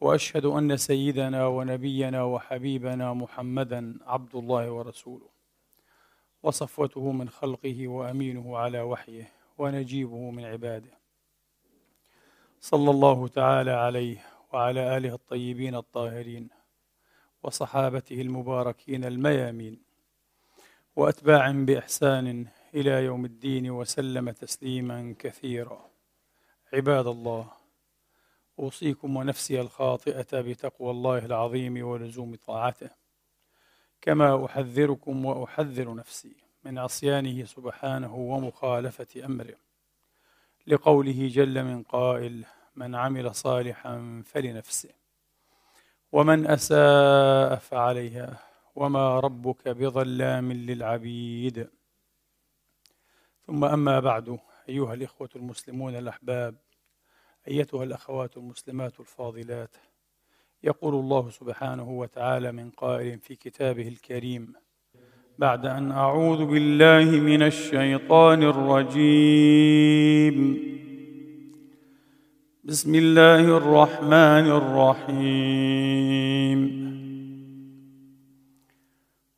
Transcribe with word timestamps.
وأشهد 0.00 0.44
أن 0.44 0.76
سيدنا 0.76 1.46
ونبينا 1.46 2.22
وحبيبنا 2.22 3.12
محمدا 3.12 3.98
عبد 4.06 4.34
الله 4.34 4.70
ورسوله 4.70 5.28
وصفوته 6.42 7.12
من 7.12 7.28
خلقه 7.28 7.88
وأمينه 7.88 8.58
على 8.58 8.80
وحيه 8.80 9.32
ونجيبه 9.58 10.30
من 10.30 10.44
عباده. 10.44 10.98
صلى 12.60 12.90
الله 12.90 13.28
تعالى 13.28 13.70
عليه 13.70 14.24
وعلى 14.52 14.96
آله 14.96 15.14
الطيبين 15.14 15.74
الطاهرين 15.74 16.48
وصحابته 17.42 18.20
المباركين 18.20 19.04
الميامين 19.04 19.82
واتباع 20.96 21.50
بإحسان 21.50 22.46
إلى 22.74 23.04
يوم 23.04 23.24
الدين 23.24 23.70
وسلم 23.70 24.30
تسليما 24.30 25.14
كثيرا. 25.18 25.90
عباد 26.72 27.06
الله 27.06 27.55
أوصيكم 28.58 29.16
ونفسي 29.16 29.60
الخاطئة 29.60 30.40
بتقوى 30.40 30.90
الله 30.90 31.18
العظيم 31.18 31.86
ولزوم 31.86 32.34
طاعته. 32.34 32.90
كما 34.00 34.44
أحذركم 34.44 35.24
وأحذر 35.24 35.94
نفسي 35.94 36.36
من 36.64 36.78
عصيانه 36.78 37.44
سبحانه 37.44 38.14
ومخالفة 38.14 39.24
أمره. 39.24 39.56
لقوله 40.66 41.28
جل 41.28 41.64
من 41.64 41.82
قائل 41.82 42.44
من 42.76 42.94
عمل 42.94 43.34
صالحا 43.34 44.22
فلنفسه 44.26 44.90
ومن 46.12 46.46
أساء 46.46 47.56
فعليها 47.56 48.38
وما 48.74 49.20
ربك 49.20 49.68
بظلام 49.68 50.52
للعبيد. 50.52 51.70
ثم 53.46 53.64
أما 53.64 54.00
بعد 54.00 54.38
أيها 54.68 54.94
الإخوة 54.94 55.28
المسلمون 55.36 55.96
الأحباب 55.96 56.65
أيتها 57.48 57.84
الأخوات 57.84 58.36
المسلمات 58.36 59.00
الفاضلات. 59.00 59.76
يقول 60.62 60.94
الله 60.94 61.30
سبحانه 61.30 61.90
وتعالى 61.90 62.52
من 62.52 62.70
قائل 62.70 63.18
في 63.18 63.34
كتابه 63.34 63.88
الكريم 63.88 64.52
بعد 65.38 65.66
أن 65.66 65.92
أعوذ 65.92 66.44
بالله 66.44 67.04
من 67.04 67.42
الشيطان 67.42 68.42
الرجيم. 68.42 69.56
بسم 72.64 72.94
الله 72.94 73.56
الرحمن 73.56 74.50
الرحيم. 74.60 76.06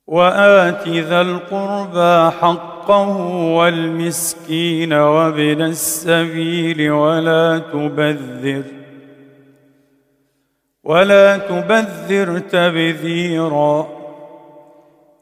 وآت 0.07 0.87
ذا 0.87 1.21
القربى 1.21 2.31
حقه 2.37 2.78
والمسكين 2.89 4.93
وابن 4.93 5.61
السبيل 5.61 6.91
ولا 6.91 7.61
تبذر 7.73 8.63
ولا 10.83 11.37
تبذر 11.37 12.39
تبذيرا 12.39 13.87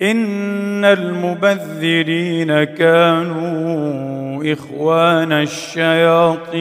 إن 0.02 0.86
المبذرين 0.86 2.64
كانوا 2.64 4.54
إخوان 4.54 5.32
الشياطين 5.32 6.58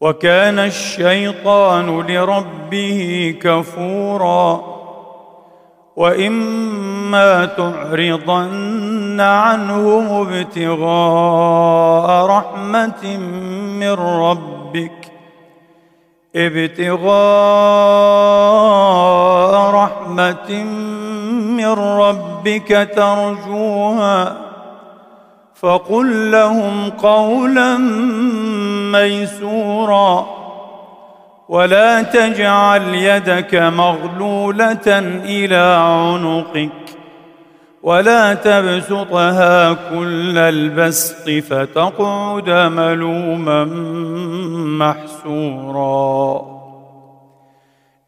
وكان 0.00 0.58
الشيطان 0.58 2.00
لربه 2.00 3.34
كفورا 3.40 4.72
وإما 5.96 7.44
تعرضن 7.44 9.20
عنهم 9.20 10.28
ابتغاء 10.28 12.26
رحمة 12.26 13.16
من 13.78 13.92
ربك. 13.92 15.12
ابتغاء 16.36 17.12
رحمة 19.70 20.64
من 21.56 21.72
ربك 21.72 22.88
ترجوها 22.96 24.36
فقل 25.54 26.30
لهم 26.30 26.90
قولا 26.90 27.78
ميسورا. 28.92 30.41
ولا 31.52 32.02
تجعل 32.02 32.94
يدك 32.94 33.54
مغلولة 33.54 34.88
إلى 35.24 35.76
عنقك 35.84 36.70
ولا 37.82 38.34
تبسطها 38.34 39.72
كل 39.72 40.38
البسط 40.38 41.30
فتقعد 41.30 42.50
ملوما 42.50 43.64
محسورا. 44.80 46.52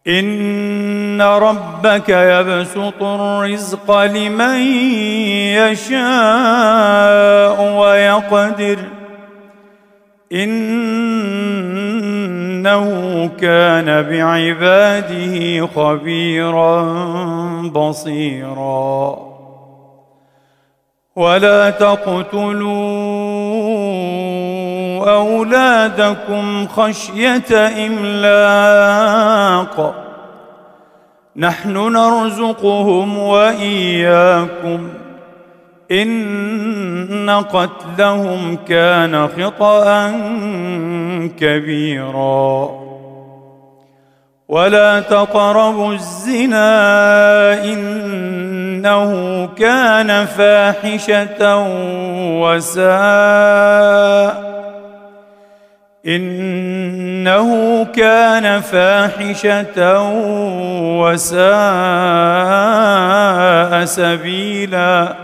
إن 0.08 1.22
ربك 1.22 2.08
يبسط 2.08 3.02
الرزق 3.02 4.02
لمن 4.02 4.58
يشاء 5.60 7.58
ويقدر. 7.76 8.78
إنه 12.66 13.30
كان 13.40 14.02
بعباده 14.02 15.66
خبيرا 15.66 16.82
بصيرا. 17.62 19.18
ولا 21.16 21.70
تقتلوا 21.70 22.74
أولادكم 25.12 26.66
خشية 26.66 27.68
إملاق. 27.86 29.94
نحن 31.36 31.92
نرزقهم 31.92 33.18
وإياكم. 33.18 34.88
إن 35.92 37.30
قتلهم 37.30 38.56
كان 38.68 39.28
خطا 39.28 40.10
كبيرا. 41.40 42.70
ولا 44.48 45.00
تقربوا 45.00 45.94
الزنا 45.94 47.64
انه 47.64 49.46
كان 49.46 50.26
فاحشه 50.26 51.58
وساء. 52.40 52.94
انه 56.06 57.84
كان 57.84 58.60
فاحشه 58.60 60.02
وساء 61.00 61.44
سبيلا. 63.84 65.23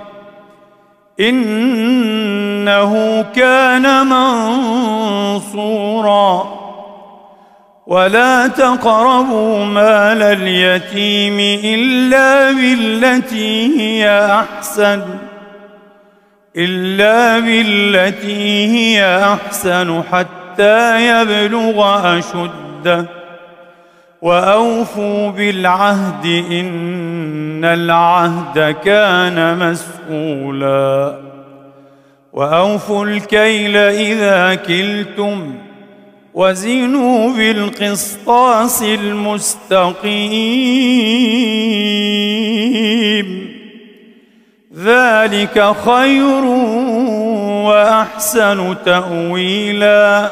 إنه 1.21 3.25
كان 3.35 4.07
منصورا. 5.35 6.61
ولا 7.87 8.47
تقربوا 8.47 9.65
مال 9.65 10.21
اليتيم 10.21 11.39
إلا 11.63 12.51
بالتي 12.51 13.79
هي 13.79 14.29
أحسن 14.39 15.01
إلا 16.57 17.39
بالتي 17.39 18.67
هي 18.67 19.23
أحسن 19.33 20.03
حتى 20.11 21.07
يبلغ 21.07 22.17
أشده. 22.17 23.20
وأوفوا 24.21 25.29
بالعهد 25.29 26.25
إن 26.51 27.65
العهد 27.65 28.75
كان 28.85 29.57
مسؤولا. 29.57 31.15
وأوفوا 32.33 33.05
الكيل 33.05 33.77
إذا 33.77 34.55
كلتم 34.55 35.53
وزنوا 36.33 37.33
بالقسطاس 37.33 38.83
المستقيم. 38.83 40.11
ذلك 44.77 45.73
خير 45.85 46.45
وأحسن 47.65 48.75
تأويلا. 48.85 50.31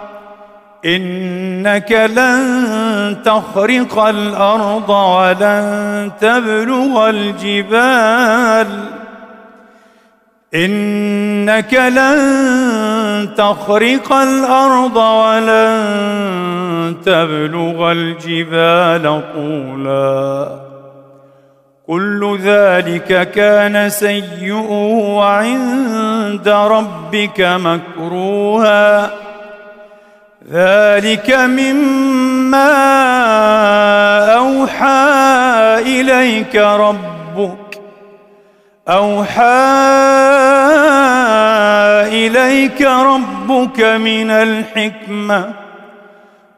إنك 0.85 1.91
لن 1.91 3.17
تخرق 3.25 3.99
الأرض 3.99 4.89
ولن 4.89 6.11
تبلغ 6.21 7.09
الجبال. 7.09 8.67
إنك 10.55 11.73
لن 11.73 13.29
تخرق 13.37 14.13
الأرض 14.13 14.97
ولن 14.97 15.75
تبلغ 17.05 17.91
الجبال. 17.91 19.21
طولا 19.35 20.59
كل 21.87 22.37
ذلك 22.43 23.31
كان 23.31 23.89
سيئه 23.89 25.19
عند 25.21 26.47
ربك 26.47 27.41
مكروها. 27.41 29.11
ذلك 30.51 31.31
مما 31.31 32.73
أوحى 34.35 35.11
إليك 35.79 36.55
ربك 36.55 37.81
أوحى 38.89 39.43
إليك 42.07 42.81
ربك 42.81 43.81
من 43.81 44.31
الحكمة 44.31 45.53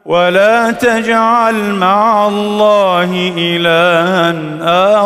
ولا 0.04 0.70
تجعل 0.70 1.54
مع 1.74 2.28
الله 2.28 3.32
إلها 3.36 4.34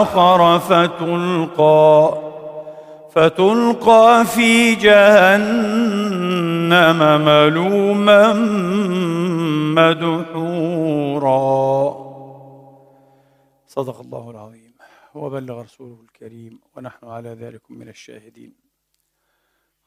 آخر 0.02 0.58
فتلقى. 0.58 2.27
فتلقى 3.10 4.24
في 4.34 4.74
جهنم 4.74 6.18
ملوما 7.24 8.32
مدحورا. 9.74 11.38
صدق 13.66 14.00
الله 14.00 14.30
العظيم. 14.30 14.74
وبلغ 15.14 15.62
رسوله 15.62 15.98
الكريم 16.02 16.60
ونحن 16.76 17.06
على 17.06 17.28
ذلك 17.28 17.70
من 17.70 17.88
الشاهدين. 17.88 18.54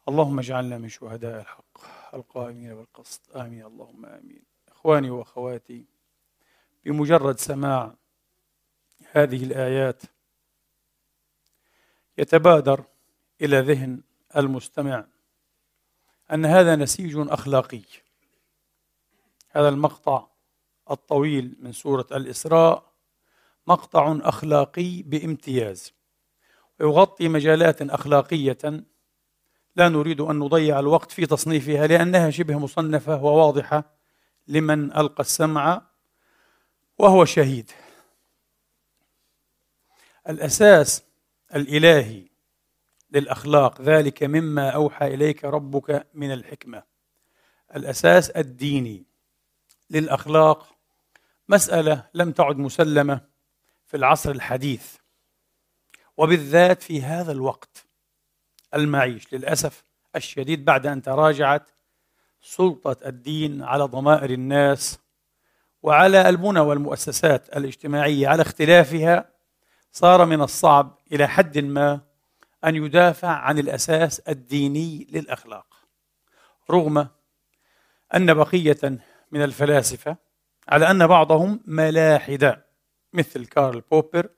اللهم 0.09 0.39
اجعلنا 0.39 0.77
من 0.77 0.89
شهداء 0.89 1.41
الحق 1.41 1.77
القائمين 2.13 2.75
بالقسط. 2.75 3.37
آمين. 3.37 3.65
اللهم 3.65 4.05
آمين. 4.05 4.43
إخواني 4.71 5.09
وأخواتي 5.09 5.85
بمجرد 6.85 7.39
سماع 7.39 7.93
هذه 9.11 9.43
الآيات 9.43 10.01
يتبادر 12.17 12.83
إلى 13.41 13.59
ذهن 13.59 14.01
المستمع 14.37 15.05
أن 16.31 16.45
هذا 16.45 16.75
نسيج 16.75 17.13
أخلاقي. 17.17 17.81
هذا 19.49 19.69
المقطع 19.69 20.27
الطويل 20.91 21.55
من 21.59 21.71
سورة 21.71 22.07
الإسراء 22.11 22.91
مقطع 23.67 24.19
أخلاقي 24.21 25.01
بامتياز. 25.01 25.93
ويغطي 26.79 27.27
مجالات 27.29 27.81
أخلاقية. 27.81 28.83
لا 29.75 29.89
نريد 29.89 30.21
أن 30.21 30.39
نضيع 30.39 30.79
الوقت 30.79 31.11
في 31.11 31.25
تصنيفها 31.25 31.87
لأنها 31.87 32.29
شبه 32.29 32.59
مصنفة 32.59 33.23
وواضحة 33.23 33.83
لمن 34.47 34.97
ألقى 34.97 35.21
السمع 35.21 35.81
وهو 36.97 37.25
شهيد. 37.25 37.71
الأساس 40.29 41.03
الإلهي 41.55 42.30
للأخلاق. 43.11 43.81
ذلك 43.81 44.23
مما 44.23 44.69
أوحى 44.69 45.07
إليك 45.07 45.45
ربك 45.45 46.07
من 46.13 46.31
الحكمة. 46.31 46.83
الأساس 47.75 48.29
الديني 48.29 49.05
للأخلاق. 49.89 50.75
مسألة 51.49 52.09
لم 52.13 52.31
تعد 52.31 52.57
مسلمة 52.57 53.21
في 53.85 53.97
العصر 53.97 54.31
الحديث. 54.31 54.95
وبالذات 56.17 56.81
في 56.81 57.01
هذا 57.01 57.31
الوقت 57.31 57.85
المعيش. 58.73 59.33
للأسف 59.33 59.83
الشديد 60.15 60.65
بعد 60.65 60.87
أن 60.87 61.01
تراجعت 61.01 61.69
سلطة 62.41 62.97
الدين 63.05 63.63
على 63.63 63.83
ضمائر 63.83 64.29
الناس 64.29 64.99
وعلى 65.83 66.29
البنى 66.29 66.59
والمؤسسات 66.59 67.57
الاجتماعية. 67.57 68.27
على 68.27 68.41
اختلافها 68.41 69.31
صار 69.91 70.25
من 70.25 70.41
الصعب 70.41 70.97
إلى 71.11 71.27
حد 71.27 71.57
ما 71.57 72.10
أن 72.65 72.75
يدافع 72.75 73.27
عن 73.27 73.59
الأساس 73.59 74.19
الديني 74.19 75.07
للأخلاق. 75.11 75.75
رغم 76.71 77.07
أن 78.15 78.33
بقية 78.33 78.99
من 79.31 79.43
الفلاسفة 79.43 80.17
على 80.67 80.91
أن 80.91 81.07
بعضهم 81.07 81.61
ملاحدة 81.65 82.65
مثل 83.13 83.45
كارل 83.45 83.81
بوبر 83.81 84.29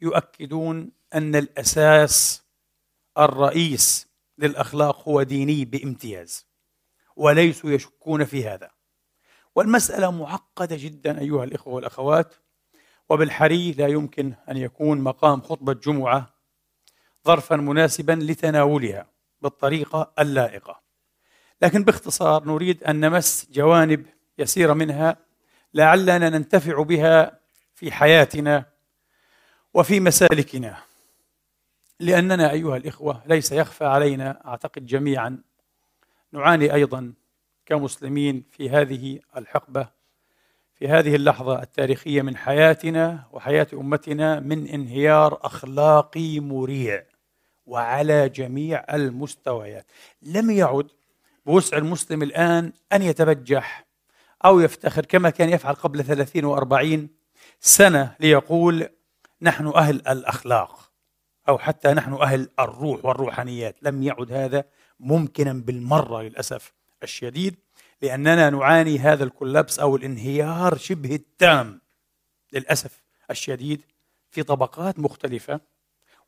يؤكدون 0.00 0.92
أن 1.14 1.36
الأساس 1.36 2.42
الرئيس 3.18 4.08
للأخلاق 4.38 5.08
هو 5.08 5.22
ديني 5.22 5.64
بامتياز 5.64 6.46
وليسوا 7.16 7.70
يشكون 7.70 8.24
في 8.24 8.48
هذا. 8.48 8.70
والمسألة 9.54 10.10
معقدة 10.10 10.76
جدا 10.76 11.20
أيها 11.20 11.44
الإخوة 11.44 11.74
والأخوات 11.74 12.34
وبالحري 13.08 13.72
لا 13.72 13.86
يمكن 13.86 14.34
أن 14.50 14.56
يكون 14.56 15.00
مقام 15.00 15.40
خطبة 15.40 15.72
جمعة 15.72 16.33
ظرفا 17.26 17.56
مناسبا 17.56 18.12
لتناولها 18.12 19.06
بالطريقة 19.42 20.12
اللائقة. 20.18 20.80
لكن 21.62 21.84
باختصار 21.84 22.44
نريد 22.44 22.84
أن 22.84 23.00
نمس 23.00 23.48
جوانب 23.52 24.06
يسيرة 24.38 24.72
منها 24.72 25.16
لعلنا 25.74 26.18
ننتفع 26.18 26.82
بها 26.82 27.40
في 27.74 27.92
حياتنا 27.92 28.64
وفي 29.74 30.00
مسالكنا. 30.00 30.76
لأننا 32.00 32.50
أيها 32.50 32.76
الإخوة 32.76 33.22
ليس 33.26 33.52
يخفى 33.52 33.84
علينا 33.84 34.42
أعتقد 34.46 34.86
جميعا 34.86 35.38
نعاني 36.32 36.74
أيضا 36.74 37.12
كمسلمين 37.66 38.44
في 38.52 38.70
هذه 38.70 39.20
الحقبة 39.36 39.88
في 40.74 40.88
هذه 40.88 41.14
اللحظة 41.14 41.62
التاريخية 41.62 42.22
من 42.22 42.36
حياتنا 42.36 43.24
وحياة 43.32 43.66
أمتنا 43.72 44.40
من 44.40 44.68
انهيار 44.68 45.38
أخلاقي 45.42 46.40
مريع. 46.40 47.04
وعلى 47.66 48.28
جميع 48.28 48.84
المستويات. 48.94 49.86
لم 50.22 50.50
يعد 50.50 50.86
بوسع 51.46 51.76
المسلم 51.76 52.22
الآن 52.22 52.72
أن 52.92 53.02
يتبجح 53.02 53.86
أو 54.44 54.60
يفتخر 54.60 55.04
كما 55.04 55.30
كان 55.30 55.48
يفعل 55.48 55.74
قبل 55.74 56.04
ثلاثين 56.04 56.44
وأربعين 56.44 57.08
سنة 57.60 58.16
ليقول 58.20 58.88
نحن 59.42 59.66
أهل 59.66 60.08
الأخلاق 60.08 60.90
أو 61.48 61.58
حتى 61.58 61.92
نحن 61.92 62.12
أهل 62.12 62.48
الروح 62.60 63.04
والروحانيات. 63.04 63.76
لم 63.82 64.02
يعد 64.02 64.32
هذا 64.32 64.64
ممكنا 65.00 65.52
بالمرة 65.52 66.22
للأسف 66.22 66.72
الشديد 67.02 67.56
لأننا 68.02 68.50
نعاني 68.50 68.98
هذا 68.98 69.24
الكولابس 69.24 69.78
أو 69.78 69.96
الانهيار 69.96 70.76
شبه 70.76 71.14
التام 71.14 71.80
للأسف 72.52 73.02
الشديد 73.30 73.82
في 74.30 74.42
طبقات 74.42 74.98
مختلفة. 74.98 75.60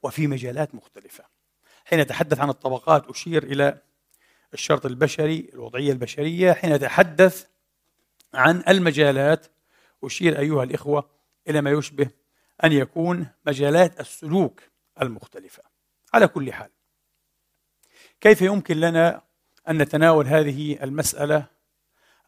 وفي 0.03 0.27
مجالات 0.27 0.75
مختلفة. 0.75 1.25
حين 1.85 2.01
أتحدث 2.01 2.41
عن 2.41 2.49
الطبقات 2.49 3.07
أشير 3.07 3.43
إلى 3.43 3.83
الشرط 4.55 4.87
البشري 4.87 5.51
الوضعية 5.55 5.93
البشرية. 5.93 6.53
حين 6.53 6.73
أتحدث 6.73 7.47
عن 8.35 8.63
المجالات 8.69 9.47
أشير 10.05 10.39
أيها 10.39 10.63
الإخوة 10.63 11.11
إلى 11.49 11.61
ما 11.61 11.71
يشبه 11.71 12.09
أن 12.65 12.73
يكون 12.73 13.27
مجالات 13.47 14.01
السلوك 14.01 14.61
المختلفة. 15.03 15.63
على 16.15 16.29
كل 16.29 16.53
حال 16.53 16.71
كيف 18.21 18.43
يمكن 18.43 18.81
لنا 18.81 19.23
أن 19.69 19.79
نتناول 19.79 20.27
هذه 20.27 20.83
المسألة 20.83 21.47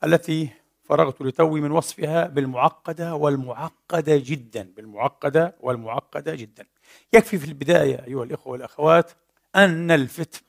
التي 0.05 0.49
فرغت 0.85 1.23
لتوي 1.23 1.61
من 1.61 1.71
وصفها 1.71 2.27
بالمعقدة 2.27 3.15
والمعقدة 3.15 4.17
جدا 4.17 4.73
بالمعقدة 4.77 5.57
والمعقدة 5.61 6.35
جدا؟ 6.35 6.67
يكفي 7.13 7.39
في 7.39 7.45
البداية 7.45 8.05
أيها 8.07 8.25
الإخوة 8.25 8.53
والأخوات 8.53 9.11
أن 9.57 9.87
نلفت 9.87 10.45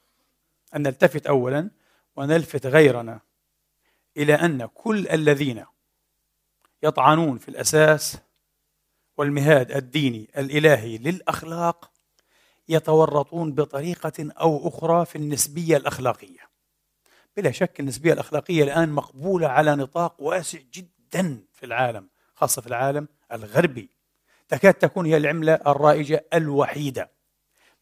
أن 0.76 0.82
نلتفت 0.82 1.28
أولا 1.28 1.70
ونلفت 2.16 2.66
غيرنا 2.66 3.20
إلى 4.18 4.34
أن 4.34 4.66
كل 4.66 5.08
الذين 5.08 5.66
يطعنون 6.84 7.38
في 7.38 7.50
الأساس 7.50 8.18
والمهاد 9.18 9.72
الديني 9.72 10.30
الإلهي 10.38 10.98
للأخلاق 10.98 11.92
يتورطون 12.70 13.54
بطريقة 13.54 14.32
أو 14.32 14.68
أخرى 14.68 15.06
في 15.06 15.16
النسبية 15.16 15.78
الأخلاقية. 15.78 16.50
بلا 17.38 17.52
شك 17.52 17.80
النسبية 17.80 18.14
الأخلاقية 18.14 18.64
الآن 18.64 18.90
مقبولة 18.90 19.48
على 19.48 19.76
نطاق 19.76 20.22
واسع 20.22 20.60
جدا 20.74 21.44
في 21.54 21.66
العالم 21.66 22.10
خاصة 22.36 22.62
في 22.62 22.68
العالم 22.68 23.08
الغربي. 23.32 23.90
تكاد 24.50 24.74
تكون 24.74 25.06
هي 25.06 25.18
العملة 25.18 25.54
الرائجة 25.54 26.26
الوحيدة. 26.34 27.12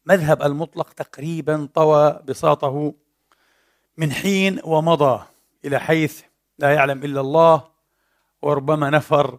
مذهب 0.06 0.42
المطلق 0.42 0.92
تقريبا 0.92 1.68
طوى 1.74 2.20
بساطه 2.24 2.94
من 3.96 4.12
حين 4.12 4.60
ومضى 4.64 5.24
إلى 5.64 5.78
حيث 5.80 6.22
لا 6.58 6.74
يعلم 6.74 7.04
إلا 7.04 7.20
الله 7.20 7.70
وربما 8.42 8.90
نفر 8.90 9.38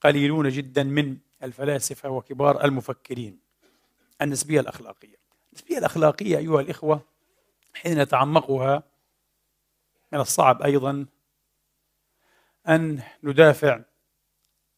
قليلون 0.00 0.48
جدا 0.48 0.82
من 0.82 1.16
الفلاسفة 1.42 2.08
وكبار 2.08 2.64
المفكرين. 2.64 3.38
النسبية 4.22 4.60
الأخلاقية. 4.60 5.16
النسبية 5.52 5.78
الأخلاقية 5.78 6.38
أيها 6.38 6.60
الإخوة 6.60 7.00
حين 7.74 7.98
نتعمقها 8.02 8.82
من 10.12 10.20
الصعب 10.20 10.62
أيضا 10.62 11.06
أن 12.68 13.02
ندافع 13.22 13.80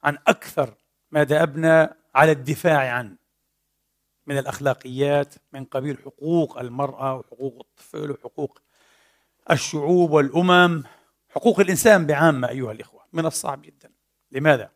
عن 0.04 0.18
أكثر 0.26 0.74
ما 1.10 1.22
دأبنا 1.22 1.94
على 2.14 2.32
الدفاع 2.32 2.92
عنه 2.92 3.16
من 4.26 4.38
الأخلاقيات 4.38 5.34
من 5.52 5.64
قبيل 5.64 5.98
حقوق 5.98 6.58
المرأة 6.58 7.14
وحقوق 7.14 7.56
الطفل 7.60 8.10
وحقوق 8.10 8.60
الشعوب 9.50 10.10
والأمم 10.10 10.84
حقوق 11.28 11.60
الإنسان 11.60 12.06
بعامة 12.06 12.48
أيها 12.48 12.72
الإخوة 12.72 13.04
من 13.12 13.26
الصعب 13.26 13.62
جدا 13.62 13.90
لماذا؟ 14.32 14.70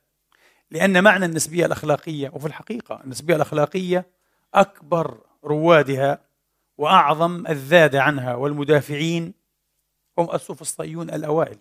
لأن 0.70 1.04
معنى 1.04 1.24
النسبية 1.24 1.66
الأخلاقية 1.66 2.30
وفي 2.34 2.46
الحقيقة 2.46 3.00
النسبية 3.04 3.36
الأخلاقية 3.36 4.06
أكبر 4.54 5.20
روادها 5.44 6.18
وأعظم 6.78 7.46
الذاد 7.46 7.96
عنها 7.96 8.34
والمدافعين 8.34 9.34
هم 10.18 10.34
السوفسطائيون 10.34 11.10
الأوائل 11.10 11.58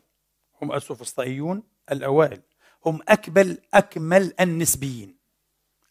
هم 0.61 0.73
السوفسطائيون 0.73 1.63
الأوائل 1.91 2.41
هم 2.85 2.99
أكمل 3.07 3.57
أكمل 3.73 4.33
النسبيين. 4.39 5.15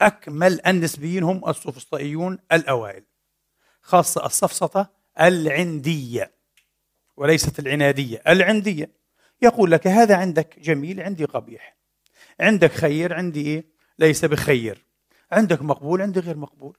أكمل 0.00 0.66
النسبيين 0.66 1.22
هم 1.22 1.48
السوفسطائيون 1.48 2.38
الأوائل 2.52 3.04
خاصة 3.82 4.26
السفسطة 4.26 4.90
العندية 5.20 6.32
وليست 7.16 7.58
العنادية 7.58 8.22
العندية. 8.28 8.90
يقول 9.42 9.70
لك 9.70 9.86
هذا 9.86 10.16
عندك 10.16 10.58
جميل 10.58 11.00
عندي 11.00 11.24
قبيح. 11.24 11.76
عندك 12.40 12.72
خير 12.72 13.14
عندي 13.14 13.46
إيه؟ 13.46 13.64
ليس 13.98 14.24
بخير. 14.24 14.84
عندك 15.32 15.62
مقبول 15.62 16.02
عندي 16.02 16.20
غير 16.20 16.36
مقبول. 16.36 16.76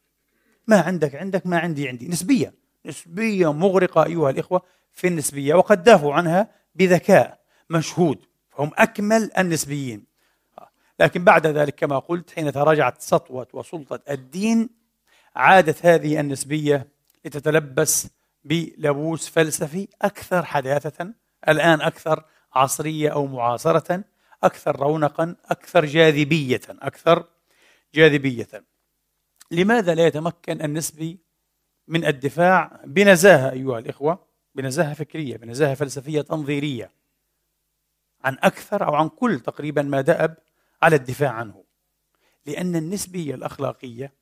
ما 0.68 0.82
عندك 0.82 1.16
عندك 1.16 1.48
ما 1.48 1.60
عندي 1.60 1.90
عندي. 1.90 2.08
نسبية 2.08 2.54
نسبية 2.86 3.54
مغرقة 3.54 4.06
أيها 4.06 4.30
الإخوة 4.30 4.62
في 4.94 5.08
النسبية 5.08 5.54
وقد 5.54 5.84
دافعوا 5.84 6.14
عنها 6.14 6.50
بذكاء 6.76 7.40
مشهود. 7.70 8.26
فهم 8.62 8.72
أكمل 8.78 9.32
النسبيين. 9.38 10.06
لكن 11.00 11.24
بعد 11.24 11.48
ذلك 11.48 11.76
كما 11.76 12.00
قلت 12.00 12.32
حين 12.32 12.52
تراجعت 12.52 13.02
سطوة 13.02 13.48
وسلطة 13.54 14.00
الدين 14.10 14.70
عادت 15.36 15.86
هذه 15.86 16.20
النسبية 16.20 16.88
لتتلبس 17.26 18.08
بلبوس 18.44 19.30
فلسفي 19.30 19.88
أكثر 20.02 20.46
حداثة 20.46 21.14
الآن 21.50 21.82
أكثر 21.82 22.24
عصرية 22.54 23.10
أو 23.10 23.28
معاصرة 23.28 24.04
أكثر 24.44 24.80
رونقا 24.80 25.36
أكثر 25.46 25.86
جاذبية 25.86 26.62
أكثر 26.70 27.28
جاذبية. 27.96 28.64
لماذا 29.52 29.96
لا 29.96 30.08
يتمكن 30.08 30.62
النسبي 30.62 31.20
من 31.88 32.06
الدفاع 32.06 32.82
بنزاهة 32.86 33.52
أيها 33.52 33.80
الإخوة؟ 33.80 34.26
بنزاهة 34.56 34.94
فكرية 34.94 35.38
بنزاهة 35.38 35.74
فلسفية 35.74 36.22
تنظيرية. 36.22 37.01
عن 38.24 38.38
أكثر 38.44 38.88
أو 38.88 38.96
عن 38.96 39.10
كل 39.10 39.40
تقريبا 39.40 39.82
ما 39.82 40.02
دأب 40.02 40.38
على 40.82 40.96
الدفاع 40.96 41.30
عنه. 41.30 41.64
لأن 42.46 42.76
النسبية 42.76 43.36
الأخلاقية 43.36 44.14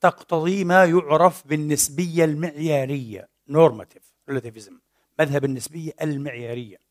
تقتضي 0.00 0.64
ما 0.64 0.84
يعرف 0.84 1.46
بالنسبية 1.46 2.24
المعيارية 2.24 3.28
normative 3.50 4.30
relativism 4.30 4.72
مذهب 5.18 5.44
النسبية 5.44 5.92
المعيارية 6.02 6.84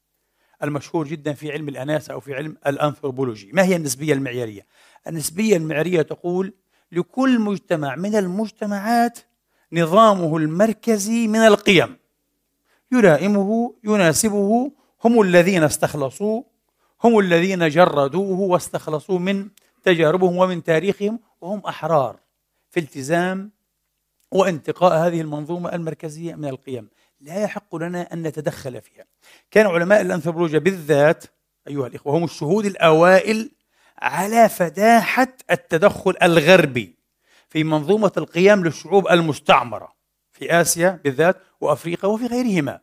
المشهور 0.64 1.08
جدا 1.08 1.34
في 1.34 1.52
علم 1.52 1.70
الأناسة 1.70 2.14
أو 2.14 2.20
في 2.20 2.34
علم 2.34 2.58
الأنثروبولوجي. 2.68 3.52
ما 3.54 3.64
هي 3.64 3.76
النسبية 3.76 4.14
المعيارية؟ 4.14 4.66
النسبية 5.08 5.58
المعيارية 5.58 6.02
تقول 6.02 6.54
لكل 6.92 7.40
مجتمع 7.40 7.96
من 7.96 8.16
المجتمعات 8.16 9.20
نظامه 9.74 10.38
المركزي 10.38 11.28
من 11.28 11.40
القيم. 11.40 11.98
يلائمه 12.92 13.76
يناسبه 13.84 14.72
هم 15.04 15.22
الذين 15.22 15.64
استخلصوه 15.64 16.46
هم 17.04 17.20
الذين 17.20 17.70
جردوه 17.70 18.40
واستخلصوه 18.40 19.20
من 19.20 19.50
تجاربهم 19.84 20.38
ومن 20.38 20.64
تاريخهم 20.64 21.20
وهم 21.42 21.60
أحرار 21.60 22.20
في 22.70 22.80
التزام 22.80 23.52
وانتقاء 24.32 25.08
هذه 25.08 25.22
المنظومة 25.22 25.76
المركزية 25.76 26.36
من 26.36 26.48
القيم. 26.48 26.90
لا 27.22 27.44
يحق 27.44 27.76
لنا 27.76 28.14
أن 28.14 28.24
نتدخل 28.24 28.82
فيها. 28.82 29.06
كان 29.52 29.66
علماء 29.66 30.02
الأنثروبولوجيا 30.02 30.60
بالذات 30.60 31.24
أيها 31.68 31.88
الإخوة 31.88 32.18
هم 32.18 32.24
الشهود 32.24 32.66
الأوائل 32.66 33.52
على 33.98 34.50
فداحة 34.50 35.28
التدخل 35.52 36.16
الغربي 36.24 36.96
في 37.50 37.64
منظومة 37.64 38.12
القيم 38.18 38.64
للشعوب 38.64 39.08
المستعمرة 39.08 39.94
في 40.32 40.62
آسيا 40.62 41.00
بالذات 41.04 41.38
وأفريقيا 41.62 42.10
وفي 42.10 42.26
غيرهما. 42.26 42.80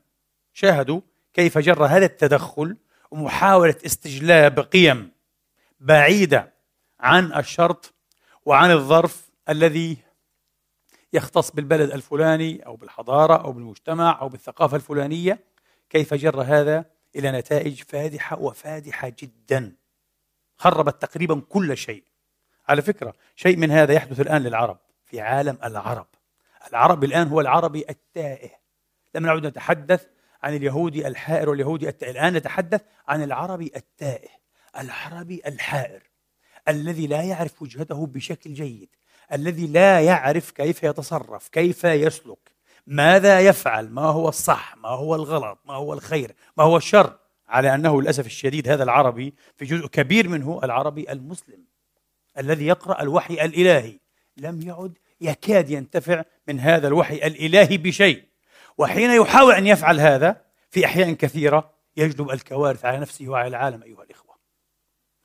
شاهدوا 0.52 1.00
كيف 1.32 1.58
جرى 1.58 1.86
هذا 1.86 2.04
التدخل 2.04 2.76
ومحاولة 3.10 3.76
استجلاب 3.86 4.60
قيم 4.60 5.12
بعيدة 5.80 6.52
عن 7.00 7.32
الشرط 7.32 7.94
وعن 8.44 8.70
الظرف 8.70 9.30
الذي 9.48 9.96
يختص 11.12 11.50
بالبلد 11.50 11.90
الفلاني 11.90 12.66
أو 12.66 12.76
بالحضارة 12.76 13.44
أو 13.44 13.52
بالمجتمع 13.52 14.20
أو 14.20 14.28
بالثقافة 14.28 14.76
الفلانية 14.76 15.44
كيف 15.90 16.14
جر 16.14 16.42
هذا 16.42 16.84
إلى 17.16 17.32
نتائج 17.32 17.82
فادحة 17.82 18.38
وفادحة 18.38 19.12
جدا. 19.18 19.72
خربت 20.56 21.02
تقريبا 21.02 21.40
كل 21.48 21.76
شيء. 21.76 22.04
على 22.68 22.82
فكرة 22.82 23.14
شيء 23.36 23.56
من 23.56 23.70
هذا 23.70 23.92
يحدث 23.92 24.20
الآن 24.20 24.42
للعرب 24.42 24.78
في 25.04 25.20
عالم 25.20 25.58
العرب. 25.64 26.06
العربي 26.68 27.06
الآن 27.06 27.28
هو 27.28 27.40
العربي 27.40 27.84
التائه. 27.90 28.50
لم 29.14 29.26
نعد 29.26 29.46
نتحدث 29.46 30.06
عن 30.42 30.56
اليهودي 30.56 31.06
الحائر 31.06 31.50
واليهودي 31.50 31.88
التائه 31.88 32.10
الآن 32.10 32.32
نتحدث 32.32 32.80
عن 33.08 33.22
العربي 33.22 33.72
التائه 33.76 34.28
العربي 34.78 35.42
الحائر 35.46 36.02
الذي 36.68 37.06
لا 37.06 37.22
يعرف 37.22 37.62
وجهته 37.62 38.06
بشكل 38.06 38.54
جيد 38.54 38.88
الذي 39.32 39.66
لا 39.66 40.00
يعرف 40.00 40.50
كيف 40.50 40.82
يتصرف 40.82 41.48
كيف 41.48 41.84
يسلك 41.84 42.50
ماذا 42.86 43.40
يفعل 43.40 43.90
ما 43.90 44.02
هو 44.02 44.28
الصح 44.28 44.76
ما 44.76 44.88
هو 44.88 45.14
الغلط 45.14 45.58
ما 45.64 45.74
هو 45.74 45.92
الخير 45.92 46.34
ما 46.56 46.64
هو 46.64 46.76
الشر 46.76 47.18
على 47.48 47.74
أنه 47.74 48.02
للأسف 48.02 48.26
الشديد 48.26 48.68
هذا 48.68 48.82
العربي 48.82 49.34
في 49.56 49.64
جزء 49.64 49.86
كبير 49.86 50.28
منه 50.28 50.60
العربي 50.64 51.12
المسلم 51.12 51.64
الذي 52.38 52.66
يقرأ 52.66 53.02
الوحي 53.02 53.34
الإلهي 53.44 53.98
لم 54.36 54.62
يعد 54.62 54.98
يكاد 55.20 55.70
ينتفع 55.70 56.24
من 56.48 56.60
هذا 56.60 56.88
الوحي 56.88 57.14
الإلهي 57.14 57.78
بشيء. 57.78 58.29
وحين 58.80 59.10
يحاول 59.10 59.54
أن 59.54 59.66
يفعل 59.66 60.00
هذا 60.00 60.42
في 60.70 60.84
أحيان 60.84 61.14
كثيرة 61.16 61.70
يجلب 61.96 62.30
الكوارث 62.30 62.84
على 62.84 62.98
نفسه 62.98 63.28
وعلى 63.28 63.48
العالم 63.48 63.82
أيها 63.82 64.02
الإخوة. 64.02 64.36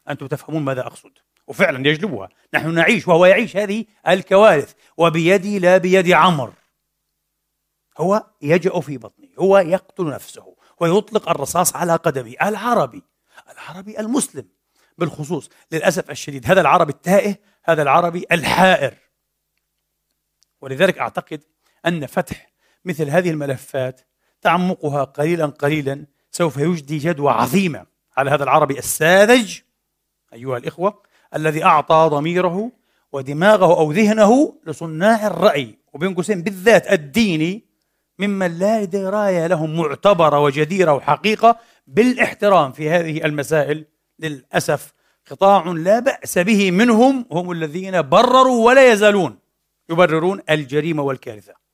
أنتم 0.09 0.27
تفهمون 0.27 0.61
ماذا 0.61 0.87
أقصد. 0.87 1.11
وفعلا 1.47 1.87
يجلبها. 1.87 2.29
نحن 2.53 2.73
نعيش 2.73 3.07
وهو 3.07 3.25
يعيش 3.25 3.57
هذه 3.57 3.85
الكوارث. 4.07 4.73
وبيدي 4.97 5.59
لا 5.59 5.77
بيد 5.77 6.11
عمر. 6.11 6.53
هو 7.97 8.25
يجأ 8.41 8.79
في 8.79 8.97
بطنه. 8.97 9.29
هو 9.39 9.57
يقتل 9.57 10.09
نفسه. 10.09 10.55
ويطلق 10.79 11.29
الرصاص 11.29 11.75
على 11.75 11.95
قدمه. 11.95 12.35
العربي. 12.41 13.03
العربي 13.51 13.99
المسلم. 13.99 14.47
بالخصوص. 14.97 15.49
للأسف 15.71 16.11
الشديد. 16.11 16.51
هذا 16.51 16.61
العربي 16.61 16.91
التائه. 16.91 17.35
هذا 17.63 17.81
العربي 17.81 18.25
الحائر. 18.31 18.97
ولذلك 20.61 20.97
أعتقد 20.97 21.43
أن 21.85 22.05
فتح 22.05 22.54
مثل 22.85 23.09
هذه 23.09 23.29
الملفات 23.29 24.01
تعمقها 24.41 25.03
قليلا 25.03 25.45
قليلا 25.45 26.05
سوف 26.31 26.57
يجدي 26.57 26.97
جدوى 26.97 27.31
عظيمة 27.31 27.85
على 28.17 28.31
هذا 28.31 28.43
العربي 28.43 28.79
الساذج 28.79 29.59
أيها 30.33 30.57
الإخوة 30.57 31.01
الذي 31.35 31.63
أعطى 31.63 32.09
ضميره 32.11 32.71
ودماغه 33.11 33.79
أو 33.79 33.91
ذهنه 33.91 34.55
لصناع 34.67 35.27
الرأي 35.27 35.77
وبين 35.93 36.15
قوسين 36.15 36.41
بالذات 36.41 36.91
الديني 36.91 37.65
ممن 38.19 38.59
لا 38.59 38.83
دراية 38.83 39.47
لهم 39.47 39.77
معتبرة 39.77 40.39
وجديرة 40.39 40.93
وحقيقة 40.93 41.59
بالاحترام 41.87 42.71
في 42.71 42.89
هذه 42.89 43.25
المسائل. 43.25 43.85
للأسف 44.19 44.93
قطاع 45.31 45.65
لا 45.65 45.99
بأس 45.99 46.37
به 46.37 46.71
منهم 46.71 47.25
هم 47.31 47.51
الذين 47.51 48.01
برروا 48.01 48.65
ولا 48.65 48.91
يزالون 48.91 49.37
يبررون 49.89 50.41
الجريمة 50.49 51.03
والكارثة. 51.03 51.64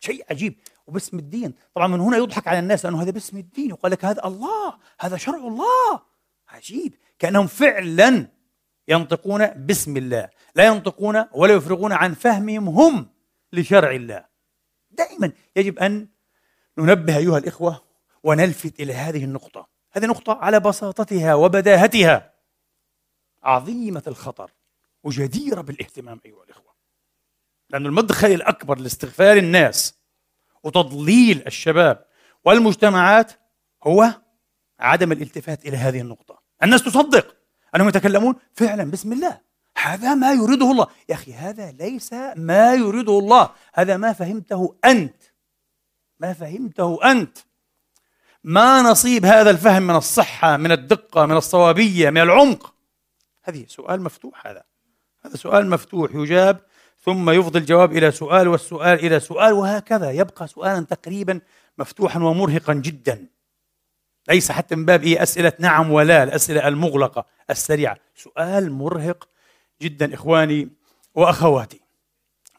شيء 0.00 0.24
عجيب. 0.30 0.58
وباسم 0.86 1.18
الدين. 1.18 1.54
طبعا 1.74 1.86
من 1.86 2.00
هنا 2.00 2.16
يضحك 2.16 2.48
على 2.48 2.58
الناس 2.58 2.84
لأنه 2.84 3.02
هذا 3.02 3.10
باسم 3.10 3.36
الدين. 3.36 3.70
يقول 3.70 3.90
لك 3.90 4.04
هذا 4.04 4.24
الله. 4.24 4.78
هذا 5.00 5.16
شرع 5.16 5.38
الله. 5.38 6.02
عجيب. 6.48 6.94
كأنهم 7.18 7.46
فعلا 7.46 8.28
ينطقون 8.88 9.46
باسم 9.46 9.96
الله. 9.96 10.28
لا 10.54 10.66
ينطقون 10.66 11.24
ولا 11.32 11.54
يفرغون 11.54 11.92
عن 11.92 12.14
فهمهم 12.14 12.68
هم 12.68 13.10
لشرع 13.52 13.90
الله. 13.90 14.24
دائما 14.90 15.32
يجب 15.56 15.78
أن 15.78 16.08
ننبه 16.78 17.16
أيها 17.16 17.38
الإخوة 17.38 17.84
ونلفت 18.22 18.80
إلى 18.80 18.94
هذه 18.94 19.24
النقطة. 19.24 19.68
هذه 19.92 20.06
نقطة 20.06 20.32
على 20.32 20.60
بساطتها 20.60 21.34
وبداهتها. 21.34 22.34
عظيمة 23.42 24.02
الخطر. 24.06 24.50
وجديرة 25.04 25.60
بالاهتمام 25.60 26.20
أيها 26.26 26.44
الإخوة. 26.44 26.67
لأن 27.70 27.86
المدخل 27.86 28.30
الأكبر 28.30 28.78
لاستغفال 28.78 29.38
الناس 29.38 29.94
وتضليل 30.62 31.42
الشباب 31.46 32.04
والمجتمعات 32.44 33.32
هو 33.82 34.14
عدم 34.80 35.12
الالتفات 35.12 35.66
إلى 35.66 35.76
هذه 35.76 36.00
النقطة. 36.00 36.42
الناس 36.62 36.82
تصدق 36.82 37.36
أنهم 37.76 37.88
يتكلمون 37.88 38.34
فعلا 38.52 38.90
بسم 38.90 39.12
الله. 39.12 39.40
هذا 39.76 40.14
ما 40.14 40.32
يريده 40.32 40.70
الله. 40.70 40.86
يا 41.08 41.14
أخي 41.14 41.34
هذا 41.34 41.72
ليس 41.72 42.12
ما 42.36 42.74
يريده 42.74 43.18
الله. 43.18 43.50
هذا 43.74 43.96
ما 43.96 44.12
فهمته 44.12 44.76
أنت. 44.84 45.22
ما 46.20 46.32
فهمته 46.32 47.10
أنت. 47.10 47.38
ما 48.44 48.82
نصيب 48.82 49.24
هذا 49.24 49.50
الفهم 49.50 49.82
من 49.82 49.96
الصحة 49.96 50.56
من 50.56 50.72
الدقة 50.72 51.26
من 51.26 51.36
الصوابية 51.36 52.10
من 52.10 52.22
العمق؟ 52.22 52.74
هذه 53.44 53.64
سؤال 53.68 54.02
مفتوح 54.02 54.46
هذا. 54.46 54.62
هذا 55.24 55.36
سؤال 55.36 55.70
مفتوح 55.70 56.10
يجاب 56.14 56.60
ثم 57.00 57.30
يفضي 57.30 57.58
الجواب 57.58 57.96
إلى 57.96 58.10
سؤال 58.10 58.48
والسؤال 58.48 58.98
إلى 58.98 59.20
سؤال 59.20 59.52
وهكذا. 59.52 60.10
يبقى 60.10 60.48
سؤالا 60.48 60.84
تقريبا 60.84 61.40
مفتوحا 61.78 62.20
ومرهقا 62.20 62.74
جدا. 62.74 63.26
ليس 64.28 64.52
حتى 64.52 64.74
من 64.76 64.84
باب 64.84 65.02
إيه 65.02 65.22
أسئلة 65.22 65.52
نعم 65.58 65.90
ولا 65.90 66.22
الأسئلة 66.22 66.68
المغلقة 66.68 67.26
السريعة. 67.50 67.96
سؤال 68.14 68.72
مرهق 68.72 69.28
جدا 69.82 70.14
إخواني 70.14 70.68
وأخواتي. 71.14 71.80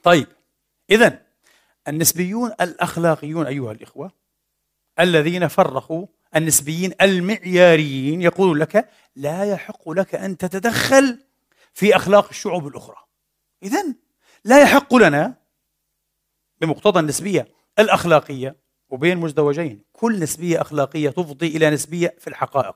طيب 0.04 0.28
إذا 0.90 1.22
النسبيون 1.88 2.52
الأخلاقيون 2.62 3.48
أيها 3.48 3.72
الإخوة 3.72 4.12
الذين 5.00 5.48
فرقوا 5.48 6.06
النسبيين 6.36 6.94
المعياريين 7.02 8.22
يقول 8.22 8.60
لك 8.60 8.90
لا 9.16 9.44
يحق 9.44 9.90
لك 9.90 10.16
أن 10.16 10.38
تتدخل 10.38 11.20
في 11.74 11.96
أخلاق 11.96 12.30
الشعوب 12.30 12.68
الأخرى. 12.68 12.96
إذا 13.64 13.86
لا 14.46 14.62
يحق 14.62 14.96
لنا 14.96 15.34
بمقتضى 16.62 17.00
النسبية 17.00 17.48
الأخلاقية 17.80 18.56
وبين 18.90 19.18
مزدوجين. 19.18 19.82
كل 19.94 20.20
نسبية 20.20 20.62
أخلاقية 20.62 21.10
تفضي 21.10 21.48
إلى 21.48 21.70
نسبية 21.70 22.16
في 22.20 22.28
الحقائق. 22.28 22.76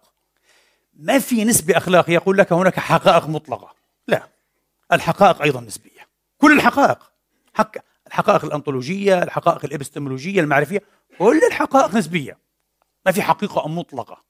ما 0.93 1.19
في 1.19 1.45
نسبة 1.45 1.78
أخلاقية 1.78 2.13
يقول 2.13 2.38
لك 2.38 2.54
هناك 2.54 2.80
حقائق 2.80 3.28
مطلقة. 3.28 3.76
لا 4.08 4.28
الحقائق 4.91 5.41
أيضا 5.41 5.62
نسبية. 5.62 6.08
كل 6.38 6.52
الحقائق 6.58 7.12
حق 7.54 7.71
الحقائق 8.08 8.45
الأنطولوجية 8.45 9.23
الحقائق 9.23 9.65
الإبستمولوجية 9.65 10.41
المعرفية 10.41 10.82
كل 11.19 11.41
الحقائق 11.47 11.95
نسبية. 11.95 12.38
ما 13.06 13.12
في 13.12 13.21
حقيقة 13.21 13.67
مطلقة. 13.67 14.23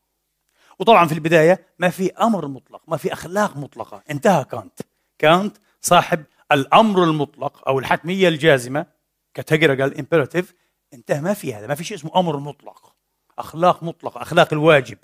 وطبعا 0.80 1.08
في 1.08 1.14
البداية 1.14 1.66
ما 1.80 1.90
في 1.90 2.12
أمر 2.12 2.48
مطلق 2.48 2.82
ما 2.88 2.98
في 2.98 3.14
أخلاق 3.14 3.58
مطلقة. 3.58 4.04
انتهى 4.12 4.46
كانت. 4.46 4.80
كانت 5.20 5.58
صاحب 5.82 6.24
الأمر 6.52 7.04
المطلق 7.04 7.68
أو 7.68 7.80
الحتمية 7.80 8.28
الجازمة 8.28 8.86
categorical 9.34 9.98
imperative 9.98 10.54
انتهى 10.94 11.22
ما 11.22 11.34
في 11.34 11.54
هذا 11.54 11.68
ما 11.68 11.76
في 11.76 11.84
شيء 11.84 11.98
اسمه 11.98 12.12
أمر 12.16 12.38
مطلق 12.38 12.96
أخلاق 13.40 13.84
مطلقة 13.84 14.22
أخلاق 14.22 14.54
الواجب. 14.54 14.98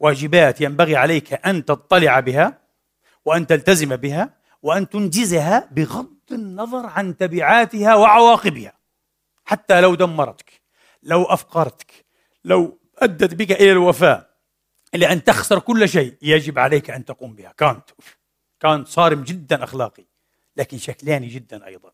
واجبات 0.00 0.60
ينبغي 0.60 0.96
عليك 0.96 1.46
أن 1.46 1.64
تطلع 1.64 2.20
بها 2.20 2.58
وأن 3.24 3.46
تلتزم 3.46 3.96
بها 3.96 4.34
وأن 4.62 4.88
تنجزها 4.88 5.68
بغض 5.72 6.16
النظر 6.32 6.86
عن 6.86 7.16
تبعاتها 7.16 7.94
وعواقبها. 7.94 8.72
حتى 9.44 9.80
لو 9.80 9.94
دمرتك 9.94 10.62
لو 11.02 11.22
أفقرتك 11.24 12.06
لو 12.44 12.78
أدت 12.98 13.34
بك 13.34 13.52
إلى 13.52 13.72
الوفاة 13.72 14.28
إلى 14.94 15.12
أن 15.12 15.24
تخسر 15.24 15.58
كل 15.58 15.88
شيء 15.88 16.16
يجب 16.22 16.58
عليك 16.58 16.90
أن 16.90 17.04
تقوم 17.04 17.34
بها. 17.34 17.52
كانت 17.56 17.90
كانت 18.62 18.88
صارم 18.88 19.22
جدا 19.22 19.64
أخلاقي 19.64 20.04
لكن 20.56 20.78
شكلاني 20.78 21.28
جدا 21.28 21.66
أيضا. 21.66 21.92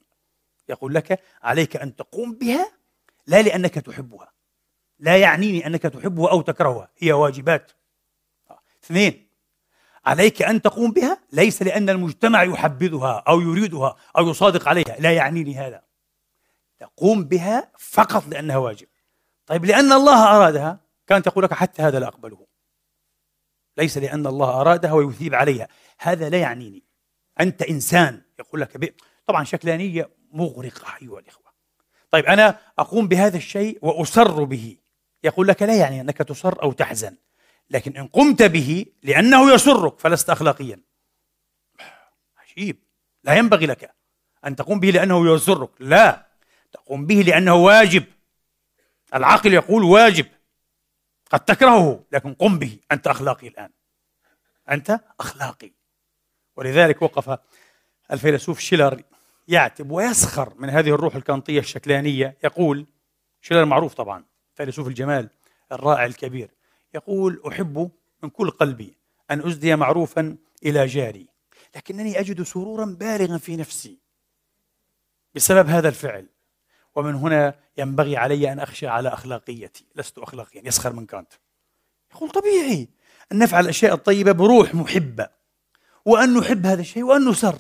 يقول 0.68 0.94
لك 0.94 1.20
عليك 1.42 1.76
أن 1.76 1.96
تقوم 1.96 2.32
بها 2.32 2.72
لا 3.26 3.42
لأنك 3.42 3.74
تحبها. 3.74 4.32
لا 4.98 5.16
يعنيني 5.16 5.66
أنك 5.66 5.82
تحبها 5.82 6.30
أو 6.30 6.40
تكرهها. 6.40 6.90
هي 6.98 7.12
واجبات. 7.12 7.72
اثنين 8.84 9.28
عليك 10.06 10.42
أن 10.42 10.62
تقوم 10.62 10.92
بها 10.92 11.20
ليس 11.32 11.62
لأن 11.62 11.90
المجتمع 11.90 12.42
يحبذها 12.42 13.24
أو 13.28 13.40
يريدها 13.40 13.96
أو 14.18 14.28
يصادق 14.30 14.68
عليها. 14.68 14.96
لا 15.00 15.12
يعنيني 15.12 15.54
هذا. 15.54 15.82
تقوم 16.78 17.24
بها 17.24 17.72
فقط 17.78 18.28
لأنها 18.28 18.56
واجب. 18.56 18.86
طيب 19.46 19.64
لأن 19.64 19.92
الله 19.92 20.36
أرادها 20.36 20.80
كانت 21.06 21.24
تقول 21.24 21.44
لك 21.44 21.54
حتى 21.54 21.82
هذا 21.82 21.98
لا 22.00 22.08
أقبله. 22.08 22.46
ليس 23.76 23.98
لأن 23.98 24.26
الله 24.26 24.60
أرادها 24.60 24.92
ويثيب 24.92 25.34
عليها. 25.34 25.68
هذا 25.98 26.28
لا 26.28 26.40
يعنيني. 26.40 26.82
أنت 27.40 27.62
إنسان 27.62 28.22
يقول 28.38 28.60
لك 28.60 28.76
بي. 28.76 28.94
طبعا 29.26 29.44
شكلانية 29.44 30.10
مغرقة 30.32 30.96
أيها 31.02 31.18
الإخوة. 31.18 31.52
طيب 32.10 32.26
أنا 32.26 32.58
أقوم 32.78 33.08
بهذا 33.08 33.36
الشيء 33.36 33.78
وأسر 33.82 34.44
به. 34.44 34.76
يقول 35.24 35.48
لك 35.48 35.62
لا 35.62 35.76
يعني 35.76 36.00
أنك 36.00 36.16
تصر 36.16 36.62
أو 36.62 36.72
تحزن. 36.72 37.16
لكن 37.70 37.96
إن 37.96 38.06
قمت 38.06 38.42
به 38.42 38.86
لأنه 39.02 39.54
يسرك 39.54 40.00
فلست 40.00 40.30
أخلاقيا. 40.30 40.80
عجيب. 42.36 42.84
لا 43.24 43.34
ينبغي 43.34 43.66
لك 43.66 43.94
أن 44.46 44.56
تقوم 44.56 44.80
به 44.80 44.90
لأنه 44.90 45.34
يسرك 45.34 45.70
لا. 45.80 46.26
تقوم 46.72 47.06
به 47.06 47.14
لأنه 47.14 47.54
واجب. 47.54 48.04
العقل 49.14 49.52
يقول 49.52 49.82
واجب. 49.84 50.26
قد 51.30 51.40
تكرهه 51.40 52.04
لكن 52.12 52.34
قم 52.34 52.58
به. 52.58 52.78
أنت 52.92 53.06
أخلاقي 53.06 53.48
الآن. 53.48 53.70
أنت 54.70 55.00
أخلاقي. 55.20 55.77
ولذلك 56.58 57.02
وقف 57.02 57.38
الفيلسوف 58.12 58.58
شيلر 58.58 59.02
يعتب 59.48 59.90
ويسخر 59.90 60.52
من 60.58 60.70
هذه 60.70 60.88
الروح 60.88 61.14
الكانطية 61.14 61.58
الشكلانية. 61.60 62.36
يقول 62.44 62.86
شيلر 63.42 63.64
معروف 63.64 63.94
طبعا 63.94 64.24
فيلسوف 64.54 64.88
الجمال 64.88 65.30
الرائع 65.72 66.04
الكبير 66.04 66.50
يقول 66.94 67.42
أحب 67.48 67.90
من 68.22 68.30
كل 68.30 68.50
قلبي 68.50 68.96
أن 69.30 69.46
أزدي 69.46 69.76
معروفا 69.76 70.36
إلى 70.64 70.86
جاري 70.86 71.28
لكنني 71.76 72.20
أجد 72.20 72.42
سرورا 72.42 72.84
بالغا 72.84 73.38
في 73.38 73.56
نفسي 73.56 73.98
بسبب 75.34 75.68
هذا 75.68 75.88
الفعل. 75.88 76.26
ومن 76.94 77.14
هنا 77.14 77.54
ينبغي 77.76 78.16
علي 78.16 78.52
أن 78.52 78.60
أخشى 78.60 78.86
على 78.86 79.08
أخلاقيتي. 79.08 79.86
لست 79.96 80.18
أخلاقيا 80.18 80.62
يسخر 80.64 80.92
من 80.92 81.06
كانت. 81.06 81.32
يقول 82.14 82.30
طبيعي 82.30 82.88
أن 83.32 83.38
نفعل 83.38 83.64
الأشياء 83.64 83.94
الطيبة 83.94 84.32
بروح 84.32 84.74
محبة. 84.74 85.37
وأن 86.08 86.34
نحب 86.34 86.66
هذا 86.66 86.80
الشيء 86.80 87.02
وأن 87.02 87.28
نسر. 87.28 87.54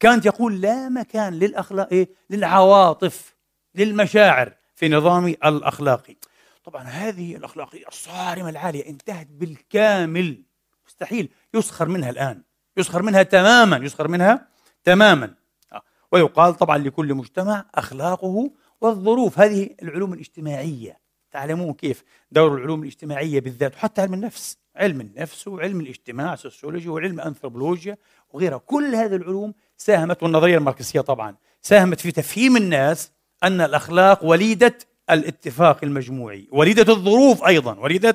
كانت 0.00 0.26
يقول 0.26 0.60
لا 0.60 0.88
مكان 0.88 1.34
للأخلاق 1.34 1.88
إيه؟ 1.92 2.08
للعواطف 2.30 3.34
للمشاعر 3.74 4.52
في 4.74 4.88
نظام 4.88 5.26
الأخلاقي. 5.26 6.16
طبعا 6.64 6.82
هذه 6.82 7.36
الأخلاقية 7.36 7.88
الصارمة 7.88 8.48
العالية 8.48 8.86
انتهت 8.88 9.26
بالكامل. 9.30 10.42
مستحيل. 10.86 11.28
يسخر 11.54 11.88
منها 11.88 12.10
الآن. 12.10 12.42
يسخر 12.76 13.02
منها 13.02 13.22
تماما. 13.22 13.76
يسخر 13.76 14.08
منها 14.08 14.48
تماما. 14.84 15.34
آه. 15.72 15.82
ويقال 16.12 16.54
طبعا 16.54 16.78
لكل 16.78 17.14
مجتمع 17.14 17.64
أخلاقه 17.74 18.50
والظروف. 18.80 19.38
هذه 19.38 19.70
العلوم 19.82 20.12
الاجتماعية. 20.12 21.00
تعلمون 21.30 21.74
كيف 21.74 22.04
دور 22.30 22.54
العلوم 22.54 22.82
الاجتماعية 22.82 23.40
بالذات 23.40 23.74
وحتى 23.74 24.02
علم 24.02 24.14
النفس. 24.14 24.59
علم 24.76 25.00
النفس 25.00 25.48
وعلم 25.48 25.80
الاجتماع 25.80 26.36
سوسيولوجي 26.36 26.88
وعلم 26.88 27.20
الأنثروبولوجيا 27.20 27.96
وغيرها. 28.32 28.58
كل 28.58 28.94
هذه 28.94 29.16
العلوم 29.16 29.54
ساهمت 29.76 30.22
والنظرية 30.22 30.58
الماركسية 30.58 31.00
طبعا 31.00 31.36
ساهمت 31.62 32.00
في 32.00 32.12
تفهيم 32.12 32.56
الناس 32.56 33.12
أن 33.42 33.60
الأخلاق 33.60 34.24
وليدة 34.24 34.78
الاتفاق 35.10 35.78
المجموعي 35.84 36.48
وليدة 36.52 36.92
الظروف 36.92 37.44
أيضا 37.44 37.74
وليدة 37.78 38.14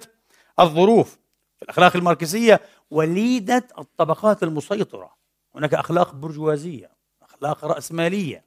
الظروف 0.59 1.17
في 1.57 1.63
الأخلاق 1.63 1.95
الماركسية 1.95 2.61
وليدة 2.91 3.67
الطبقات 3.77 4.43
المسيطرة. 4.43 5.15
هناك 5.55 5.73
أخلاق 5.73 6.15
برجوازية 6.15 6.91
أخلاق 7.21 7.65
رأسمالية. 7.65 8.45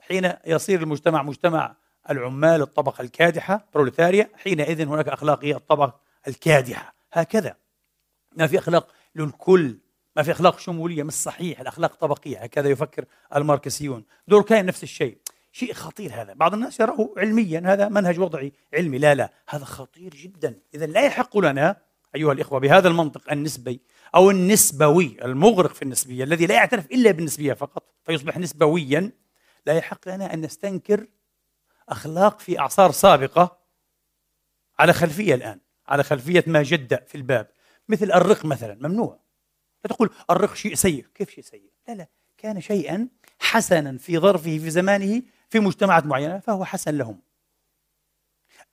حين 0.00 0.32
يصير 0.46 0.82
المجتمع 0.82 1.22
مجتمع 1.22 1.76
العمال 2.10 2.62
الطبقة 2.62 3.02
الكادحة 3.02 3.66
بروليتاريا 3.74 4.30
حينئذ 4.34 4.86
هناك 4.88 5.08
اخلاق 5.08 5.44
هي 5.44 5.54
الطبقة 5.54 6.00
الكادحة. 6.28 6.93
هكذا. 7.14 7.56
ما 8.36 8.46
في 8.46 8.58
أخلاق 8.58 8.92
للكل 9.14 9.78
ما 10.16 10.22
في 10.22 10.30
أخلاق 10.30 10.58
شمولية 10.58 11.02
مش 11.02 11.12
صحيح. 11.12 11.60
الأخلاق 11.60 11.94
طبقية 11.94 12.38
هكذا 12.38 12.68
يفكر 12.68 13.04
الماركسيون. 13.36 14.04
دوركايم 14.28 14.66
نفس 14.66 14.82
الشيء. 14.82 15.18
شيء 15.52 15.72
خطير 15.72 16.22
هذا. 16.22 16.32
بعض 16.32 16.54
الناس 16.54 16.80
يراه 16.80 17.14
علميا 17.16 17.62
هذا 17.64 17.88
منهج 17.88 18.20
وضعي 18.20 18.52
علمي. 18.74 18.98
لا 18.98 19.14
لا. 19.14 19.32
هذا 19.48 19.64
خطير 19.64 20.14
جدا. 20.14 20.60
اذا 20.74 20.86
لا 20.86 21.06
يحق 21.06 21.38
لنا 21.38 21.76
أيها 22.16 22.32
الإخوة 22.32 22.60
بهذا 22.60 22.88
المنطق 22.88 23.32
النسبي 23.32 23.80
أو 24.14 24.30
النسبوي 24.30 25.16
المغرق 25.24 25.74
في 25.74 25.82
النسبية 25.82 26.24
الذي 26.24 26.46
لا 26.46 26.54
يعترف 26.54 26.86
إلا 26.86 27.10
بالنسبية 27.10 27.52
فقط 27.52 27.94
فيصبح 28.04 28.38
نسبويا 28.38 29.12
لا 29.66 29.74
يحق 29.74 30.08
لنا 30.08 30.34
أن 30.34 30.40
نستنكر 30.40 31.06
أخلاق 31.88 32.40
في 32.40 32.58
أعصار 32.58 32.90
سابقة 32.90 33.58
على 34.78 34.92
خلفية 34.92 35.34
الآن. 35.34 35.60
على 35.86 36.02
خلفية 36.02 36.44
ما 36.46 36.62
جد 36.62 37.06
في 37.06 37.14
الباب. 37.14 37.50
مثل 37.88 38.12
الرق 38.12 38.44
مثلا 38.44 38.88
ممنوع. 38.88 39.20
لا 39.84 39.94
تقول 39.94 40.10
الرق 40.30 40.54
شيء 40.54 40.74
سيء. 40.74 41.06
كيف 41.14 41.30
شيء 41.30 41.44
سيء؟ 41.44 41.70
لا 41.88 41.92
لا. 41.92 42.08
كان 42.38 42.60
شيئا 42.60 43.08
حسنا 43.38 43.98
في 43.98 44.18
ظرفه 44.18 44.58
في 44.58 44.70
زمانه 44.70 45.22
في 45.50 45.60
مجتمعات 45.60 46.06
معينة 46.06 46.38
فهو 46.38 46.64
حسن 46.64 46.98
لهم. 46.98 47.20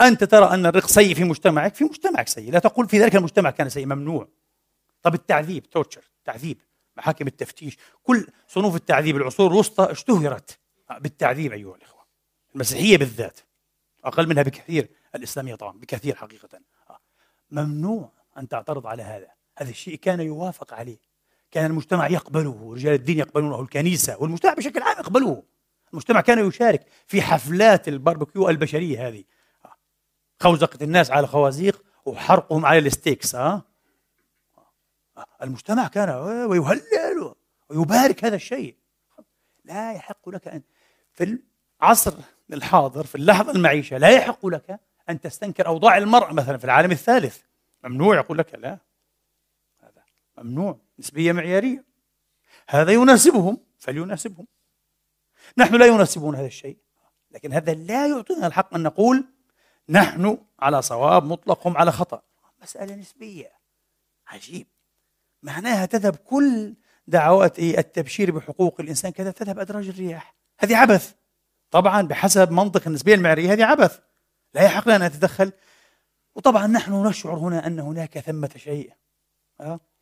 أنت 0.01 0.23
ترى 0.23 0.45
أن 0.53 0.65
الرق 0.65 0.87
سيء 0.87 1.15
في 1.15 1.23
مجتمعك؟ 1.23 1.75
في 1.75 1.83
مجتمعك 1.83 2.27
سيء. 2.27 2.51
لا 2.51 2.59
تقول 2.59 2.89
في 2.89 2.99
ذلك 2.99 3.15
المجتمع 3.15 3.49
كان 3.49 3.69
سيء 3.69 3.85
ممنوع. 3.85 4.27
طب 5.01 5.13
التعذيب 5.13 5.69
تورتشر 5.69 6.03
تعذيب. 6.25 6.61
محاكم 6.97 7.27
التفتيش. 7.27 7.77
كل 8.03 8.27
صنوف 8.47 8.75
التعذيب 8.75 9.17
العصور 9.17 9.51
الوسطى 9.51 9.91
اشتهرت. 9.91 10.59
بالتعذيب 10.99 11.51
أيها 11.51 11.75
الإخوة. 11.75 12.05
المسيحية 12.55 12.97
بالذات. 12.97 13.39
أقل 14.03 14.29
منها 14.29 14.43
بكثير. 14.43 14.89
الإسلامية 15.15 15.55
طبعا 15.55 15.79
بكثير 15.79 16.15
حقيقة. 16.15 16.59
ممنوع 17.51 18.11
أن 18.37 18.47
تعترض 18.47 18.87
على 18.87 19.03
هذا. 19.03 19.27
هذا 19.57 19.69
الشيء 19.69 19.95
كان 19.95 20.19
يوافق 20.19 20.73
عليه. 20.73 20.97
كان 21.51 21.71
المجتمع 21.71 22.07
يقبله 22.07 22.73
رجال 22.73 22.93
الدين 22.93 23.19
يقبلونه 23.19 23.61
الكنيسة 23.61 24.17
والمجتمع 24.19 24.53
بشكل 24.53 24.81
عام 24.81 24.97
يقبله 24.99 25.43
المجتمع 25.93 26.21
كان 26.21 26.47
يشارك 26.47 26.85
في 27.07 27.21
حفلات 27.21 27.87
الباربكيو 27.87 28.49
البشرية 28.49 29.07
هذه. 29.07 29.23
خوزقة 30.39 30.83
الناس 30.83 31.11
على 31.11 31.27
خوازيق 31.27 31.83
وحرقهم 32.05 32.65
على 32.65 32.79
ال 32.79 32.87
stakes 32.87 33.35
ها؟ 33.35 33.61
المجتمع 35.41 35.87
كان 35.87 36.09
ويهلل 36.09 37.33
ويبارك 37.69 38.25
هذا 38.25 38.35
الشيء. 38.35 38.75
لا 39.65 39.93
يحق 39.93 40.29
لك 40.29 40.47
أن 40.47 40.61
في 41.13 41.39
العصر 41.81 42.13
الحاضر 42.53 43.03
في 43.03 43.15
اللحظة 43.15 43.51
المعيشة 43.51 43.97
لا 43.97 44.09
يحق 44.09 44.45
لك 44.45 44.79
أن 45.11 45.21
تستنكر 45.21 45.67
أوضاع 45.67 45.97
المراه 45.97 46.33
مثلا 46.33 46.57
في 46.57 46.65
العالم 46.65 46.91
الثالث. 46.91 47.41
ممنوع 47.83 48.15
يقول 48.15 48.37
لك 48.37 48.55
لا. 48.55 48.77
هذا 49.79 50.03
ممنوع 50.37 50.79
نسبية 50.99 51.31
معيارية. 51.31 51.83
هذا 52.69 52.91
يناسبهم 52.91 53.57
فليناسبهم. 53.77 54.47
نحن 55.57 55.75
لا 55.75 55.85
يناسبون 55.85 56.35
هذا 56.35 56.47
الشيء. 56.47 56.77
لكن 57.31 57.53
هذا 57.53 57.73
لا 57.73 58.07
يعطينا 58.07 58.47
الحق 58.47 58.75
أن 58.75 58.83
نقول 58.83 59.25
نحن 59.89 60.37
على 60.59 60.81
صواب 60.81 61.23
مطلق 61.25 61.67
هم 61.67 61.77
على 61.77 61.91
خطأ. 61.91 62.21
مسألة 62.61 62.95
نسبية. 62.95 63.51
عجيب. 64.27 64.67
معناها 65.43 65.85
تذهب 65.85 66.15
كل 66.15 66.75
دعوات 67.07 67.59
التبشير 67.59 68.31
بحقوق 68.31 68.81
الإنسان 68.81 69.11
كذا 69.11 69.31
تذهب 69.31 69.59
أدراج 69.59 69.87
الرياح. 69.87 70.35
هذه 70.59 70.77
عبث. 70.77 71.13
طبعا 71.71 72.01
بحسب 72.01 72.51
منطق 72.51 72.87
النسبية 72.87 73.15
المعريه 73.15 73.53
هذه 73.53 73.65
عبث. 73.65 73.99
لا 74.53 74.63
يحق 74.63 74.87
لنا 74.87 74.95
أن 74.95 75.03
نتدخل. 75.03 75.51
وطبعا 76.35 76.67
نحن 76.67 77.07
نشعر 77.07 77.35
هنا 77.35 77.67
أن 77.67 77.79
هناك 77.79 78.19
ثمة 78.19 78.51
شيء. 78.57 78.93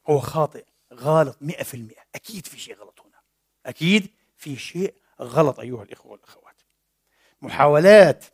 هو 0.10 0.20
خاطئ 0.20 0.66
غلط 0.94 1.38
100% 1.42 2.06
أكيد 2.16 2.46
في 2.46 2.60
شيء 2.60 2.76
غلط 2.76 3.00
هنا. 3.02 3.20
أكيد 3.66 4.10
في 4.38 4.56
شيء 4.56 4.94
غلط 5.22 5.60
أيها 5.60 5.84
الإخوة 5.84 6.12
والأخوات. 6.12 6.62
محاولات 7.42 8.26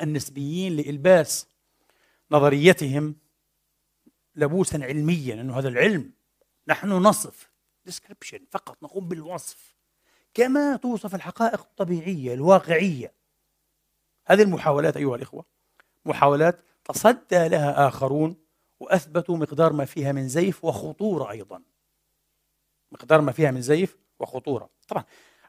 النسبيين 0.00 0.76
لإلباس 0.76 1.46
نظريتهم 2.30 3.16
لبوسا 4.36 4.78
علميا 4.82 5.34
انه 5.34 5.58
هذا 5.58 5.68
العلم 5.68 6.12
نحن 6.68 6.88
نصف 6.88 7.50
description 7.90 8.40
فقط 8.50 8.82
نقوم 8.82 9.08
بالوصف. 9.08 9.74
كما 10.34 10.76
توصف 10.76 11.14
الحقائق 11.14 11.60
الطبيعية 11.60 12.34
الواقعية. 12.34 13.17
هذه 14.28 14.42
المحاولات 14.42 14.96
أيها 14.96 15.16
الإخوة 15.16 15.44
محاولات 16.04 16.60
تصدى 16.84 17.48
لها 17.48 17.88
آخرون 17.88 18.36
وأثبتوا 18.80 19.36
مقدار 19.36 19.72
ما 19.72 19.84
فيها 19.84 20.12
من 20.12 20.28
زيف 20.28 20.64
وخطورة 20.64 21.30
أيضا. 21.30 21.62
مقدار 22.92 23.20
ما 23.20 23.32
فيها 23.32 23.50
من 23.50 23.62
زيف 23.62 23.96
وخطورة. 24.18 24.70
طبعا 24.88 25.04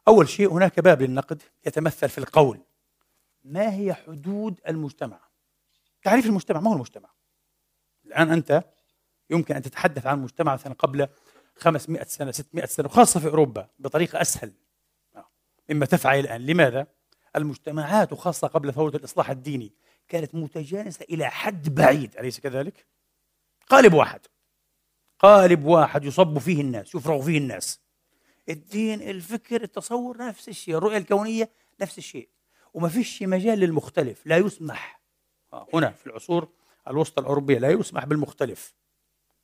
أول 0.08 0.30
شيء 0.30 0.52
هناك 0.52 0.80
باب 0.80 1.02
للنقد 1.02 1.42
يتمثل 1.66 2.10
في 2.10 2.18
القول. 2.18 2.60
ما 3.44 3.74
هي 3.74 3.94
حدود 3.94 4.60
المجتمع؟ 4.68 5.20
تعريف 6.04 6.26
المجتمع 6.26 6.60
ما 6.60 6.70
هو 6.70 6.74
المجتمع؟ 6.74 7.10
الآن 8.06 8.32
أنت 8.32 8.64
يمكن 9.30 9.56
أن 9.56 9.62
تتحدث 9.62 10.08
عن 10.08 10.20
مجتمع 10.24 10.54
مثلا 10.54 10.74
قبل 10.74 11.08
500 11.56 12.04
سنة 12.04 12.32
600 12.32 12.66
سنة 12.66 12.86
وخاصة 12.86 13.20
في 13.20 13.28
أوروبا 13.28 13.68
بطريقة 13.80 14.22
أسهل. 14.22 14.54
مما 15.70 15.86
تفعل 15.86 16.20
الآن. 16.20 16.46
لماذا؟ 16.46 16.88
المجتمعات 17.36 18.14
وخاصة 18.14 18.48
قبل 18.48 18.74
ثورة 18.74 18.96
الإصلاح 18.96 19.30
الديني 19.30 19.74
كانت 20.08 20.36
متجانسة 20.36 21.06
إلى 21.10 21.30
حد 21.30 21.76
بعيد 21.76 22.18
أليس 22.18 22.40
كذلك؟ 22.40 22.86
قالب 23.70 23.94
واحد. 23.94 24.20
قالب 25.20 25.66
واحد 25.66 26.06
يصب 26.06 26.38
فيه 26.38 26.62
الناس 26.62 26.96
يفرغ 26.96 27.22
فيه 27.22 27.38
الناس. 27.38 27.82
الدين 28.50 29.02
الفكر 29.02 29.64
التصور 29.64 30.18
نفس 30.18 30.50
الشيء 30.50 30.78
الرؤية 30.78 30.98
الكونية 30.98 31.50
نفس 31.82 31.98
الشيء. 31.98 32.30
وما 32.74 32.90
فيش 32.90 33.24
مجال 33.24 33.60
للمختلف 33.60 34.28
لا 34.28 34.38
يسمح. 34.38 35.02
هنا 35.74 35.90
في 35.90 36.08
العصور 36.08 36.50
الوسطى 36.88 37.22
الأوروبية 37.22 37.60
لا 37.60 37.70
يسمح 37.70 38.06
بالمختلف. 38.06 38.74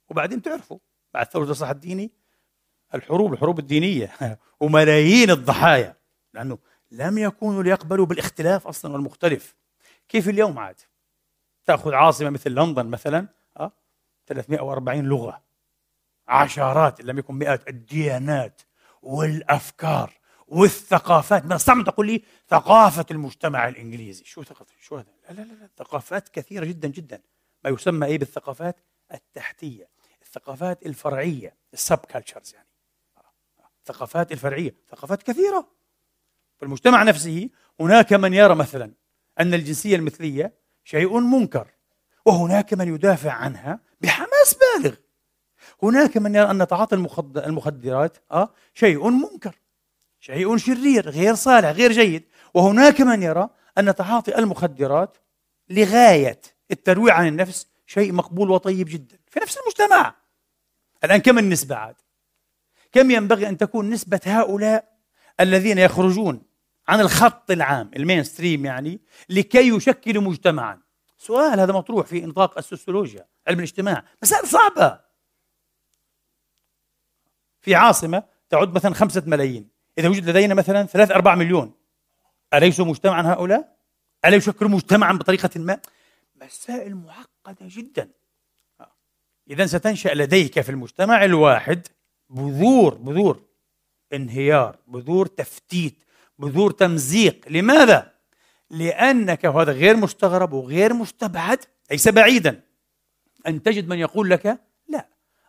وبعدين 0.10 0.41
تعرفوا 0.41 0.80
بعد 1.13 1.26
ثورة 1.26 1.43
الإصلاح 1.43 1.69
الديني 1.69 2.12
الحروب 2.95 3.34
الحروب 3.34 3.60
الدينية 3.60 4.12
وملايين 4.60 5.32
الضحايا 5.32 5.95
لأنه 6.34 6.58
لم 6.91 7.17
يكونوا 7.17 7.63
ليقبلوا 7.63 8.06
بالاختلاف 8.06 8.67
أصلا 8.67 8.93
والمختلف 8.93 9.56
كيف 10.10 10.30
اليوم 10.30 10.60
عاد؟ 10.60 10.82
تأخذ 11.65 11.93
عاصمة 11.93 12.30
مثل 12.30 12.52
لندن 12.52 12.86
مثلا 12.86 13.28
340 14.28 15.04
لغة. 15.06 15.43
عشرات 16.28 17.00
إن 17.00 17.06
لم 17.06 17.19
يكن 17.19 17.34
مئات 17.34 17.67
الديانات 17.67 18.62
والأفكار 19.02 20.13
والثقافات. 20.48 21.45
ما 21.45 21.56
استعمل 21.56 21.84
تقول 21.84 22.08
لي 22.08 22.24
ثقافة 22.50 23.06
المجتمع 23.12 23.67
الإنجليزي. 23.67 24.26
شو 24.26 24.43
ثقافة؟ 24.43 24.74
شو 24.82 24.98
هذا؟ 24.98 25.12
لا 25.30 25.34
لا 25.34 25.41
لا 25.41 25.69
ثقافات 25.78 26.30
كثيرة 26.30 26.65
جدا 26.65 26.88
جدا. 26.88 27.21
ما 27.63 27.69
يسمى 27.69 28.08
إيه 28.08 28.17
بالثقافات؟ 28.17 28.80
التحتية. 29.13 29.89
الثقافات 30.21 30.86
الفرعية 30.86 31.56
السب 31.74 31.98
كالتشرز 31.98 32.54
يعني. 32.54 32.67
الثقافات 33.80 34.32
الفرعية. 34.32 34.76
ثقافات 34.89 35.24
كثيرة. 35.24 35.67
في 36.57 36.65
المجتمع 36.65 37.03
نفسه 37.03 37.49
هناك 37.79 38.13
من 38.13 38.33
يرى 38.33 38.55
مثلا 38.55 38.91
أن 39.39 39.53
الجنسية 39.53 39.95
المثلية 39.95 40.53
شيء 40.83 41.19
منكر 41.19 41.67
وهناك 42.25 42.73
من 42.73 42.87
يدافع 42.87 43.31
عنها 43.31 43.79
بحماس 44.01 44.55
بالغ. 44.59 44.95
هناك 45.83 46.17
من 46.17 46.35
يرى 46.35 46.51
أن 46.51 46.67
تعاطي 46.67 46.95
المخدرات 47.37 48.17
آه 48.31 48.53
شيء 48.73 49.09
منكر 49.09 49.55
شيء 50.19 50.57
شرير 50.57 51.09
غير 51.09 51.35
صالح 51.35 51.69
غير 51.69 51.91
جيد. 51.91 52.23
وهناك 52.53 53.01
من 53.01 53.23
يرى 53.23 53.49
أن 53.77 53.95
تعاطي 53.95 54.37
المخدرات 54.37 55.17
لغاية 55.69 56.41
الترويع 56.71 57.13
عن 57.13 57.27
النفس 57.27 57.67
شيء 57.85 58.13
مقبول 58.13 58.51
وطيب 58.51 58.87
جدا 58.89 59.17
في 59.27 59.39
نفس 59.39 59.57
المجتمع. 59.57 60.15
الآن 61.03 61.17
كم 61.17 61.39
النسبة 61.39 61.75
عاد؟ 61.75 61.95
كم 62.91 63.11
ينبغي 63.11 63.49
أن 63.49 63.57
تكون 63.57 63.89
نسبة 63.89 64.19
هؤلاء 64.25 64.95
الذين 65.39 65.77
يخرجون 65.77 66.41
عن 66.88 67.00
الخط 67.00 67.52
العام 67.52 67.91
المين 67.95 68.24
ستريم 68.24 68.65
يعني 68.65 69.00
لكي 69.30 69.76
يشكلوا 69.76 70.24
مجتمعا. 70.24 70.82
سؤال 71.17 71.60
هذا 71.60 71.74
مطروح 71.74 72.08
في 72.08 72.21
نطاق 72.21 72.58
السوسيولوجيا 72.58 73.26
علم 73.48 73.58
الاجتماع. 73.58 74.04
مسائل 74.24 74.48
صعبة. 74.48 75.00
في 77.62 77.76
عاصمة 77.76 78.24
تعد 78.50 78.74
مثلا 78.74 78.93
خمسة 78.93 79.24
ملايين. 79.26 79.69
إذا 79.98 80.10
وجد 80.10 80.30
لدينا 80.30 80.54
مثلا 80.54 80.84
ثلاث 80.84 81.12
أربع 81.12 81.36
مليون. 81.36 81.74
أليسوا 82.54 82.86
مجتمعا 82.86 83.21
هؤلاء؟ 83.21 83.76
ألا 84.26 84.36
يشكلوا 84.36 84.69
مجتمعا 84.69 85.13
بطريقة 85.13 85.60
ما؟ 85.60 85.80
مسائل 86.36 86.95
معقدة 86.95 87.58
جدا. 87.62 88.10
إذا 89.50 89.65
ستنشأ 89.65 90.10
لديك 90.10 90.62
في 90.62 90.69
المجتمع 90.69 91.26
الواحد 91.26 91.88
بذور 92.30 92.95
بذور 92.95 93.41
انهيار 94.13 94.78
بذور 94.88 95.26
تفتيت. 95.26 96.04
بذور 96.39 96.71
تمزيق. 96.71 97.45
لماذا؟ 97.50 98.12
لأنك 98.69 99.43
وهذا 99.43 99.71
غير 99.71 99.98
مستغرب 99.98 100.54
وغير 100.54 100.93
مستبعد 100.93 101.60
ليس 101.91 102.08
بعيدا. 102.08 102.62
أن 103.48 103.63
تجد 103.63 103.88
من 103.88 104.00
يقول 104.00 104.30
لك 104.30 104.60
لا 104.88 105.08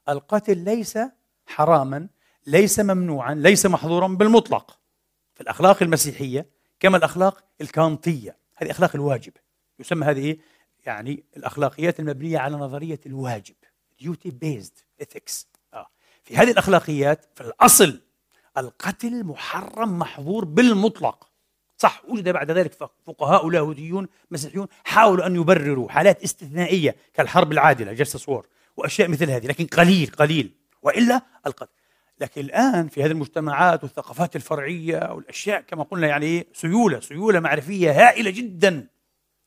القتل 0.09 0.59
ليس 0.59 0.99
حراما 1.47 2.09
ليس 2.47 2.81
ممنوعا 2.81 3.35
ليس 3.35 3.67
محظورا 3.67 4.09
بالمطلق. 4.09 4.79
في 5.35 5.41
الأخلاق 5.41 5.83
المسيحية 5.83 6.47
كما 6.81 6.97
الأخلاق 6.97 7.45
الكانطية. 7.61 8.37
هذه 8.57 8.71
أخلاق 8.71 8.91
الواجب. 8.95 9.33
يسمى 9.79 10.07
هذه 10.07 10.19
إيه؟ 10.19 10.39
يعني 10.87 11.25
الأخلاقيات 11.37 12.01
المبنية 12.01 12.39
على 12.39 12.57
نظرية 12.57 13.01
الواجب. 13.07 13.55
Duty 14.03 14.31
based 14.31 15.03
ethics. 15.03 15.45
آه. 15.75 15.87
في 16.25 16.37
هذه 16.37 16.51
الأخلاقيات 16.51 17.27
في 17.35 17.41
الأصل 17.41 18.01
القتل 18.59 19.25
محرم 19.25 19.99
محظور 19.99 20.45
بالمطلق. 20.45 21.29
صح 21.79 22.03
وجد 22.09 22.29
بعد 22.29 22.51
ذلك 22.51 22.73
فقهاء 23.07 23.49
لاهوتيون 23.49 24.09
مسيحيون 24.31 24.67
حاولوا 24.85 25.27
أن 25.27 25.37
يبرروا 25.37 25.89
حالات 25.89 26.23
استثنائية 26.23 26.97
كالحرب 27.15 27.53
العادلة 27.53 27.93
جسس 27.93 28.29
وور 28.29 28.47
وأشياء 28.77 29.09
مثل 29.09 29.31
هذه 29.31 29.47
لكن 29.47 29.67
قليل 29.67 30.11
قليل 30.11 30.55
وإلا 30.83 31.23
القتل. 31.47 31.73
لكن 32.21 32.41
الآن 32.41 32.89
في 32.89 33.03
هذه 33.03 33.11
المجتمعات 33.11 33.83
والثقافات 33.83 34.37
الفرعية 34.37 35.13
والأشياء 35.13 35.61
كما 35.61 35.83
قلنا 35.83 36.07
يعني 36.07 36.47
سيولة 36.53 37.01
سيولة 37.01 37.41
معرفية 37.41 37.91
هائلة 37.91 38.31
جدا. 38.31 38.87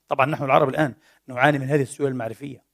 طبعا 0.07 0.25
نحن 0.25 0.43
العرب 0.43 0.69
الآن 0.69 0.93
نعاني 1.27 1.59
من 1.59 1.67
هذه 1.67 1.81
السيولة 1.81 2.11
المعرفية. 2.11 2.68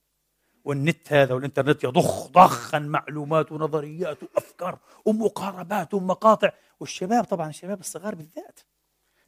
والنت 0.65 1.13
هذا 1.13 1.34
والإنترنت 1.34 1.84
يضخ 1.84 2.28
ضخا 2.28 2.80
معلومات 2.80 3.51
ونظريات 3.51 4.23
وأفكار 4.23 4.80
ومقاربات 5.06 5.93
ومقاطع. 5.93 6.51
والشباب 6.80 7.23
طبعا 7.23 7.49
الشباب 7.49 7.80
الصغار 7.80 8.15
بالذات. 8.15 8.60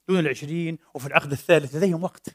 دون 0.07 0.19
العشرين 0.19 0.77
وفي 0.93 1.07
العقد 1.07 1.31
الثالث 1.31 1.75
لديهم 1.75 2.03
وقت 2.03 2.29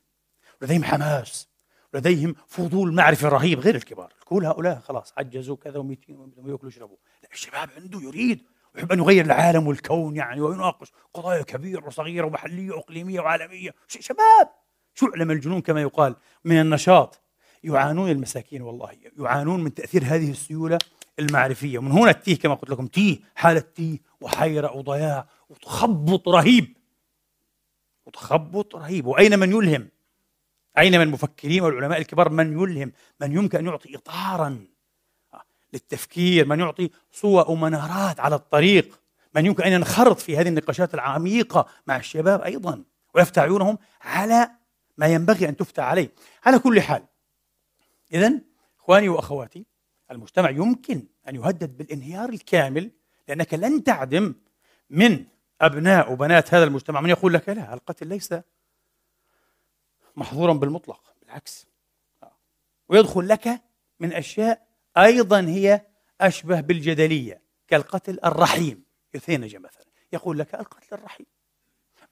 لديهم 0.63 0.85
حماس 0.85 1.49
لديهم 1.95 2.35
فضول 2.47 2.95
معرفي 2.95 3.27
رهيب 3.27 3.61
غير 3.61 3.75
الكبار. 3.75 4.13
كل 4.25 4.45
هؤلاء 4.47 4.81
خلاص 4.81 5.13
عجزوا 5.19 5.57
كذا 5.57 5.79
و200 5.79 6.11
ويأكلوا 6.11 6.59
ويشربوا. 6.63 6.97
لا 7.23 7.29
الشباب 7.33 7.71
عنده 7.77 8.01
يريد 8.01 8.43
ويحب 8.75 8.93
أن 8.93 8.99
يغير 8.99 9.25
العالم 9.25 9.67
والكون 9.67 10.17
يعني 10.17 10.41
ويناقش 10.41 10.93
قضايا 11.15 11.43
كبيرة 11.43 11.87
وصغيرة 11.87 12.27
ومحلية 12.27 12.71
وإقليمية 12.71 13.21
وعالمية. 13.21 13.71
شباب 13.89 14.49
شعلة 14.95 15.25
من 15.25 15.31
الجنون 15.31 15.61
كما 15.61 15.83
يقال 15.83 16.17
من 16.45 16.61
النشاط؟ 16.61 17.22
يعانون 17.65 18.11
المساكين 18.11 18.63
والله 18.63 18.91
يعانون 19.19 19.65
من 19.65 19.75
تأثير 19.75 20.05
هذه 20.05 20.31
السيولة 20.31 20.79
المعرفية. 21.19 21.79
ومن 21.79 21.93
هنا 21.93 22.11
التيه 22.11 22.39
كما 22.39 22.55
قلت 22.55 22.71
لكم 22.71 22.87
تيه 22.87 23.19
حالة 23.35 23.61
تيه 23.61 23.99
وحيرة 24.21 24.77
وضياع 24.77 25.27
وتخبط 25.49 26.29
رهيب. 26.29 26.77
وتخبط 28.07 28.77
رهيب. 28.77 29.07
وأين 29.07 29.39
من 29.39 29.51
يلهم؟ 29.53 29.89
أين 30.79 30.93
من 30.93 31.03
المفكرين 31.03 31.63
والعلماء 31.63 31.99
الكبار؟ 31.99 32.29
من 32.29 32.53
يلهم؟ 32.53 32.93
من 33.21 33.33
يمكن 33.33 33.59
أن 33.59 33.67
يعطي 33.67 33.97
إطارا 33.97 34.67
للتفكير. 35.73 36.47
من 36.47 36.61
يعطي 36.61 36.91
صور 37.13 37.51
ومنارات 37.51 38.21
على 38.21 38.35
الطريق. 38.35 39.01
من 39.35 39.47
يمكن 39.47 39.63
أن 39.63 39.73
ينخرط 39.73 40.19
في 40.19 40.37
هذه 40.37 40.49
النقاشات 40.49 40.95
العميقة 40.95 41.67
مع 41.87 41.97
الشباب 41.97 42.41
أيضا. 42.41 42.85
ويفتح 43.15 43.43
عيونهم 43.43 43.79
على 44.03 44.51
ما 44.97 45.07
ينبغي 45.07 45.49
أن 45.49 45.57
تفتح 45.57 45.85
عليه. 45.85 46.13
على 46.45 46.59
كل 46.59 46.81
حال 46.81 47.12
إذا 48.13 48.41
إخواني 48.79 49.09
وأخواتي 49.09 49.67
المجتمع 50.11 50.51
يمكن 50.51 51.07
أن 51.29 51.37
يهدد 51.37 51.77
بالانهيار 51.77 52.29
الكامل 52.29 52.91
لأنك 53.29 53.55
لن 53.55 53.85
تعدم 53.85 54.35
من 54.91 55.25
أبناء 55.61 56.13
وبنات 56.13 56.55
هذا 56.55 56.65
المجتمع 56.65 57.01
من 57.01 57.11
يقول 57.11 57.35
لك 57.35 57.49
لا 57.49 57.75
القتل 57.75 58.07
ليس 58.07 58.35
محظورا 60.17 60.53
بالمطلق 60.53 61.15
بالعكس. 61.21 61.67
ويدخل 62.89 63.29
لك 63.29 63.63
من 64.01 64.13
أشياء 64.13 64.67
أيضا 64.97 65.41
هي 65.41 65.87
أشبه 66.21 66.61
بالجدلية 66.61 67.43
كالقتل 67.69 68.19
الرحيم 68.25 68.85
يثينج 69.15 69.57
مثلا. 69.57 69.85
يقول 70.13 70.39
لك 70.39 70.55
القتل 70.55 70.95
الرحيم. 70.95 71.27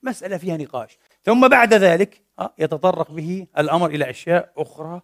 مسألة 0.02 0.36
فيها 0.36 0.56
نقاش. 0.56 0.98
ثم 1.22 1.48
بعد 1.48 1.74
ذلك 1.74 2.22
آه، 2.38 2.54
يتطرق 2.58 3.10
به 3.10 3.46
الأمر 3.58 3.90
إلى 3.90 4.10
أشياء 4.10 4.52
أخرى 4.56 5.02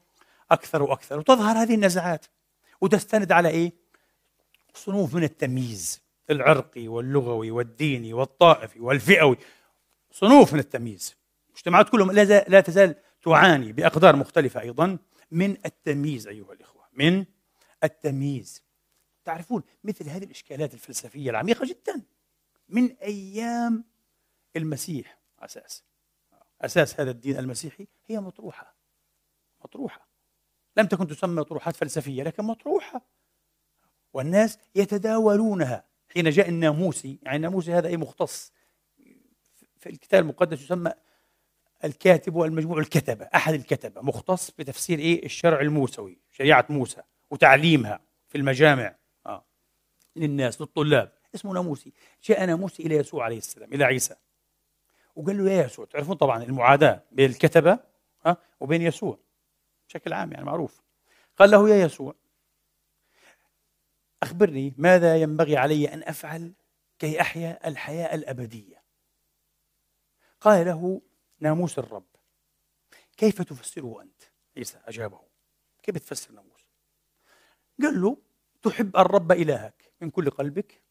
أكثر 0.51 0.83
وأكثر. 0.83 1.19
وتظهر 1.19 1.57
هذه 1.57 1.75
النزعات. 1.75 2.27
وتستند 2.81 3.33
على 3.33 3.49
إيه؟ 3.49 3.73
صنوف 4.75 5.15
من 5.15 5.23
التمييز 5.23 6.03
العرقي 6.31 6.89
واللغوي 6.89 7.51
والديني 7.51 8.13
والطائفي 8.13 8.81
والفئوي. 8.81 9.37
صنوف 10.11 10.53
من 10.53 10.59
التمييز. 10.59 11.17
المجتمعات 11.49 11.89
كلهم 11.89 12.13
لا 12.13 12.61
تزال 12.61 12.95
تعاني 13.23 13.73
بأقدار 13.73 14.17
مختلفة 14.17 14.61
أيضا 14.61 14.99
من 15.31 15.57
التمييز 15.67 16.27
أيها 16.27 16.53
الإخوة. 16.53 16.89
من 16.93 17.25
التمييز. 17.85 18.63
تعرفون 19.25 19.63
مثل 19.85 20.09
هذه 20.09 20.25
الإشكالات 20.25 20.75
الفلسفية 20.75 21.31
العميقة 21.31 21.67
جدا. 21.67 22.03
من 22.69 22.97
أيام 22.97 23.85
المسيح 24.57 25.19
أساس. 25.41 25.85
أساس 26.61 27.01
هذا 27.01 27.11
الدين 27.11 27.39
المسيحي 27.39 27.87
هي 28.07 28.21
مطروحة. 28.21 28.75
مطروحة. 29.65 30.06
لم 30.77 30.87
تكن 30.87 31.07
تسمى 31.07 31.45
طروحات 31.45 31.77
فلسفية 31.77 32.23
لكن 32.23 32.45
مطروحة. 32.45 33.03
والناس 34.13 34.59
يتداولونها. 34.75 35.85
حين 36.15 36.31
جاء 36.31 36.49
الناموسي 36.49 37.19
يعني 37.23 37.37
الناموسي 37.37 37.73
هذا 37.73 37.89
أي 37.89 37.97
مختص. 37.97 38.53
في 39.79 39.89
الكتاب 39.89 40.23
المقدس 40.23 40.63
يسمى 40.63 40.93
الكاتب 41.85 42.35
والمجموع 42.35 42.79
الكتبة 42.79 43.29
أحد 43.35 43.55
الكتبة. 43.55 44.03
مختص 44.03 44.51
بتفسير 44.51 44.99
إيه؟ 44.99 45.25
الشرع 45.25 45.61
الموسوي 45.61 46.19
شريعة 46.31 46.67
موسى 46.71 47.03
وتعليمها 47.31 48.01
في 48.29 48.39
المجامع. 48.39 48.97
آه. 49.27 49.45
للناس 50.17 50.61
للطلاب. 50.61 51.13
اسمه 51.35 51.53
ناموسي. 51.53 51.93
جاء 52.25 52.47
ناموسي 52.47 52.83
إلى 52.83 52.97
يسوع 52.97 53.25
عليه 53.25 53.39
السلام 53.39 53.73
إلى 53.73 53.85
عيسى. 53.85 54.15
وقال 55.17 55.39
له 55.39 55.51
يا 55.51 55.65
يسوع 55.65 55.85
تعرفون 55.85 56.17
طبعا 56.17 56.43
المعاداة 56.43 57.03
بين 57.13 57.31
الكتبة 57.31 57.79
آه 58.27 58.37
وبين 58.61 58.83
يسوع. 58.83 59.19
بشكل 59.89 60.13
عام 60.13 60.33
يعني 60.33 60.45
معروف. 60.45 60.83
قال 61.37 61.51
له 61.51 61.69
يا 61.69 61.85
يسوع 61.85 62.15
أخبرني 64.23 64.75
ماذا 64.79 65.17
ينبغي 65.17 65.57
علي 65.57 65.95
أن 65.95 66.03
أفعل 66.03 66.55
كي 66.99 67.21
أحيا 67.21 67.69
الحياة 67.69 68.15
الأبدية؟ 68.15 68.83
قال 70.41 70.67
له 70.67 71.03
ناموس 71.41 71.79
الرب. 71.79 72.07
كيف 73.17 73.43
تفسره 73.43 74.03
أنت؟ 74.03 74.23
عيسى 74.57 74.79
أجابه 74.85 75.21
كيف 75.83 75.99
تفسر 75.99 76.33
ناموس؟ 76.33 76.67
قال 77.83 78.03
له 78.03 78.17
تحب 78.63 78.97
الرب 78.97 79.33
إلهك 79.33 79.93
من 80.01 80.11
كل 80.11 80.31
قلبك 80.31 80.83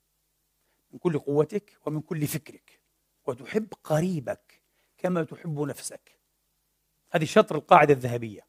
من 0.91 0.99
كل 0.99 1.19
قوتك 1.19 1.77
ومن 1.85 2.01
كل 2.01 2.27
فكرك 2.27 2.81
وتحب 3.25 3.73
قريبك 3.83 4.61
كما 4.97 5.23
تحب 5.23 5.59
نفسك. 5.59 6.19
هذه 7.11 7.25
شطر 7.25 7.55
القاعدة 7.55 7.93
الذهبية. 7.93 8.47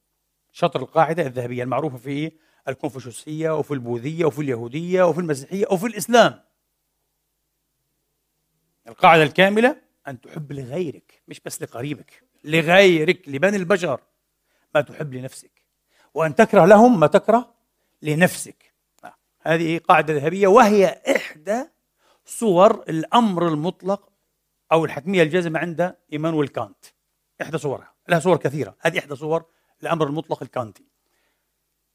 شطر 0.56 0.80
القاعدة 0.80 1.26
الذهبية 1.26 1.62
المعروفة 1.62 1.96
في 1.96 2.32
الكونفوشيوسية 2.68 3.58
وفي 3.58 3.74
البوذية 3.74 4.24
وفي 4.24 4.42
اليهودية 4.42 5.02
وفي 5.02 5.20
المسيحية 5.20 5.66
وفي 5.70 5.86
الإسلام. 5.86 6.40
القاعدة 8.88 9.22
الكاملة 9.22 9.76
أن 10.08 10.20
تحب 10.20 10.52
لغيرك 10.52 11.22
مش 11.28 11.40
بس 11.40 11.62
لقريبك 11.62 12.22
لغيرك 12.44 13.28
لبني 13.28 13.56
البشر 13.56 14.00
ما 14.74 14.80
تحب 14.80 15.14
لنفسك. 15.14 15.62
وأن 16.14 16.34
تكره 16.34 16.66
لهم 16.66 17.00
ما 17.00 17.06
تكره 17.06 17.54
لنفسك. 18.02 18.74
آه، 19.04 19.14
هذه 19.40 19.78
قاعدة 19.78 20.14
ذهبية 20.14 20.46
وهي 20.46 21.02
إحدى 21.16 21.64
صور 22.24 22.82
الأمر 22.88 23.48
المطلق 23.48 24.12
أو 24.72 24.84
الحتمية 24.84 25.22
الجازمة 25.22 25.58
عند 25.58 25.96
إيمانويل 26.12 26.48
كانت. 26.48 26.84
إحدى 27.42 27.58
صورها. 27.58 27.94
لها 28.08 28.18
صور 28.18 28.36
كثيرة. 28.36 28.76
هذه 28.80 28.98
إحدى 28.98 29.16
صور 29.16 29.55
الأمر 29.82 30.06
المطلق 30.06 30.42
الكانتي 30.42 30.86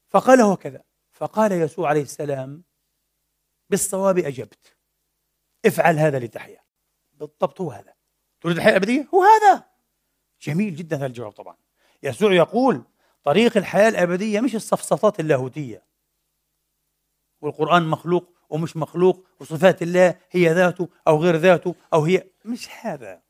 فقال 0.08 0.40
هكذا 0.40 0.82
فقال 1.12 1.52
يسوع 1.52 1.88
عليه 1.88 2.02
السلام 2.02 2.62
بالصواب 3.70 4.18
أجبت. 4.18 4.76
افعل 5.66 5.98
هذا 5.98 6.18
لتحيا 6.18 6.60
بالضبط 7.12 7.60
هو 7.60 7.70
هذا. 7.70 7.94
تريد 8.40 8.56
الحياة 8.56 8.70
الأبدية؟ 8.70 9.08
هو 9.14 9.22
هذا. 9.22 9.64
جميل 10.40 10.74
جدا 10.74 10.96
هذا 10.96 11.06
الجواب 11.06 11.32
طبعا. 11.32 11.56
يسوع 12.02 12.32
يقول 12.32 12.82
طريق 13.24 13.56
الحياة 13.56 13.88
الأبدية 13.88 14.40
مش 14.40 14.54
الصفصفات 14.54 15.20
اللاهوتية. 15.20 15.84
والقرآن 17.40 17.82
مخلوق 17.82 18.32
ومش 18.50 18.76
مخلوق 18.76 19.26
وصفات 19.40 19.82
الله 19.82 20.18
هي 20.30 20.52
ذاته 20.52 20.88
أو 21.08 21.22
غير 21.22 21.36
ذاته 21.36 21.74
أو 21.94 22.04
هي 22.04 22.24
مش 22.44 22.68
هذا. 22.80 23.22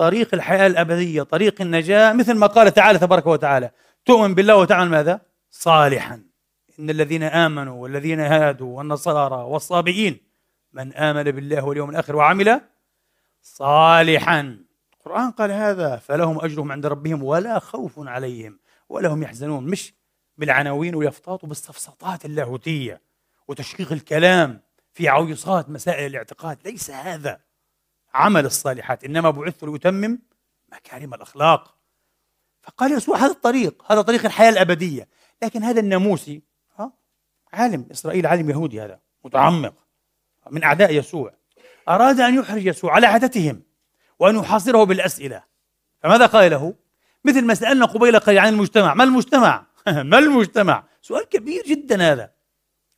طريق 0.00 0.34
الحياة 0.34 0.66
الأبدية 0.66 1.22
طريق 1.22 1.60
النجاة 1.60 2.12
مثل 2.12 2.34
ما 2.34 2.46
قال 2.46 2.74
تعالى 2.74 2.98
تبارك 2.98 3.26
وتعالى 3.26 3.70
تؤمن 4.04 4.34
بالله 4.34 4.56
وتعمل 4.56 4.88
ماذا؟ 4.90 5.20
صالحا. 5.50 6.22
إن 6.78 6.90
الذين 6.90 7.22
آمنوا 7.22 7.82
والذين 7.82 8.20
هادوا 8.20 8.78
والنصارى 8.78 9.36
والصابئين 9.36 10.20
من 10.72 10.92
آمن 10.92 11.22
بالله 11.22 11.64
واليوم 11.64 11.90
الآخر 11.90 12.16
وعمل 12.16 12.60
صالحا. 13.42 14.58
القرآن 14.92 15.30
قال 15.30 15.50
هذا 15.50 15.96
فلهم 15.96 16.44
أجرهم 16.44 16.72
عند 16.72 16.86
ربهم 16.86 17.22
ولا 17.22 17.58
خوف 17.58 17.92
عليهم 17.98 18.58
ولا 18.88 19.08
هم 19.08 19.22
يحزنون 19.22 19.64
مش 19.64 19.94
بالعناوين 20.36 20.94
واليافطات 20.94 21.44
وبالسفسطات 21.44 22.24
اللاهوتية 22.24 23.00
وتشقيق 23.48 23.92
الكلام 23.92 24.60
في 24.92 25.08
عويصات 25.08 25.70
مسائل 25.70 26.06
الاعتقاد 26.06 26.58
ليس 26.64 26.90
هذا. 26.90 27.49
عمل 28.14 28.46
الصالحات 28.46 29.04
إنما 29.04 29.30
بعثت 29.30 29.64
لأتمم 29.64 30.18
مكارم 30.72 31.14
الأخلاق 31.14 31.74
فقال 32.62 32.92
يسوع 32.92 33.18
هذا 33.18 33.32
الطريق 33.32 33.92
هذا 33.92 34.02
طريق 34.02 34.24
الحياة 34.24 34.50
الأبدية 34.50 35.08
لكن 35.42 35.62
هذا 35.62 35.80
الناموسي 35.80 36.42
ها 36.76 36.92
عالم 37.52 37.86
إسرائيل 37.90 38.26
عالم 38.26 38.50
يهودي 38.50 38.80
هذا 38.80 39.00
متعمق 39.24 39.74
من 40.50 40.64
أعداء 40.64 40.94
يسوع 40.94 41.34
أراد 41.88 42.20
أن 42.20 42.34
يحرج 42.34 42.66
يسوع 42.66 42.92
على 42.92 43.06
عادتهم 43.06 43.62
وأن 44.18 44.36
يحاصره 44.36 44.84
بالأسئلة 44.84 45.42
فماذا 46.02 46.26
قال 46.26 46.50
له؟ 46.50 46.74
مثل 47.24 47.44
ما 47.44 47.54
سألنا 47.54 47.86
قبيل 47.86 48.18
قليل 48.18 48.38
عن 48.38 48.48
المجتمع 48.48 48.94
ما 48.94 49.04
المجتمع؟ 49.04 49.66
ما 50.10 50.18
المجتمع؟ 50.18 50.84
سؤال 51.02 51.28
كبير 51.28 51.62
جدا 51.66 52.12
هذا 52.12 52.30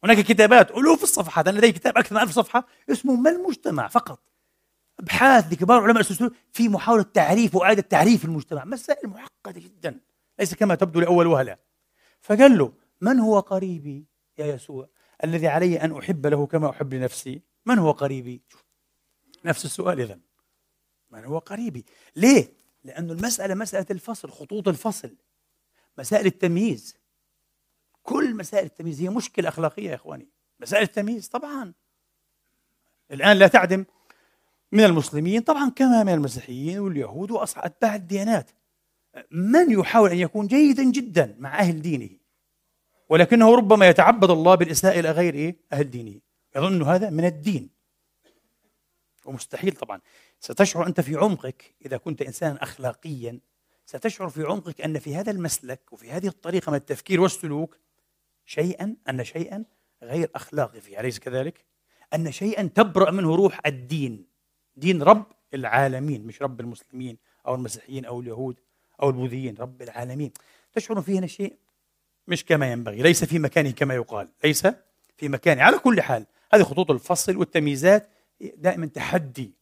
هناك 0.04 0.20
كتابات 0.20 0.70
ألوف 0.70 1.02
الصفحات 1.02 1.48
أنا 1.48 1.58
لدي 1.58 1.72
كتاب 1.72 1.98
أكثر 1.98 2.14
من 2.14 2.22
ألف 2.22 2.30
صفحة 2.30 2.66
اسمه 2.90 3.16
ما 3.16 3.30
المجتمع 3.30 3.88
فقط 3.88 4.20
أبحاث 5.02 5.52
لكبار 5.52 5.82
علماء 5.82 6.00
السوسيولوجيا 6.00 6.40
في 6.52 6.68
محاولة 6.68 7.02
تعريف 7.02 7.54
وإعادة 7.54 7.82
تعريف 7.82 8.24
المجتمع. 8.24 8.64
مسائل 8.64 9.08
معقدة 9.08 9.60
جدا. 9.60 10.00
ليس 10.38 10.54
كما 10.54 10.74
تبدو 10.74 11.00
لأول 11.00 11.26
وهلة 11.26 11.58
فقال 12.20 12.58
له 12.58 12.72
من 13.00 13.18
هو 13.18 13.40
قريبي 13.40 14.06
يا 14.38 14.46
يسوع 14.46 14.88
الذي 15.24 15.48
علي 15.48 15.80
أن 15.80 15.96
أحب 15.98 16.26
له 16.26 16.46
كما 16.46 16.70
أحب 16.70 16.94
لنفسي؟ 16.94 17.42
من 17.66 17.78
هو 17.78 17.90
قريبي؟ 17.90 18.42
نفس 19.44 19.64
السؤال 19.64 20.00
إذا 20.00 20.18
من 21.10 21.24
هو 21.24 21.38
قريبي؟ 21.38 21.84
ليه؟ 22.16 22.52
لأن 22.84 23.10
المسألة 23.10 23.54
مسألة 23.54 23.86
الفصل 23.90 24.30
خطوط 24.30 24.68
الفصل 24.68 25.16
مسائل 25.98 26.26
التمييز. 26.26 26.96
كل 28.02 28.36
مسائل 28.36 28.66
التمييز 28.66 29.00
هي 29.00 29.08
مشكلة 29.08 29.48
أخلاقية 29.48 29.90
يا 29.90 29.94
إخواني. 29.94 30.28
مسائل 30.60 30.82
التمييز 30.82 31.28
طبعا. 31.28 31.72
الآن 33.10 33.36
لا 33.36 33.46
تعدم 33.46 33.84
من 34.72 34.84
المسلمين 34.84 35.40
طبعا 35.40 35.70
كما 35.70 36.04
من 36.04 36.12
المسيحيين 36.12 36.78
واليهود 36.78 37.30
وأتباع 37.30 37.94
الديانات. 37.94 38.50
من 39.30 39.70
يحاول 39.70 40.10
أن 40.10 40.18
يكون 40.18 40.46
جيدا 40.46 40.90
جدا 40.90 41.36
مع 41.38 41.58
أهل 41.58 41.82
دينه؟ 41.82 42.10
ولكنه 43.08 43.54
ربما 43.54 43.88
يتعبد 43.88 44.30
الله 44.30 44.54
بالإساءة 44.54 45.00
إلى 45.00 45.10
غير 45.10 45.34
إيه؟ 45.34 45.56
أهل 45.72 45.90
دينه. 45.90 46.20
يظن 46.56 46.82
هذا 46.82 47.10
من 47.10 47.24
الدين. 47.24 47.70
ومستحيل 49.24 49.72
طبعا. 49.72 50.00
ستشعر 50.40 50.86
أنت 50.86 51.00
في 51.00 51.16
عمقك 51.16 51.74
إذا 51.86 51.96
كنت 51.96 52.22
إنسانا 52.22 52.62
أخلاقيا 52.62 53.40
ستشعر 53.86 54.28
في 54.28 54.42
عمقك 54.42 54.80
أن 54.80 54.98
في 54.98 55.16
هذا 55.16 55.30
المسلك 55.30 55.92
وفي 55.92 56.10
هذه 56.10 56.26
الطريقة 56.26 56.70
من 56.70 56.76
التفكير 56.76 57.20
والسلوك 57.20 57.78
شيئا 58.46 58.96
أن 59.08 59.24
شيئا 59.24 59.64
غير 60.02 60.30
أخلاقي 60.34 60.80
فيه. 60.80 61.00
أليس 61.00 61.18
كذلك؟ 61.18 61.64
أن 62.14 62.32
شيئا 62.32 62.70
تبرأ 62.74 63.10
منه 63.10 63.34
روح 63.34 63.60
الدين. 63.66 64.31
دين 64.76 65.02
رب 65.02 65.26
العالمين 65.54 66.26
مش 66.26 66.42
رب 66.42 66.60
المسلمين 66.60 67.18
أو 67.46 67.54
المسيحيين 67.54 68.04
أو 68.04 68.20
اليهود 68.20 68.60
أو 69.02 69.08
البوذيين 69.08 69.54
رب 69.58 69.82
العالمين. 69.82 70.32
تشعر 70.72 71.02
فيه 71.02 71.18
هنا 71.18 71.26
شيء 71.26 71.56
مش 72.28 72.44
كما 72.44 72.72
ينبغي 72.72 73.02
ليس 73.02 73.24
في 73.24 73.38
مكانه 73.38 73.70
كما 73.70 73.94
يقال 73.94 74.28
ليس 74.44 74.66
في 75.16 75.28
مكانه. 75.28 75.62
على 75.62 75.78
كل 75.78 76.00
حال 76.00 76.26
هذه 76.54 76.62
خطوط 76.62 76.90
الفصل 76.90 77.36
والتمييزات 77.36 78.08
دائما 78.40 78.86
تحدي 78.86 79.54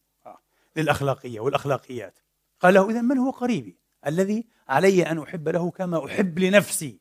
للأخلاقية 0.75 1.39
والأخلاقيات. 1.39 2.19
قال 2.59 2.73
له 2.73 2.89
إذا 2.89 3.01
من 3.01 3.17
هو 3.17 3.31
قريبي؟ 3.31 3.75
الذي 4.07 4.45
علي 4.67 5.03
أن 5.03 5.19
أحب 5.19 5.49
له 5.49 5.71
كما 5.71 6.05
أحب 6.05 6.39
لنفسي. 6.39 6.99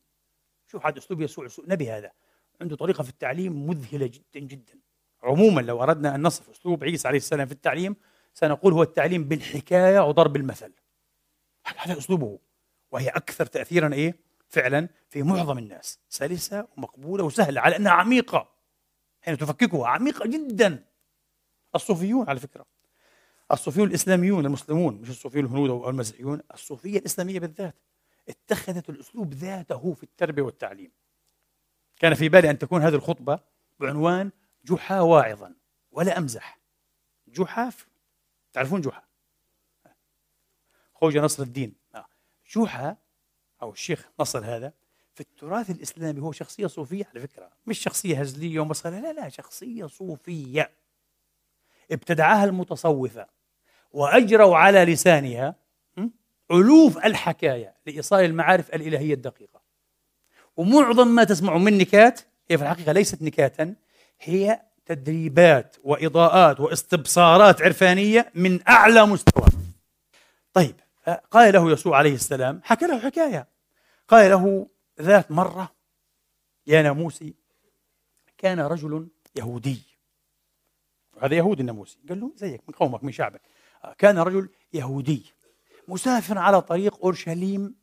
شوف 0.66 0.86
هذا 0.86 0.98
أسلوب 0.98 1.20
يسوع 1.20 1.48
نبي 1.66 1.90
هذا. 1.90 2.10
عنده 2.60 2.76
طريقة 2.76 3.02
في 3.02 3.10
التعليم 3.10 3.66
مذهلة 3.66 4.06
جدا 4.06 4.40
جدا. 4.46 4.72
عموما 5.22 5.60
لو 5.60 5.82
أردنا 5.82 6.14
أن 6.14 6.22
نصف 6.22 6.50
أسلوب 6.50 6.84
عيسى 6.84 7.08
عليه 7.08 7.18
السلام 7.18 7.46
في 7.46 7.52
التعليم 7.52 7.96
سنقول 8.34 8.72
هو 8.72 8.82
التعليم 8.82 9.24
بالحكاية 9.24 10.00
وضرب 10.00 10.36
المثل. 10.36 10.72
هذا 11.76 11.98
أسلوبه. 11.98 12.38
وهي 12.90 13.08
أكثر 13.08 13.46
تأثيرا 13.46 13.94
إيه؟ 13.94 14.16
فعلا 14.48 14.88
في 15.08 15.22
معظم 15.22 15.58
الناس. 15.58 15.98
سلسة 16.08 16.68
ومقبولة 16.76 17.24
وسهلة 17.24 17.60
على 17.60 17.76
أنها 17.76 17.92
عميقة. 17.92 18.48
حين 19.22 19.38
تفككها. 19.38 19.88
عميقة 19.88 20.26
جدا. 20.26 20.84
الصوفيون 21.74 22.28
على 22.28 22.40
فكرة. 22.40 22.66
الصوفيون 23.52 23.88
الإسلاميون 23.88 24.46
المسلمون 24.46 24.94
مش 24.94 25.10
الصوفيون 25.10 25.44
الهنود 25.44 25.70
أو 25.70 25.90
المسيحيون 25.90 26.40
الصوفية 26.54 26.98
الإسلامية 26.98 27.40
بالذات 27.40 27.74
اتخذت 28.28 28.90
الأسلوب 28.90 29.34
ذاته 29.34 29.94
في 29.94 30.02
التربية 30.02 30.42
والتعليم. 30.42 30.90
كان 31.96 32.14
في 32.14 32.28
بالي 32.28 32.50
أن 32.50 32.58
تكون 32.58 32.82
هذه 32.82 32.94
الخطبة 32.94 33.40
بعنوان 33.80 34.30
جحا 34.64 35.00
واعظا 35.00 35.54
ولا 35.92 36.18
أمزح. 36.18 36.58
جحا 37.28 37.72
تعرفون 38.52 38.80
جحا؟ 38.80 39.02
خوجة 40.94 41.20
نصر 41.20 41.42
الدين. 41.42 41.74
آه. 41.94 42.06
جحا 42.56 42.96
أو 43.62 43.72
الشيخ 43.72 44.08
نصر 44.20 44.44
هذا 44.44 44.72
في 45.14 45.20
التراث 45.20 45.70
الإسلامي 45.70 46.20
هو 46.20 46.32
شخصية 46.32 46.66
صوفية 46.66 47.04
على 47.04 47.20
فكرة. 47.20 47.50
مش 47.66 47.78
شخصية 47.78 48.20
هزلية 48.20 48.60
ومسخرة 48.60 49.00
لا 49.00 49.12
لا 49.12 49.28
شخصية 49.28 49.86
صوفية. 49.86 50.70
ابتدعها 51.90 52.44
المتصوفة 52.44 53.26
وأجروا 53.92 54.56
على 54.56 54.84
لسانها 54.84 55.54
ألوف 56.50 56.98
الحكاية 56.98 57.74
لإيصال 57.86 58.24
المعارف 58.24 58.74
الإلهية 58.74 59.14
الدقيقة. 59.14 59.60
ومعظم 60.56 61.08
ما 61.08 61.24
تسمع 61.24 61.56
من 61.56 61.78
نكات 61.78 62.20
هي 62.50 62.58
في 62.58 62.64
الحقيقة 62.64 62.92
ليست 62.92 63.22
نكاتا 63.22 63.74
هي 64.20 64.62
تدريبات 64.86 65.76
وإضاءات 65.84 66.60
واستبصارات 66.60 67.62
عرفانية 67.62 68.32
من 68.34 68.68
أعلى 68.68 69.06
مستوى. 69.06 69.46
طيب 70.52 70.80
قال 71.30 71.54
له 71.54 71.70
يسوع 71.70 71.98
عليه 71.98 72.14
السلام 72.14 72.60
حكى 72.64 72.86
له 72.86 72.98
حكاية. 72.98 73.48
قال 74.08 74.30
له 74.30 74.66
ذات 75.00 75.30
مرة 75.30 75.74
يا 76.66 76.82
ناموسي 76.82 77.34
كان 78.38 78.60
رجل 78.60 79.08
يهودي. 79.36 79.82
هذا 81.22 81.34
يهودي 81.34 81.60
الناموسي. 81.60 81.98
قال 82.08 82.20
له 82.20 82.32
زيك 82.36 82.62
من 82.68 82.74
قومك 82.74 83.04
من 83.04 83.12
شعبك. 83.12 83.40
كان 83.98 84.18
رجل 84.18 84.48
يهودي 84.72 85.32
مسافر 85.88 86.38
على 86.38 86.62
طريق 86.62 86.98
أورشليم 87.04 87.74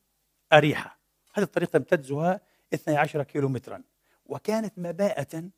أريحة. 0.53 0.99
هذه 1.33 1.43
الطريق 1.43 1.69
تمتدها 1.69 2.41
12 2.73 3.23
كيلو 3.23 3.49
مترا 3.49 3.83
وكانت 4.25 4.73
مباءة 4.77 5.49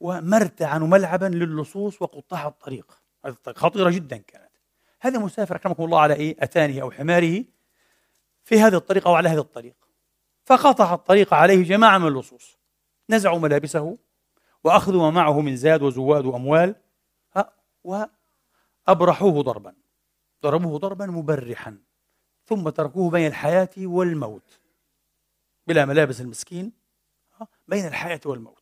ومرتعا 0.00 0.78
وملعبا 0.78 1.26
للصوص 1.26 2.02
وقطاع 2.02 2.46
الطريق. 2.48 3.02
خطيرة 3.56 3.90
جدا 3.90 4.16
كانت. 4.16 4.52
هذا 5.00 5.18
مسافر 5.18 5.56
أكرمكم 5.56 5.84
الله 5.84 6.00
على 6.00 6.14
إيه؟ 6.14 6.36
أتانه 6.40 6.82
أو 6.82 6.90
حماره 6.90 7.44
في 8.44 8.60
هذه 8.60 8.76
الطريق 8.76 9.08
أو 9.08 9.14
على 9.14 9.28
هذا 9.28 9.40
الطريق. 9.40 9.76
فقطع 10.44 10.94
الطريق 10.94 11.34
عليه 11.34 11.64
جماعة 11.64 11.98
من 11.98 12.06
اللصوص. 12.06 12.58
نزعوا 13.10 13.38
ملابسه 13.38 13.98
وأخذوا 14.64 15.02
ما 15.02 15.10
معه 15.10 15.40
من 15.40 15.56
زاد 15.56 15.82
وزواد 15.82 16.26
وأموال 16.26 16.74
وأبرحوه 17.84 19.42
ضربا. 19.42 19.74
ضربوه 20.42 20.78
ضربا 20.78 21.06
مبرحا. 21.06 21.78
ثم 22.44 22.68
تركوه 22.68 23.10
بين 23.10 23.26
الحياة 23.26 23.70
والموت. 23.78 24.60
بلا 25.66 25.84
ملابس 25.84 26.20
المسكين 26.20 26.72
بين 27.68 27.86
الحياة 27.86 28.20
والموت. 28.26 28.57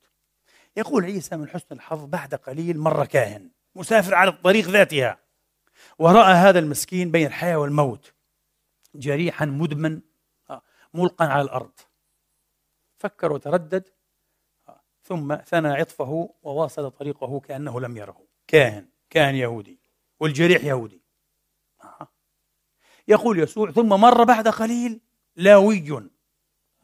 يقول 0.77 1.05
عيسى 1.05 1.37
من 1.37 1.49
حسن 1.49 1.67
الحظ 1.73 2.05
بعد 2.05 2.35
قليل 2.35 2.79
مر 2.79 3.07
كاهن 3.07 3.51
مسافر 3.75 4.15
على 4.15 4.31
الطريق 4.31 4.69
ذاتها 4.69 5.19
ورأى 5.99 6.35
هذا 6.35 6.59
المسكين 6.59 7.11
بين 7.11 7.27
الحياة 7.27 7.57
والموت 7.57 8.13
جريحا 8.95 9.45
مدمن 9.45 10.01
ملقا 10.95 11.25
على 11.25 11.43
الأرض. 11.43 11.73
فكر 12.99 13.33
وتردد 13.33 13.89
ثم 15.03 15.37
ثنى 15.37 15.69
عطفه 15.69 16.35
وواصل 16.43 16.91
طريقه 16.91 17.41
كأنه 17.41 17.81
لم 17.81 17.97
يره. 17.97 18.27
كاهن 18.47 18.89
كاهن 19.11 19.35
يهودي 19.35 19.79
والجريح 20.21 20.65
يهودي. 20.65 21.03
يقول 23.09 23.39
يسوع 23.39 23.71
ثم 23.71 23.89
مر 23.89 24.25
بعد 24.25 24.49
قليل 24.49 25.01
لاوي. 25.37 26.11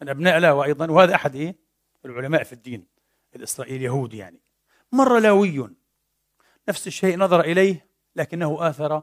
من 0.01 0.09
أبناء 0.09 0.39
لاوى 0.39 0.67
أيضا 0.67 0.91
وهذا 0.91 1.15
أحد 1.15 1.35
إيه؟ 1.35 1.57
العلماء 2.05 2.43
في 2.43 2.53
الدين. 2.53 2.92
الإسرائيلي 3.37 3.77
اليهودي 3.77 4.17
يعني. 4.17 4.41
مر 4.93 5.19
لاوي 5.19 5.71
نفس 6.69 6.87
الشيء 6.87 7.19
نظر 7.19 7.41
إليه 7.41 7.87
لكنه 8.17 8.69
آثر 8.69 9.03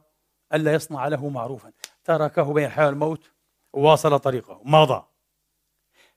ألا 0.53 0.73
يصنع 0.73 1.07
له 1.07 1.29
معروفا. 1.29 1.71
تركه 2.03 2.53
بين 2.53 2.65
الحياة 2.65 2.85
والموت 2.85 3.31
وواصل 3.73 4.19
طريقه. 4.19 4.61
مضى. 4.65 5.05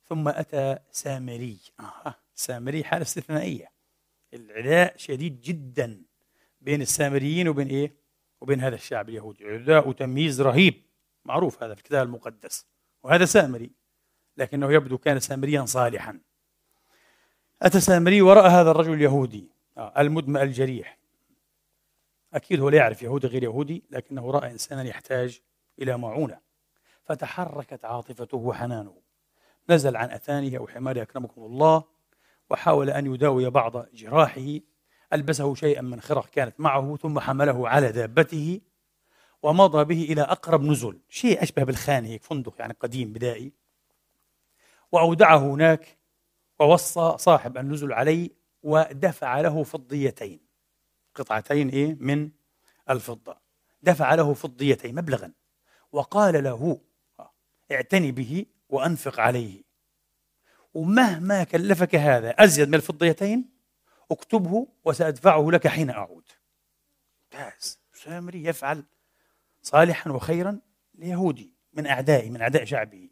ثم 0.05 0.29
أتى 0.29 0.79
سامري. 0.91 1.61
آه. 1.81 2.15
سامري 2.35 2.85
حالة 2.85 3.03
استثنائية. 3.03 3.73
العداء 4.35 4.97
شديد 4.97 5.41
جدا 5.41 6.03
بين 6.61 6.83
السامريين 6.83 7.49
وبين 7.49 7.69
إيه؟ 7.69 7.97
وبين 8.41 8.61
هذا 8.61 8.75
الشعب 8.75 9.09
اليهودي. 9.09 9.45
عداء 9.45 9.89
وتمييز 9.89 10.41
رهيب. 10.41 10.83
معروف 11.25 11.63
هذا 11.63 11.75
في 11.75 11.81
الكتاب 11.81 12.07
المقدس. 12.07 12.67
وهذا 13.03 13.25
سامري 13.25 13.73
لكنه 14.37 14.73
يبدو 14.73 14.99
كان 14.99 15.21
سامريا 15.21 15.65
صالحا. 15.65 16.21
أتى 17.63 17.81
سامري 17.81 18.23
ورأى 18.23 18.49
هذا 18.49 18.71
الرجل 18.71 18.93
اليهودي؟ 18.93 19.51
آه، 19.79 19.93
المدمى 19.99 20.43
الجريح. 20.43 20.99
أكيد 22.35 22.61
هو 22.61 22.69
لا 22.69 22.77
يعرف 22.77 23.03
يهودي 23.03 23.27
غير 23.27 23.43
يهودي 23.43 23.83
لكنه 23.91 24.31
رأى 24.31 24.51
إنسانا 24.51 24.83
يحتاج 24.83 25.41
إلى 25.83 25.99
معونة. 25.99 26.39
فتحركت 27.05 27.85
عاطفته 27.85 28.37
وحنانه. 28.37 28.95
نزل 29.71 29.97
عن 29.97 30.11
أثانه 30.11 30.59
أو 30.59 30.67
حماره 30.67 31.03
أكرمكم 31.03 31.43
الله 31.43 31.85
وحاول 32.51 32.91
أن 32.91 33.15
يداوي 33.15 33.51
بعض 33.51 33.87
جراحه. 33.95 34.59
ألبسه 35.13 35.55
شيئا 35.55 35.83
من 35.83 36.01
خرق 36.01 36.27
كانت 36.27 36.61
معه 36.61 36.97
ثم 36.97 37.21
حمله 37.21 37.69
على 37.69 37.93
دابته 37.93 38.61
ومضى 39.43 39.85
به 39.85 40.13
إلى 40.13 40.23
أقرب 40.23 40.63
نزل. 40.63 41.01
شيء 41.09 41.43
أشبه 41.43 41.65
بالخان 41.65 42.05
هيك 42.05 42.23
فندق 42.23 42.55
يعني 42.59 42.77
قديم 42.81 43.13
بدائي. 43.13 43.53
وأودعه 44.93 45.39
هناك 45.39 46.02
ووصى 46.59 47.15
صاحب 47.19 47.59
النزل 47.59 47.93
عليه 47.93 48.31
ودفع 48.63 49.41
له 49.41 49.63
فضيتين. 49.63 50.41
قطعتين 51.15 51.69
إيه؟ 51.69 51.97
من 52.01 52.31
الفضة. 52.91 53.37
دفع 53.83 54.15
له 54.15 54.35
فضيتين 54.35 54.95
مبلغا. 54.95 55.33
وقال 55.93 56.45
له 56.45 56.81
اعتني 57.73 58.13
به 58.13 58.47
وأنفق 58.69 59.21
عليه. 59.21 59.63
ومهما 60.75 61.45
كلفك 61.45 61.95
هذا 61.95 62.31
أزيد 62.31 62.69
من 62.69 62.75
الفضيتين 62.75 63.51
اكتبه 64.11 64.67
وسأدفعه 64.85 65.51
لك 65.51 65.69
حين 65.69 65.91
أعود. 65.91 66.25
ممتاز. 67.23 67.79
سامري 67.93 68.45
يفعل 68.45 68.85
صالحا 69.63 70.11
وخيرا 70.11 70.61
ليهودي 70.95 71.55
من 71.73 71.87
أعدائه 71.87 72.31
من 72.31 72.41
أعداء 72.41 72.65
شعبه 72.65 73.09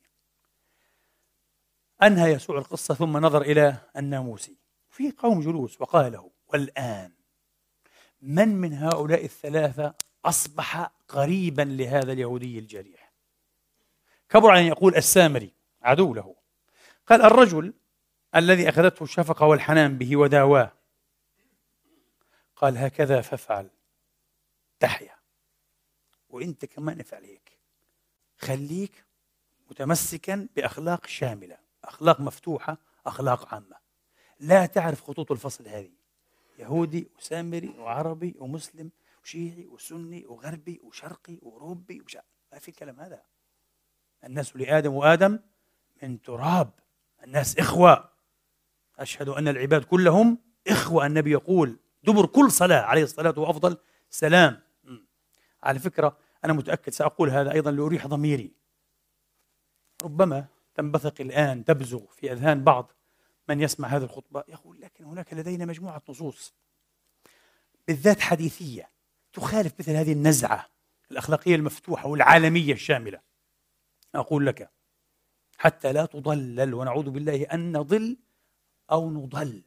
أنهى 2.02 2.32
يسوع 2.32 2.58
القصة 2.58 2.94
ثم 2.94 3.16
نظر 3.16 3.42
إلى 3.42 3.76
الناموسي 3.96 4.56
في 4.88 5.10
قوم 5.10 5.40
جلوس 5.40 5.80
وقال 5.80 6.12
له 6.12 6.30
والآن 6.48 7.12
من 8.22 8.48
من 8.48 8.72
هؤلاء 8.72 9.24
الثلاثة 9.24 9.94
أصبح 10.24 10.90
قريبا 11.08 11.62
لهذا 11.62 12.12
اليهودي 12.12 12.58
الجريح؟ 12.58 13.12
كبر 14.28 14.58
أن 14.58 14.64
يقول 14.64 14.96
السامري 14.96 15.52
عدو 15.82 16.14
له. 16.14 16.36
قال 17.06 17.22
الرجل 17.22 17.74
الذي 18.34 18.68
أخذته 18.68 19.02
الشفقة 19.02 19.46
والحنان 19.46 19.98
به 19.98 20.16
وداواه. 20.16 20.72
قال 22.56 22.78
هكذا 22.78 23.20
فافعل. 23.20 23.70
تحيا. 24.80 25.14
وإنت 26.28 26.64
كمان 26.64 27.00
افعل 27.00 27.24
هيك. 27.24 27.58
خليك 28.38 29.04
متمسكا 29.70 30.48
بأخلاق 30.56 31.06
شاملة. 31.06 31.69
أخلاق 31.84 32.20
مفتوحة 32.20 32.78
أخلاق 33.06 33.54
عامة. 33.54 33.76
لا 34.40 34.66
تعرف 34.66 35.02
خطوط 35.02 35.32
الفصل 35.32 35.68
هذه. 35.68 35.92
يهودي 36.58 37.10
وسامري 37.18 37.68
وعربي 37.78 38.34
ومسلم 38.38 38.90
وشيعي 39.22 39.66
وسني 39.66 40.26
وغربي 40.26 40.80
وشرقي 40.82 41.38
وأوروبي 41.42 42.00
وشا... 42.00 42.22
ما 42.52 42.58
في 42.58 42.72
كلام 42.72 43.00
هذا. 43.00 43.22
الناس 44.24 44.56
لآدم 44.56 44.94
وآدم 44.94 45.38
من 46.02 46.22
تراب. 46.22 46.70
الناس 47.24 47.58
إخوة. 47.58 48.10
أشهد 48.98 49.28
أن 49.28 49.48
العباد 49.48 49.84
كلهم 49.84 50.38
إخوة. 50.68 51.06
النبي 51.06 51.30
يقول 51.30 51.78
دبر 52.04 52.26
كل 52.26 52.50
صلاة 52.50 52.80
عليه 52.80 53.02
الصلاة 53.02 53.38
وأفضل 53.38 53.78
سلام. 54.10 54.62
على 55.62 55.78
فكرة 55.78 56.16
أنا 56.44 56.52
متأكد 56.52 56.92
سأقول 56.92 57.30
هذا 57.30 57.52
أيضا 57.52 57.70
لأريح 57.70 58.06
ضميري. 58.06 58.52
ربما 60.02 60.46
تنبثق 60.74 61.20
الآن 61.20 61.64
تبزغ 61.64 62.06
في 62.06 62.32
أذهان 62.32 62.64
بعض 62.64 62.92
من 63.48 63.60
يسمع 63.60 63.88
هذه 63.88 64.02
الخطبة. 64.02 64.44
يقول 64.48 64.80
لكن 64.80 65.04
هناك 65.04 65.34
لدينا 65.34 65.64
مجموعة 65.64 66.02
نصوص 66.08 66.54
بالذات 67.88 68.20
حديثية 68.20 68.90
تخالف 69.32 69.72
مثل 69.78 69.92
هذه 69.92 70.12
النزعة 70.12 70.66
الأخلاقية 71.10 71.54
المفتوحة 71.54 72.08
والعالمية 72.08 72.72
الشاملة. 72.72 73.20
أقول 74.14 74.46
لك 74.46 74.70
حتى 75.58 75.92
لا 75.92 76.06
تضلل 76.06 76.74
ونعوذ 76.74 77.10
بالله 77.10 77.42
أن 77.42 77.76
نضل 77.76 78.16
أو 78.90 79.10
نضل 79.10 79.62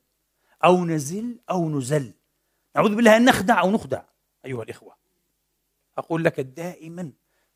أو 0.63 0.85
نزل 0.85 1.39
أو 1.49 1.69
نزل. 1.69 2.13
نعوذ 2.75 2.95
بالله 2.95 3.17
أن 3.17 3.25
نخدع 3.25 3.61
أو 3.61 3.71
نخدع 3.71 4.03
أيها 4.45 4.63
الإخوة. 4.63 4.95
أقول 5.97 6.23
لك 6.23 6.39
دائما 6.39 7.11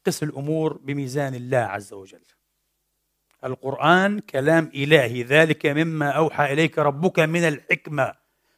قس 0.05 0.23
الأمور 0.23 0.77
بميزان 0.77 1.35
الله 1.35 1.57
عز 1.57 1.93
وجل. 1.93 2.23
القرآن 3.43 4.19
كلام 4.19 4.71
إلهي 4.75 5.23
ذلك 5.23 5.65
مما 5.65 6.11
أوحى 6.11 6.53
إليك 6.53 6.79
ربك 6.79 7.19
من 7.19 7.47
الحكمة. 7.47 8.13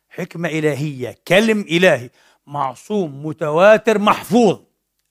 حكمة 0.09 0.49
إلهية 0.49 1.15
كلم 1.27 1.59
إلهي. 1.59 2.09
معصوم 2.47 3.25
متواتر 3.25 3.99
محفوظ. 3.99 4.59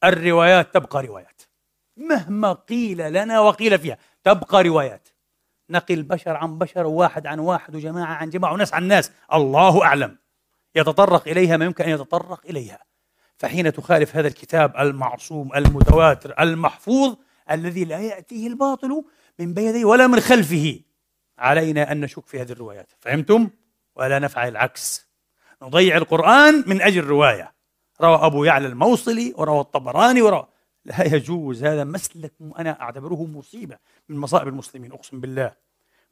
الروايات 0.05 0.75
تبقى 0.75 1.03
روايات. 1.03 1.43
مهما 1.97 2.53
قيل 2.53 3.13
لنا 3.13 3.41
وقيل 3.41 3.79
فيها 3.79 3.99
تبقى 4.25 4.63
روايات. 4.63 5.09
نقل 5.71 6.03
بشر 6.03 6.37
عن 6.37 6.59
بشر 6.59 6.87
وواحد 6.87 7.27
عن 7.27 7.39
واحد 7.39 7.77
وجماعة 7.77 8.15
عن 8.15 8.31
جماعة 8.31 8.53
وناس 8.53 8.75
عن 8.75 8.89
ناس. 8.89 9.13
الله 9.33 9.85
أعلم. 9.85 10.19
يتطرق 10.75 11.29
إليها 11.29 11.57
ما 11.57 11.65
يمكن 11.65 11.85
أن 11.85 11.91
يتطرق 11.91 12.41
إليها. 12.47 12.79
فحين 13.37 13.73
تخالف 13.73 14.17
هذا 14.17 14.29
الكتاب 14.29 14.77
المعصوم 14.77 15.55
المتواتر 15.57 16.35
المحفوظ 16.41 17.17
الذي 17.51 17.85
لا 17.85 17.99
يأتيه 17.99 18.47
الباطل 18.47 19.05
من 19.39 19.55
بين 19.55 19.69
يديه 19.69 19.85
ولا 19.85 20.07
من 20.07 20.21
خلفه. 20.21 20.81
علينا 21.39 21.93
أن 21.93 22.01
نشك 22.01 22.27
في 22.27 22.41
هذه 22.41 22.53
الروايات. 22.53 22.93
فهمتم؟ 23.01 23.51
ولا 23.97 24.19
نفعل 24.19 24.49
العكس. 24.49 25.09
نضيع 25.63 25.97
القرآن 25.97 26.65
من 26.67 26.83
أجل 26.83 27.05
رواية 27.05 27.55
روى 28.01 28.17
أبو 28.17 28.45
يعلى 28.45 28.67
الموصلي 28.67 29.35
وروى 29.37 29.61
الطبراني 29.61 30.23
وروى 30.23 30.47
لا 30.85 31.15
يجوز 31.15 31.65
هذا 31.65 31.85
مسلك. 31.85 32.33
أنا 32.59 32.81
أعتبره 32.81 33.25
مصيبة 33.25 33.79
من 34.09 34.17
مصائب 34.17 34.49
المسلمين 34.49 34.93
أقسم 34.93 35.21
بالله. 35.21 35.53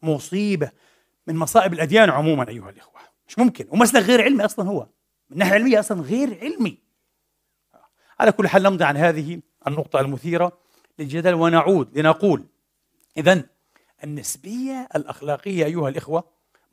مصيبة 0.02 0.70
من 1.26 1.36
مصائب 1.36 1.72
الأديان 1.72 2.10
عموما 2.10 2.48
أيها 2.48 2.70
الإخوة. 2.70 3.00
مش 3.28 3.38
ممكن. 3.38 3.66
ومسلك 3.70 4.02
غير 4.02 4.22
علمي 4.22 4.44
أصلا 4.44 4.68
هو. 4.68 4.80
من 5.30 5.32
الناحية 5.32 5.56
العلمية 5.56 5.80
أصلا 5.80 6.02
غير 6.02 6.38
علمي. 6.42 6.78
على 8.20 8.32
كل 8.32 8.48
حال 8.48 8.62
نمضي 8.62 8.84
عن 8.84 8.96
هذه 8.96 9.40
النقطة 9.66 10.00
المثيرة 10.00 10.58
للجدل 10.98 11.34
ونعود 11.34 11.98
لنقول 11.98 12.44
إذا 13.16 13.42
النسبية 14.04 14.88
الأخلاقية 14.96 15.64
أيها 15.64 15.88
الإخوة 15.88 16.24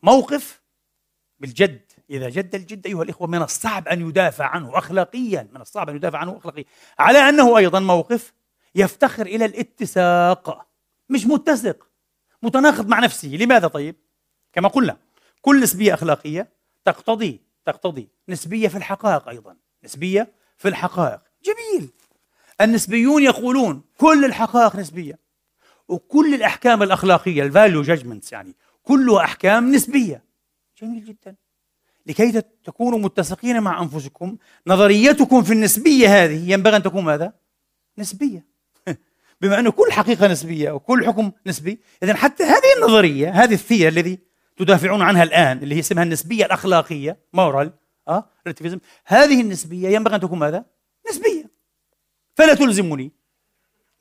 موقف 0.03 0.61
بالجد. 1.39 1.91
إذا 2.09 2.29
جد 2.29 2.55
الجد 2.55 2.87
أيها 2.87 3.03
الإخوة 3.03 3.27
من 3.27 3.41
الصعب 3.41 3.87
أن 3.87 4.09
يدافع 4.09 4.45
عنه 4.45 4.77
أخلاقيا 4.77 5.47
من 5.53 5.61
الصعب 5.61 5.89
أن 5.89 5.95
يدافع 5.95 6.17
عنه 6.17 6.37
أخلاقيا. 6.37 6.65
على 6.99 7.19
أنه 7.29 7.57
أيضا 7.57 7.79
موقف 7.79 8.33
يفتقر 8.75 9.25
إلى 9.25 9.45
الاتساق 9.45 10.67
مش 11.09 11.25
متسق 11.25 11.87
متناقض 12.43 12.87
مع 12.87 12.99
نفسه. 12.99 13.27
لماذا 13.27 13.67
طيب؟ 13.67 13.95
كما 14.53 14.67
قلنا 14.67 14.97
كل 15.41 15.61
نسبية 15.61 15.93
أخلاقية 15.93 16.49
تقتضي 16.85 17.41
تقتضي 17.65 18.09
نسبية 18.29 18.67
في 18.67 18.77
الحقائق 18.77 19.29
أيضا. 19.29 19.55
نسبية 19.83 20.33
في 20.57 20.67
الحقائق. 20.67 21.19
جميل. 21.43 21.89
النسبيون 22.61 23.23
يقولون 23.23 23.83
كل 23.97 24.25
الحقائق 24.25 24.75
نسبية. 24.75 25.22
وكل 25.93 26.33
الأحكام 26.33 26.83
الأخلاقية 26.83 27.43
ال 27.43 27.49
value 27.49 27.81
judgments 27.81 28.31
يعني 28.31 28.55
كلها 28.83 29.23
أحكام 29.23 29.71
نسبية 29.71 30.23
جميل 30.81 31.05
جدا 31.05 31.35
لكي 32.05 32.41
تكونوا 32.63 32.99
متسقين 32.99 33.61
مع 33.61 33.81
أنفسكم 33.81 34.37
نظريتكم 34.67 35.43
في 35.43 35.53
النسبية 35.53 36.23
هذه 36.23 36.51
ينبغي 36.51 36.75
أن 36.75 36.83
تكون 36.83 37.03
ماذا؟ 37.03 37.33
نسبية 37.97 38.45
بما 39.41 39.59
أن 39.59 39.69
كل 39.69 39.91
حقيقة 39.91 40.27
نسبية 40.27 40.71
وكل 40.71 41.05
حكم 41.05 41.31
نسبي 41.47 41.79
إذا 42.03 42.13
حتى 42.13 42.43
هذه 42.43 42.77
النظرية 42.77 43.29
هذه 43.29 43.53
الثيرة 43.53 43.89
الذي 43.89 44.19
تدافعون 44.57 45.01
عنها 45.01 45.23
الآن 45.23 45.57
اللي 45.57 45.75
هي 45.75 45.79
اسمها 45.79 46.03
النسبية 46.03 46.45
الأخلاقية 46.45 47.17
مورال 47.33 47.73
أه 48.07 48.29
هذه 49.05 49.41
النسبية 49.41 49.89
ينبغي 49.89 50.15
أن 50.15 50.21
تكون 50.21 50.39
ماذا؟ 50.39 50.65
نسبية 51.09 51.51
فلا 52.35 52.53
تلزمني 52.53 53.11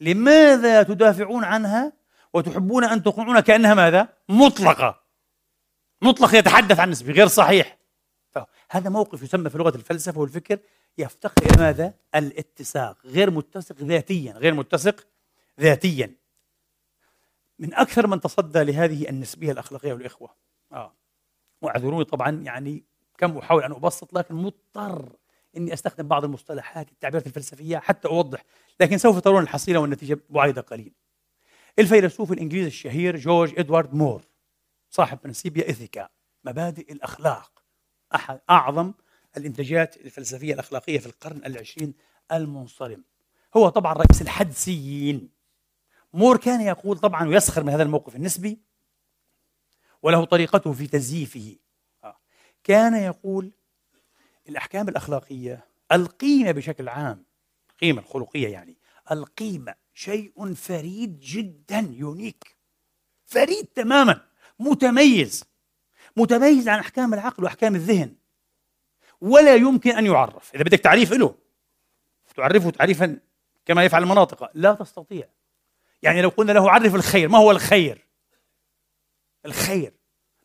لماذا 0.02 0.82
تدافعون 0.82 1.44
عنها 1.44 1.92
وتحبون 2.32 2.84
أن 2.84 3.02
تقنعون 3.02 3.40
كأنها 3.40 3.74
ماذا؟ 3.74 4.08
مطلقة 4.28 5.02
مطلق 6.02 6.34
يتحدث 6.34 6.80
عن 6.80 6.90
نسبي 6.90 7.12
غير 7.12 7.26
صحيح 7.26 7.78
هذا 8.70 8.90
موقف 8.90 9.22
يسمى 9.22 9.50
في 9.50 9.58
لغة 9.58 9.76
الفلسفة 9.76 10.20
والفكر 10.20 10.58
يفتقر 10.98 11.46
إلى 11.46 11.62
ماذا؟ 11.62 11.94
الاتساق 12.14 12.96
غير 13.04 13.30
متسق 13.30 13.76
ذاتيا 13.76 14.32
غير 14.32 14.54
متسق 14.54 15.06
ذاتيا 15.60 16.14
من 17.58 17.74
أكثر 17.74 18.06
من 18.06 18.20
تصدى 18.20 18.62
لهذه 18.62 19.08
النسبية 19.08 19.52
الأخلاقية 19.52 19.92
والإخوة 19.92 20.34
آه. 20.72 20.92
وأعذروني 21.62 22.04
طبعا 22.04 22.30
يعني 22.30 22.84
كم 23.18 23.38
أحاول 23.38 23.62
أن 23.62 23.72
أبسط 23.72 24.14
لكن 24.14 24.34
مضطر 24.34 25.12
إني 25.56 25.72
أستخدم 25.72 26.08
بعض 26.08 26.24
المصطلحات 26.24 26.92
التعبيرات 26.92 27.26
الفلسفية 27.26 27.78
حتى 27.78 28.08
أوضح 28.08 28.44
لكن 28.80 28.98
سوف 28.98 29.18
ترون 29.18 29.42
الحصيلة 29.42 29.78
والنتيجة 29.78 30.18
بعيدة 30.30 30.60
قليل. 30.60 30.94
الفيلسوف 31.78 32.32
الإنجليزي 32.32 32.66
الشهير 32.66 33.16
جورج 33.16 33.58
إدوارد 33.58 33.94
مور 33.94 34.24
صاحب 34.90 35.18
Principia 35.24 35.70
Ethica 35.70 36.08
مبادئ 36.44 36.92
الأخلاق 36.92 37.62
أحد 38.14 38.40
أعظم 38.50 38.92
الإنتاجات 39.36 39.96
الفلسفية 39.96 40.54
الأخلاقية 40.54 40.98
في 40.98 41.06
القرن 41.06 41.40
العشرين 41.46 41.94
المنصرم. 42.32 43.04
هو 43.56 43.68
طبعا 43.68 43.92
رئيس 43.92 44.22
الحدسيين. 44.22 45.30
مور 46.12 46.36
كان 46.36 46.60
يقول 46.60 46.98
طبعا 46.98 47.28
ويسخر 47.28 47.62
من 47.62 47.68
هذا 47.72 47.82
الموقف 47.82 48.16
النسبي 48.16 48.58
وله 50.02 50.24
طريقته 50.24 50.72
في 50.72 50.86
تزييفه. 50.86 51.56
آه. 52.04 52.16
كان 52.64 52.94
يقول 52.94 53.52
الأحكام 54.48 54.88
الأخلاقية 54.88 55.66
القيمة 55.92 56.50
بشكل 56.50 56.88
عام 56.88 57.24
القيمة 57.70 58.00
الخلقية 58.00 58.48
يعني 58.48 58.76
القيمة 59.10 59.74
شيء 59.94 60.54
فريد 60.54 61.20
جدا 61.20 61.88
يونيك 61.90 62.56
فريد 63.24 63.66
تماما 63.66 64.20
متميز 64.58 65.44
متميز 66.16 66.68
عن 66.68 66.78
أحكام 66.78 67.14
العقل 67.14 67.44
وأحكام 67.44 67.74
الذهن 67.74 68.14
ولا 69.20 69.54
يمكن 69.54 69.90
أن 69.90 70.06
يعرف. 70.06 70.54
إذا 70.54 70.64
بدك 70.64 70.78
تعريف 70.78 71.12
له 71.12 71.34
تعرفه 72.36 72.70
تعريفا 72.70 73.20
كما 73.64 73.84
يفعل 73.84 74.02
المناطق 74.02 74.50
لا 74.54 74.74
تستطيع. 74.74 75.28
يعني 76.02 76.22
لو 76.22 76.28
قلنا 76.28 76.52
له 76.52 76.70
عرف 76.70 76.94
الخير 76.94 77.28
ما 77.28 77.38
هو 77.38 77.50
الخير؟ 77.50 78.06
الخير. 79.46 79.94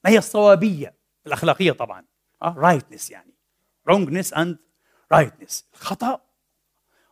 ما 0.03 0.11
هي 0.11 0.17
الصوابية 0.17 0.93
الأخلاقية 1.27 1.71
طبعا؟ 1.71 2.05
رايتنس 2.43 3.11
يعني. 3.11 3.36
Wrongness 3.89 4.33
and 4.33 4.57
rightness. 5.13 5.63
الخطأ 5.73 6.21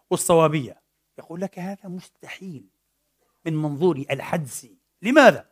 والصوابية. 0.10 0.82
يقول 1.18 1.42
لك 1.42 1.60
هذا 1.60 1.90
مستحيل 1.90 2.66
من 3.46 3.56
منظوري 3.56 4.08
الحدسي 4.12 4.78
لماذا؟ 5.02 5.46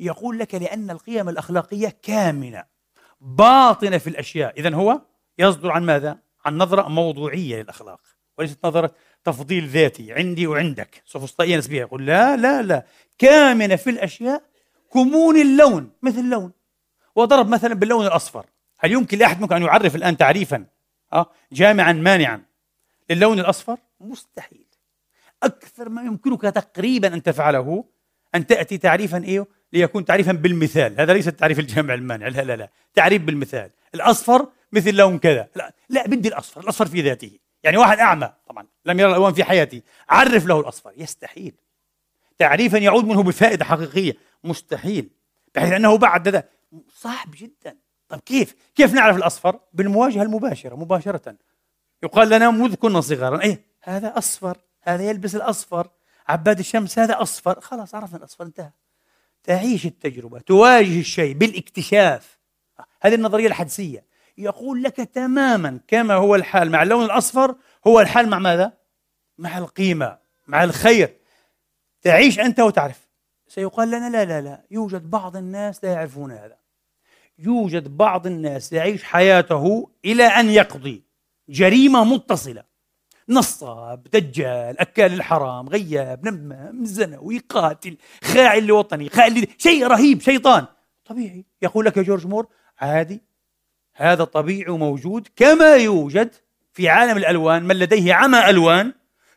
يقول 0.00 0.38
لك 0.38 0.54
لأن 0.54 0.90
القيم 0.90 1.28
الأخلاقية 1.28 1.96
كامنة 2.02 2.64
باطنة 3.20 3.98
في 3.98 4.06
الأشياء. 4.06 4.60
إذا 4.60 4.74
هو 4.74 5.00
يصدر 5.38 5.70
عن 5.70 5.86
ماذا؟ 5.86 6.18
عن 6.44 6.58
نظرة 6.58 6.88
موضوعية 6.88 7.62
للأخلاق 7.62 8.00
وليست 8.38 8.66
نظرة 8.66 8.94
تفضيل 9.24 9.68
ذاتي. 9.68 10.12
عندي 10.12 10.46
وعندك. 10.46 11.02
سوفسطائية 11.06 11.56
نسبية 11.56 11.80
يقول 11.80 12.06
لا 12.06 12.36
لا 12.36 12.62
لا. 12.62 12.86
كامنة 13.18 13.76
في 13.76 13.90
الأشياء 13.90 14.42
كمون 14.92 15.40
اللون 15.40 15.92
مثل 16.02 16.18
اللون. 16.18 16.52
وضرب 17.16 17.48
مثلا 17.48 17.74
باللون 17.74 18.06
الأصفر. 18.06 18.46
هل 18.84 18.92
يمكن 18.92 19.18
لأحد 19.18 19.40
منكم 19.40 19.54
أن 19.54 19.62
يعرف 19.62 19.96
الآن 19.96 20.16
تعريفا 20.16 20.66
أه 21.12 21.30
جامعا 21.52 21.92
مانعا 21.92 22.42
للون 23.10 23.40
الأصفر؟ 23.40 23.78
مستحيل. 24.00 24.66
أكثر 25.42 25.88
ما 25.88 26.02
يمكنك 26.02 26.42
تقريبا 26.42 27.14
أن 27.14 27.22
تفعله 27.22 27.84
أن 28.34 28.46
تأتي 28.46 28.78
تعريفا 28.78 29.24
إيه؟ 29.24 29.46
ليكون 29.72 30.04
تعريفا 30.04 30.32
بالمثال. 30.32 31.00
هذا 31.00 31.12
ليس 31.12 31.28
التعريف 31.28 31.58
الجامع 31.58 31.94
المانع 31.94 32.28
لا 32.28 32.42
لا 32.42 32.56
لا. 32.56 32.68
تعريف 32.94 33.22
بالمثال. 33.22 33.70
الأصفر 33.94 34.48
مثل 34.72 34.94
لون 34.94 35.18
كذا. 35.18 35.48
لا 35.56 35.74
لا 35.88 36.06
بدي 36.06 36.28
الأصفر. 36.28 36.60
الأصفر 36.60 36.86
في 36.86 37.02
ذاته. 37.02 37.38
يعني 37.62 37.76
واحد 37.76 37.98
أعمى 37.98 38.32
طبعا 38.46 38.66
لم 38.84 39.00
يرى 39.00 39.10
الألوان 39.10 39.34
في 39.34 39.44
حياته 39.44 39.82
عرف 40.08 40.46
له 40.46 40.60
الأصفر. 40.60 40.92
يستحيل. 40.96 41.54
تعريفا 42.38 42.76
يعود 42.76 43.04
منه 43.04 43.22
بفائدة 43.22 43.64
حقيقية. 43.64 44.16
مستحيل. 44.44 45.10
بحيث 45.54 45.72
أنه 45.72 45.98
بعد 45.98 46.28
ذا 46.28 46.48
صعب 46.88 47.28
جدا. 47.34 47.76
طيب 48.12 48.20
كيف؟ 48.20 48.54
كيف 48.74 48.94
نعرف 48.94 49.16
الأصفر؟ 49.16 49.60
بالمواجهة 49.72 50.22
المباشرة 50.22 50.76
مباشرة. 50.76 51.36
يقال 52.02 52.28
لنا 52.28 52.50
مذ 52.50 52.74
كنا 52.74 53.00
صغارا 53.00 53.42
إيه 53.42 53.64
هذا 53.82 54.18
أصفر 54.18 54.58
هذا 54.82 55.02
يلبس 55.04 55.34
الأصفر. 55.34 55.88
عباد 56.28 56.58
الشمس 56.58 56.98
هذا 56.98 57.22
أصفر. 57.22 57.60
خلاص 57.60 57.94
عرفنا 57.94 58.18
الأصفر 58.18 58.44
انتهى. 58.44 58.70
تعيش 59.44 59.86
التجربة 59.86 60.38
تواجه 60.38 61.00
الشيء 61.00 61.34
بالاكتشاف. 61.34 62.38
هذه 63.02 63.14
النظرية 63.14 63.46
الحدسية. 63.46 64.04
يقول 64.38 64.82
لك 64.82 64.96
تماما 64.96 65.80
كما 65.88 66.14
هو 66.14 66.34
الحال 66.34 66.70
مع 66.70 66.82
اللون 66.82 67.04
الأصفر. 67.04 67.54
هو 67.86 68.00
الحال 68.00 68.28
مع 68.28 68.38
ماذا؟ 68.38 68.72
مع 69.38 69.58
القيمة 69.58 70.18
مع 70.46 70.64
الخير. 70.64 71.16
تعيش 72.02 72.40
أنت 72.40 72.60
وتعرف. 72.60 73.08
سيقال 73.48 73.88
لنا 73.88 74.10
لا 74.10 74.24
لا 74.24 74.40
لا. 74.40 74.62
يوجد 74.70 75.10
بعض 75.10 75.36
الناس 75.36 75.84
لا 75.84 75.92
يعرفون 75.92 76.32
هذا. 76.32 76.61
يوجد 77.42 77.96
بعض 77.96 78.26
الناس 78.26 78.72
يعيش 78.72 79.04
حياته 79.04 79.90
إلى 80.04 80.24
أن 80.24 80.50
يقضي 80.50 81.02
جريمة 81.48 82.04
متصلة. 82.04 82.62
نصاب 83.28 84.02
دجال 84.12 84.80
أكال 84.80 85.12
الحرام 85.12 85.68
غياب 85.68 86.28
نمام 86.28 86.84
زنوي 86.84 87.38
قاتل 87.38 87.96
خاعن 88.24 88.62
لوطني 88.62 89.08
خاعن 89.08 89.44
شيء 89.58 89.86
رهيب 89.86 90.20
شيطان. 90.20 90.66
طبيعي. 91.04 91.44
يقول 91.62 91.84
لك 91.84 91.98
جورج 91.98 92.26
مور 92.26 92.46
عادي. 92.78 93.22
هذا 93.94 94.24
طبيعي 94.24 94.70
وموجود 94.70 95.28
كما 95.36 95.76
يوجد 95.76 96.34
في 96.72 96.88
عالم 96.88 97.16
الألوان 97.16 97.62
من 97.62 97.76
لديه 97.76 98.14
عمى 98.14 98.50
ألوان 98.50 98.92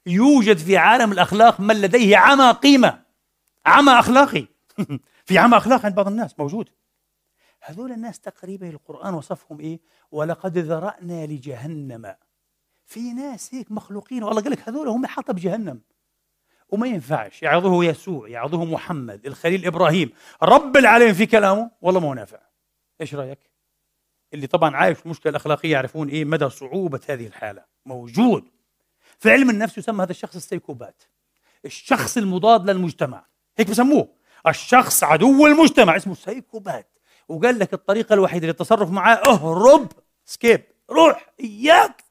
يوجد 0.05 0.57
في 0.57 0.77
عالم 0.77 1.11
الأخلاق 1.11 1.59
من 1.59 1.81
لديه 1.81 2.17
عمى 2.17 2.51
قيمة. 2.51 2.99
عمى 3.65 3.91
أخلاقي. 3.91 4.45
في 5.25 5.37
عمى 5.37 5.57
أخلاقي 5.57 5.85
عند 5.85 5.95
بعض 5.95 6.07
الناس 6.07 6.39
موجود. 6.39 6.69
هذول 7.65 7.91
الناس 7.91 8.19
تقريبا 8.19 8.69
القرآن 8.69 9.13
وصفهم 9.13 9.59
إيه؟ 9.59 9.79
ولقد 10.11 10.57
ذرأنا 10.57 11.25
لجهنم. 11.25 12.15
في 12.85 13.13
ناس 13.13 13.55
هيك 13.55 13.71
مخلوقين 13.71 14.23
والله 14.23 14.41
قال 14.41 14.51
لك 14.51 14.69
هذول 14.69 14.87
هم 14.87 15.05
حطب 15.05 15.35
جهنم 15.35 15.81
وما 16.69 16.87
ينفعش 16.87 17.43
يعظه 17.43 17.83
يسوع 17.83 18.29
يعظه 18.29 18.65
محمد 18.65 19.25
الخليل 19.25 19.65
إبراهيم. 19.65 20.11
رب 20.43 20.77
العالمين 20.77 21.13
في 21.13 21.25
كلامه؟ 21.25 21.71
والله 21.81 21.99
ما 21.99 22.07
هو 22.07 22.13
نافع. 22.13 22.39
إيش 23.01 23.15
رأيك؟ 23.15 23.39
اللي 24.33 24.47
طبعا 24.47 24.75
عايش 24.75 24.97
المشكلة 25.05 25.29
الأخلاقية 25.29 25.71
يعرفون 25.71 26.09
إيه؟ 26.09 26.25
مدى 26.25 26.49
صعوبة 26.49 26.99
هذه 27.09 27.27
الحالة. 27.27 27.65
موجود. 27.85 28.49
في 29.19 29.31
علم 29.31 29.49
النفس 29.49 29.77
يسمى 29.77 30.03
هذا 30.03 30.11
الشخص 30.11 30.35
السيكوبات. 30.35 31.03
الشخص 31.65 32.17
المضاد 32.17 32.69
للمجتمع. 32.69 33.25
هيك 33.57 33.69
بسموه. 33.69 34.09
الشخص 34.47 35.03
عدو 35.03 35.47
المجتمع 35.47 35.95
اسمه 35.95 36.13
سيكوبات. 36.13 36.94
وقال 37.27 37.59
لك 37.59 37.73
الطريقة 37.73 38.13
الوحيدة 38.13 38.47
للتصرف 38.47 38.89
معاه 38.89 39.15
اهرب 39.15 39.91
سكيب 40.25 40.63
روح 40.91 41.33
إياك 41.39 42.03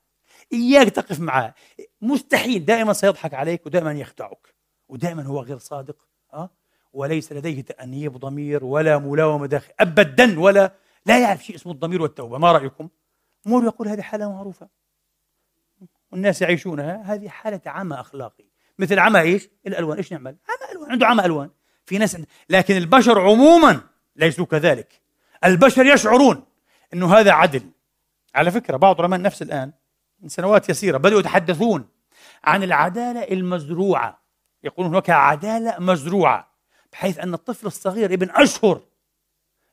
إياك 0.53 0.89
تقف 0.89 1.21
معاه 1.21 1.55
مستحيل 2.01 2.65
دائما 2.65 2.93
سيضحك 2.93 3.35
عليك 3.35 3.67
ودائما 3.67 3.93
يخدعك 3.93 4.55
ودائما 4.89 5.23
هو 5.23 5.41
غير 5.41 5.59
صادق 5.59 6.09
أه؟ 6.35 6.51
وليس 6.93 7.33
لديه 7.33 7.61
تأنيب 7.61 8.17
ضمير 8.17 8.65
ولا 8.65 8.99
ملاومة 8.99 9.47
داخل 9.47 9.73
أبدا 9.81 10.41
ولا 10.41 10.73
لا 11.07 11.21
يعرف 11.21 11.45
شيء 11.45 11.57
اسمه 11.57 11.73
الضمير 11.73 12.03
والتوبة 12.03 12.39
ما 12.39 12.53
رأيكم؟ 12.53 12.89
مور 13.47 13.65
يقول 13.65 13.89
هذه 13.89 14.01
حالة 14.01 14.33
معروفة 14.33 14.69
والناس 16.12 16.43
يعيشونها 16.43 17.03
هذه 17.03 17.29
حالة 17.29 17.61
عمى 17.67 18.01
أخلاقي 18.01 18.45
مثل 18.79 18.99
عمى 18.99 19.21
إيش؟ 19.21 19.49
الألوان 19.67 19.97
إيش 19.97 20.12
نعمل؟ 20.12 20.37
عمى 20.49 20.73
ألوان 20.73 20.91
عنده 20.91 21.07
عمى 21.07 21.25
ألوان 21.25 21.51
في 21.87 21.99
ناس 21.99 22.17
لكن 22.51 22.77
البشر 22.77 23.21
عموما 23.21 23.81
ليسوا 24.17 24.47
كذلك 24.47 25.04
البشر 25.45 25.86
يشعرون 25.86 26.45
أنه 26.95 27.14
هذا 27.14 27.32
عدل. 27.32 27.70
على 28.34 28.51
فكرة 28.51 28.76
بعض 28.76 29.01
علماء 29.01 29.18
النفس 29.18 29.42
الآن 29.42 29.72
من 30.20 30.28
سنوات 30.28 30.68
يسيرة 30.68 30.99
بدأوا 30.99 31.20
يتحدثون 31.20 31.88
عن 32.45 32.62
العدالة 32.62 33.22
المزروعة. 33.22 34.24
يقولون 34.64 34.92
هناك 34.92 35.11
عدالة 35.11 35.76
مزروعة 35.78 36.55
بحيث 36.92 37.18
أن 37.18 37.34
الطفل 37.34 37.66
الصغير 37.66 38.12
ابن 38.12 38.30
أشهر 38.30 38.80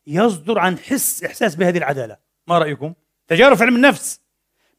يصدر 0.07 0.59
عن 0.59 0.77
حس 0.77 1.23
إحساس 1.23 1.55
بهذه 1.55 1.77
العدالة. 1.77 2.17
ما 2.47 2.57
رأيكم؟ 2.57 2.93
تجارب 3.27 3.57
في 3.57 3.63
علم 3.63 3.75
النفس. 3.75 4.21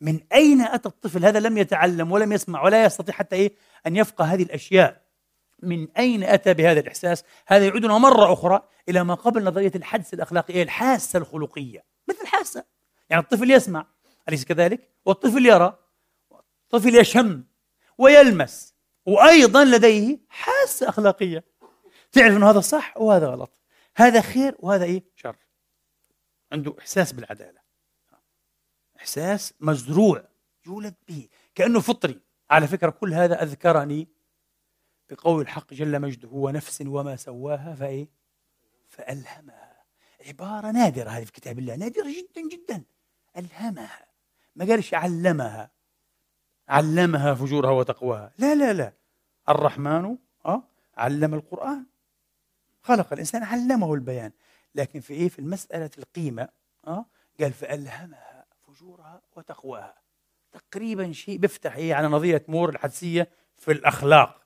من 0.00 0.20
أين 0.32 0.60
أتى 0.60 0.88
الطفل؟ 0.88 1.24
هذا 1.24 1.40
لم 1.40 1.58
يتعلم 1.58 2.12
ولم 2.12 2.32
يسمع 2.32 2.62
ولا 2.62 2.84
يستطيع 2.84 3.14
حتى 3.14 3.36
إيه؟ 3.36 3.52
أن 3.86 3.96
يفقه 3.96 4.24
هذه 4.24 4.42
الأشياء. 4.42 5.01
من 5.62 5.88
أين 5.90 6.24
أتى 6.24 6.54
بهذا 6.54 6.80
الإحساس؟ 6.80 7.24
هذا 7.46 7.66
يعودنا 7.66 7.98
مرة 7.98 8.32
أخرى 8.32 8.68
إلى 8.88 9.04
ما 9.04 9.14
قبل 9.14 9.44
نظرية 9.44 9.72
الحدس 9.74 10.14
الأخلاقي 10.14 10.62
الحاسة 10.62 11.18
الخلقية. 11.18 11.84
مثل 12.08 12.18
الحاسة 12.22 12.64
يعني 13.10 13.22
الطفل 13.22 13.50
يسمع. 13.50 13.86
أليس 14.28 14.44
كذلك؟ 14.44 14.90
والطفل 15.04 15.46
يرى. 15.46 15.78
والطفل 16.30 16.96
يشم. 16.96 17.44
ويلمس. 17.98 18.74
وأيضا 19.06 19.64
لديه 19.64 20.18
حاسة 20.28 20.88
أخلاقية. 20.88 21.44
تعرف 22.12 22.36
انه 22.36 22.50
هذا 22.50 22.60
صح 22.60 22.96
وهذا 22.96 23.26
غلط. 23.26 23.60
هذا 23.96 24.20
خير 24.20 24.56
وهذا 24.58 24.84
إيه؟ 24.84 25.04
شر. 25.16 25.36
عنده 26.52 26.74
إحساس 26.78 27.12
بالعدالة. 27.12 27.60
إحساس 28.98 29.54
مزروع 29.60 30.24
يولد 30.66 30.94
به. 31.08 31.28
كأنه 31.54 31.80
فطري. 31.80 32.20
على 32.50 32.66
فكرة 32.68 32.90
كل 32.90 33.14
هذا 33.14 33.42
أذكرني 33.42 34.08
بقول 35.12 35.42
الحق 35.42 35.74
جل 35.74 36.00
مجده 36.00 36.28
ونفس 36.28 36.82
وما 36.86 37.16
سواها 37.16 37.74
فإيه؟ 37.74 38.08
فألهمها. 38.88 39.84
عبارة 40.26 40.70
نادرة 40.70 41.10
هذه 41.10 41.24
في 41.24 41.32
كتاب 41.32 41.58
الله 41.58 41.76
نادرة 41.76 42.04
جدا 42.04 42.48
جدا. 42.48 42.82
ألهمها. 43.36 44.06
ما 44.56 44.64
قالش 44.64 44.94
علمها. 44.94 45.70
علمها 46.68 47.34
فجورها 47.34 47.70
وتقواها. 47.70 48.32
لا 48.38 48.54
لا 48.54 48.72
لا. 48.72 48.92
الرحمن 49.48 50.18
أه؟ 50.46 50.62
علم 50.96 51.34
القرآن. 51.34 51.86
خلق 52.82 53.12
الإنسان 53.12 53.42
علمه 53.42 53.94
البيان. 53.94 54.32
لكن 54.74 55.00
في 55.00 55.14
إيه؟ 55.14 55.28
في 55.28 55.38
المسألة 55.38 55.90
القيمة 55.98 56.48
أه؟ 56.86 57.06
قال 57.40 57.52
فألهمها 57.52 58.44
فجورها 58.62 59.22
وتقواها. 59.36 59.94
تقريبا 60.52 61.12
شيء 61.12 61.38
بيفتح 61.38 61.76
إيه؟ 61.76 61.94
على 61.94 62.08
نظرية 62.08 62.44
مور 62.48 62.68
الحدسية 62.68 63.30
في 63.56 63.72
الأخلاق. 63.72 64.41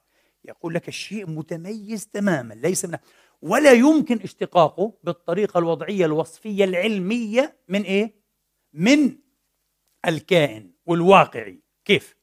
يقول 0.47 0.75
لك 0.75 0.89
الشيء 0.89 1.31
متميز 1.31 2.07
تماما 2.07 2.55
ليس 2.55 2.85
من 2.85 2.99
ولا 3.43 3.73
يمكن 3.73 4.21
اشتقاقه 4.23 4.93
بالطريقة 5.05 5.59
الوضعية 5.59 6.07
الوصفية 6.07 6.65
العلمية 6.65 7.57
من 7.69 7.83
إيه؟ 7.83 8.15
من 8.73 9.19
الكائن 10.07 10.73
والواقعي 10.87 11.61
كيف؟ 11.85 12.17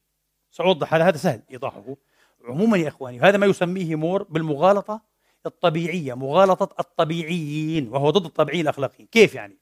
سأوضح 0.51 0.93
هذا 0.93 1.03
هذا 1.03 1.17
سهل 1.17 1.41
إيضاحه 1.51 1.95
عموما 2.43 2.77
يا 2.77 2.87
إخواني 2.87 3.19
هذا 3.19 3.37
ما 3.37 3.45
يسميه 3.45 3.95
مور 3.95 4.23
بالمغالطة 4.23 5.01
الطبيعية 5.45 6.13
مغالطة 6.13 6.75
الطبيعيين 6.79 7.87
وهو 7.87 8.09
ضد 8.09 8.25
الطبيعيين 8.25 8.61
الأخلاقيين 8.63 9.07
كيف 9.11 9.35
يعني؟ 9.35 9.57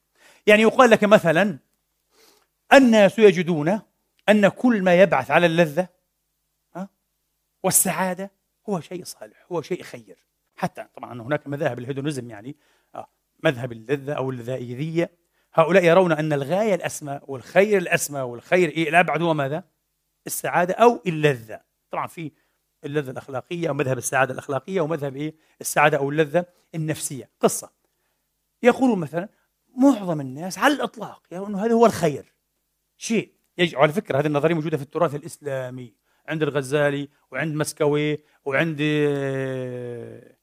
يعني 0.47 0.61
يقال 0.61 0.89
لك 0.89 1.03
مثلا 1.03 1.59
الناس 2.73 3.19
يجدون 3.19 3.81
أن 4.29 4.47
كل 4.47 4.81
ما 4.81 5.01
يبعث 5.01 5.31
على 5.31 5.45
اللذة 5.45 5.87
والسعادة 7.63 8.31
هو 8.69 8.79
شيء 8.79 9.03
صالح 9.03 9.45
هو 9.51 9.61
شيء 9.61 9.83
خير. 9.83 10.17
حتى 10.55 10.85
طبعا 10.95 11.21
هناك 11.21 11.47
مذاهب 11.47 11.79
الهيدونيزم 11.79 12.29
يعني 12.29 12.55
آه، 12.95 13.07
مذهب 13.43 13.71
اللذة 13.71 14.13
أو 14.13 14.29
اللذائذية. 14.29 15.11
هؤلاء 15.53 15.83
يرون 15.83 16.11
أن 16.11 16.33
الغاية 16.33 16.75
الأسمى 16.75 17.19
والخير 17.27 17.77
الأسمى 17.77 18.21
والخير 18.21 18.69
إيه؟ 18.69 18.89
الأبعد 18.89 19.21
هو 19.21 19.33
ماذا؟ 19.33 19.63
السعادة 20.27 20.73
أو 20.73 21.01
اللذة. 21.07 21.61
طبعا 21.91 22.07
في 22.07 22.31
اللذة 22.83 23.11
الأخلاقية 23.11 23.69
أو 23.69 23.73
مذهب 23.73 23.97
السعادة 23.97 24.33
الأخلاقية 24.33 24.81
ومذهب 24.81 25.15
إيه؟ 25.15 25.35
السعادة 25.61 25.97
أو 25.97 26.09
اللذة 26.09 26.45
النفسية. 26.75 27.29
قصة. 27.39 27.71
يقولون 28.63 28.99
مثلا 28.99 29.29
معظم 29.77 30.21
الناس 30.21 30.57
على 30.57 30.73
الإطلاق 30.73 31.23
يرون 31.31 31.47
أنه 31.47 31.65
هذا 31.65 31.73
هو 31.73 31.85
الخير. 31.85 32.33
شيء 32.97 33.33
يجب 33.57 33.77
على 33.77 33.93
فكرة 33.93 34.19
هذه 34.19 34.27
النظرية 34.27 34.55
موجودة 34.55 34.77
في 34.77 34.83
التراث 34.83 35.15
الإسلامي. 35.15 35.93
عند 36.31 36.43
الغزالي 36.43 37.09
وعند 37.31 37.55
مسكويه 37.55 38.17
وعند 38.45 38.77
آه، 38.81 40.35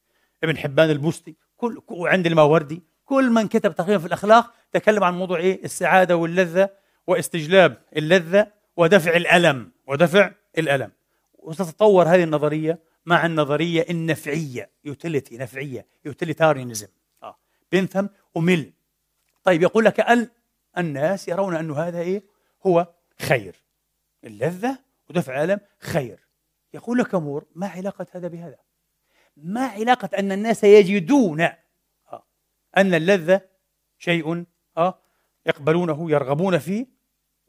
ابن 0.44 0.56
حبان 0.56 0.90
البستي 0.90 1.36
كل 1.56 1.82
وعند 1.88 2.26
الماوردي. 2.26 2.82
كل 3.04 3.30
من 3.30 3.48
كتب 3.48 3.74
تقريبا 3.74 3.98
في 3.98 4.06
الأخلاق 4.06 4.54
تكلم 4.72 5.04
عن 5.04 5.14
موضوع 5.14 5.38
إيه؟ 5.38 5.64
السعادة 5.64 6.16
واللذة 6.16 6.70
واستجلاب 7.06 7.76
اللذة 7.96 8.52
ودفع 8.76 9.16
الألم 9.16 9.72
ودفع 9.86 10.30
الألم. 10.58 10.90
وتتطور 11.38 12.08
هذه 12.08 12.24
النظرية 12.24 12.78
مع 13.06 13.26
النظرية 13.26 13.86
النفعية 13.90 14.70
utility 14.84 15.38
نفعية 15.38 15.86
utilitarianism 16.04 16.86
آه. 17.22 17.36
بنثم 17.72 18.06
ومل 18.34 18.72
طيب 19.44 19.62
يقول 19.62 19.84
لك 19.84 20.00
ال 20.00 20.30
الناس 20.78 21.28
يرون 21.28 21.56
أنه 21.56 21.78
هذا 21.78 22.00
إيه؟ 22.00 22.22
هو 22.66 22.88
خير. 23.20 23.56
اللذة 24.24 24.78
ودفع 25.10 25.44
الألم 25.44 25.60
خير. 25.78 26.28
يقول 26.74 26.98
لك 26.98 27.14
مور 27.14 27.46
ما 27.54 27.66
علاقة 27.66 28.06
هذا 28.12 28.28
بهذا. 28.28 28.58
ما 29.36 29.66
علاقة 29.66 30.18
أن 30.18 30.32
الناس 30.32 30.64
يجدون 30.64 31.40
آه. 31.40 32.26
أن 32.76 32.94
اللذة 32.94 33.40
شيء 33.98 34.44
آه 34.76 35.02
يقبلونه 35.46 36.10
يرغبون 36.10 36.58
فيه 36.58 36.86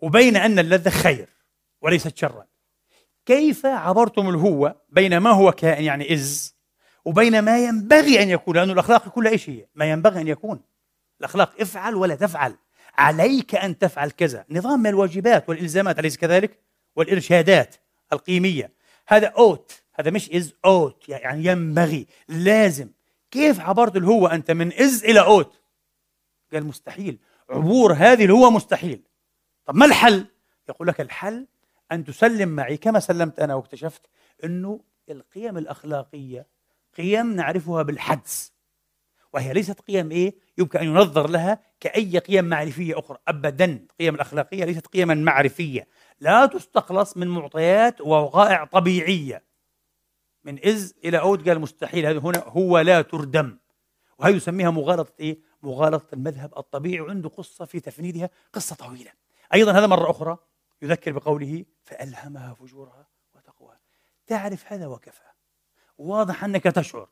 وبين 0.02 0.36
أن 0.36 0.60
اللذة 0.60 0.90
خير 0.90 1.30
وليست 1.82 2.18
شرا. 2.18 2.46
كيف 3.26 3.66
عبرتم 3.66 4.30
الهو 4.30 4.76
بين 4.90 5.18
ما 5.18 5.30
هو 5.30 5.52
كائن 5.52 5.84
يعني 5.84 6.14
إز 6.14 6.56
وبين 7.06 7.40
ما 7.40 7.66
ينبغي 7.66 8.24
أن 8.24 8.30
يكون؟ 8.30 8.56
لأن 8.56 8.70
الأخلاق 8.70 9.10
كلها 9.10 9.32
إيش 9.32 9.50
هي؟ 9.50 9.68
ما 9.76 9.92
ينبغي 9.92 10.22
أن 10.22 10.28
يكون. 10.28 10.62
الأخلاق 11.20 11.62
افعل 11.62 11.96
ولا 11.96 12.16
تفعل. 12.16 12.56
عليك 12.98 13.56
أن 13.56 13.78
تفعل 13.78 14.12
كذا. 14.12 14.46
نظام 14.50 14.80
من 14.80 14.88
الواجبات 14.88 15.50
والإلزامات 15.50 16.00
أليس 16.00 16.18
كذلك؟ 16.18 16.60
والإرشادات 16.96 17.76
القيمية. 18.14 18.72
هذا 19.08 19.28
أوت 19.28 19.84
هذا 19.94 20.12
مش 20.12 20.30
إز 20.32 20.54
أوت 20.66 21.10
يعني 21.10 21.46
ينبغي 21.46 22.08
لازم. 22.28 22.90
كيف 23.32 23.60
عبرت 23.60 23.96
الهو 23.96 24.28
أنت 24.28 24.52
من 24.52 24.74
إز 24.74 25.04
إلى 25.04 25.20
أوت 25.20 25.60
قال 26.54 26.66
مستحيل. 26.66 27.20
عبور 27.50 27.94
هذه 27.94 28.26
الهو 28.26 28.52
مستحيل. 28.52 29.02
طب 29.66 29.76
ما 29.76 29.86
الحل؟ 29.86 30.26
يقول 30.70 30.88
لك 30.88 31.02
الحل 31.02 31.48
أن 31.92 32.04
تسلم 32.04 32.50
معي. 32.50 32.78
كما 32.78 33.00
سلمت 33.00 33.40
أنا 33.40 33.56
واكتشفت 33.56 34.02
أنه 34.44 34.80
القيم 35.10 35.58
الأخلاقية 35.58 36.48
قيم 36.98 37.36
نعرفها 37.36 37.84
بالحدس. 37.84 38.54
وهي 39.34 39.54
ليست 39.54 39.82
قيم 39.82 40.12
إيه؟ 40.12 40.36
يمكن 40.58 40.80
أن 40.80 40.86
ينظر 40.86 41.30
لها 41.30 41.60
كأي 41.80 42.20
قيم 42.20 42.46
معرفية 42.46 43.00
أخرى. 43.00 43.18
أبدا 43.28 43.66
القيم 43.92 44.16
الأخلاقية 44.16 44.66
ليست 44.66 44.88
قيما 44.88 45.14
معرفية. 45.14 45.88
لا 46.20 46.46
تستخلص 46.46 47.18
من 47.18 47.28
معطيات 47.28 48.02
ووقائع 48.02 48.66
طبيعية. 48.66 49.44
من 50.44 50.66
إز 50.66 50.96
إلى 51.06 51.20
أود 51.20 51.50
قال 51.50 51.60
مستحيل. 51.60 52.06
هذا 52.06 52.20
هنا 52.20 52.44
هو 52.48 52.80
لا 52.80 53.02
تردم. 53.02 53.58
وهي 54.20 54.34
يسميها 54.34 54.70
مغالطة 54.70 55.14
إيه؟ 55.20 55.40
مغالطة 55.64 56.16
المذهب 56.16 56.58
الطبيعي 56.58 57.02
وعنده 57.02 57.30
قصة 57.30 57.66
في 57.66 57.80
تفنيدها 57.80 58.30
قصة 58.54 58.76
طويلة. 58.76 59.12
أيضا 59.54 59.72
هذا 59.72 59.88
مرة 59.88 60.12
أخرى 60.12 60.38
يذكر 60.82 61.12
بقوله 61.12 61.66
فألهمها 61.84 62.54
فجورها 62.54 63.08
وتقواها. 63.36 63.80
تعرف 64.28 64.74
هذا 64.74 64.88
وكفى. 64.88 65.22
واضح 65.98 66.44
أنك 66.44 66.64
تشعر 66.64 67.10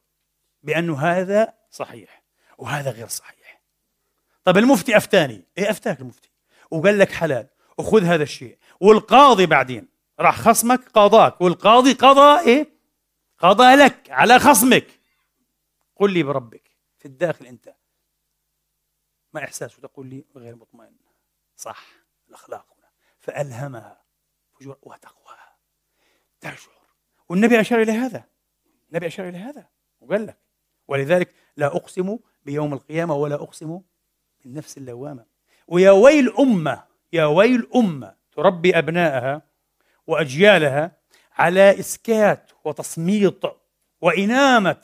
بأن 0.64 0.90
هذا 0.90 1.54
صحيح. 1.78 2.24
وهذا 2.58 2.92
غير 2.92 3.08
صحيح. 3.08 3.62
طب 4.44 4.58
المفتي 4.58 4.98
أفتاني. 4.98 5.44
إيه 5.58 5.72
أفتاك 5.72 6.00
المفتي؟ 6.00 6.30
وقال 6.72 7.00
لك 7.00 7.12
حلال. 7.12 7.48
وخذ 7.78 8.04
هذا 8.04 8.24
الشيء. 8.24 8.58
والقاضي 8.80 9.46
بعدين. 9.46 9.88
راح 10.20 10.40
خصمك 10.40 10.90
قاضاك 10.90 11.42
والقاضي 11.42 11.94
قضى 11.94 12.50
إيه؟ 12.50 12.70
قضى 13.40 13.76
لك. 13.76 14.10
على 14.10 14.40
خصمك. 14.40 14.88
قل 15.96 16.14
لي 16.14 16.24
بربك. 16.24 16.72
في 16.98 17.06
الداخل 17.06 17.46
أنت. 17.46 17.76
ما 19.34 19.44
إحساس 19.44 19.78
وتقول 19.78 20.08
لي 20.08 20.26
غير 20.36 20.56
مطمئن. 20.56 20.98
صح. 21.56 21.86
الأخلاق 22.30 22.78
فألهمها. 23.20 24.04
فجور. 24.60 24.78
وتقواها. 24.82 25.58
تشعر. 26.42 26.88
والنبي 27.30 27.62
أشار 27.62 27.82
إلى 27.82 27.92
هذا. 27.92 28.24
النبي 28.90 29.08
أشار 29.08 29.30
إلى 29.30 29.38
هذا. 29.38 29.70
وقال 30.00 30.28
لك. 30.28 30.47
ولذلك 30.88 31.34
لا 31.58 31.66
أقسم 31.66 32.18
بيوم 32.46 32.74
القيامة 32.74 33.16
ولا 33.16 33.36
أقسم 33.36 33.80
بالنفس 34.44 34.78
اللوامة 34.78 35.26
ويا 35.68 35.92
ويل 35.92 36.34
أمة 36.40 36.84
يا 37.14 37.26
ويل 37.26 37.68
أمة 37.76 38.16
تربي 38.32 38.78
أبنائها 38.78 39.42
وأجيالها 40.08 40.98
على 41.38 41.80
إسكات 41.80 42.52
وتصميت 42.66 43.42
وإنامة 44.02 44.82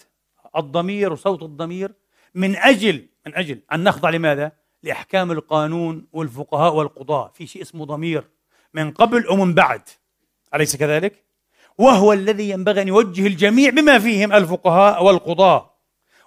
الضمير 0.57 1.13
وصوت 1.13 1.43
الضمير 1.43 1.93
من 2.35 2.55
أجل 2.55 3.07
من 3.25 3.35
أجل 3.35 3.59
أن 3.73 3.83
نخضع 3.83 4.09
لماذا؟ 4.09 4.51
لأحكام 4.83 5.31
القانون 5.31 6.07
والفقهاء 6.13 6.75
والقضاة 6.75 7.31
في 7.33 7.47
شيء 7.47 7.61
اسمه 7.61 7.85
ضمير 7.85 8.29
من 8.73 8.91
قبل 8.91 9.29
ومن 9.29 9.53
بعد 9.53 9.81
أليس 10.55 10.75
كذلك؟ 10.75 11.23
وهو 11.77 12.13
الذي 12.13 12.49
ينبغي 12.49 12.81
أن 12.81 12.87
يوجه 12.87 13.27
الجميع 13.27 13.69
بما 13.69 13.99
فيهم 13.99 14.33
الفقهاء 14.33 15.03
والقضاة 15.03 15.72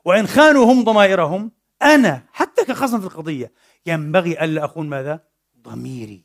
وإن 0.07 0.27
خانوا 0.27 0.65
هم 0.73 0.85
ضمائرهم 0.85 1.53
أنا 1.83 2.23
حتى 2.33 2.65
كخصم 2.65 3.01
في 3.01 3.07
القضية 3.07 3.53
ينبغي 3.87 4.45
ألا 4.45 4.65
أكون 4.65 4.89
ماذا؟ 4.89 5.21
ضميري. 5.63 6.25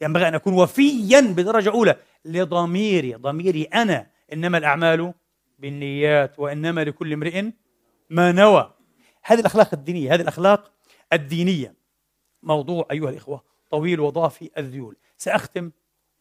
ينبغي 0.00 0.28
أن 0.28 0.34
أكون 0.34 0.54
وفيا 0.54 1.20
بدرجة 1.20 1.70
أولى 1.70 1.96
لضميري. 2.24 3.14
ضميري 3.14 3.62
أنا 3.62 4.10
إنما 4.32 4.58
الأعمال 4.58 5.14
بالنيات 5.58 6.38
وإنما 6.38 6.84
لكل 6.84 7.12
امرئ 7.12 7.50
ما 8.10 8.32
نوى. 8.32 8.74
هذه 9.22 9.40
الأخلاق 9.40 9.74
الدينية 9.74 10.14
هذه 10.14 10.20
الأخلاق 10.20 10.72
الدينية. 11.12 11.74
موضوع 12.42 12.86
أيها 12.90 13.10
الإخوة 13.10 13.44
طويل 13.70 14.00
وضافي 14.00 14.50
الذيول. 14.58 14.96
سأختم 15.16 15.70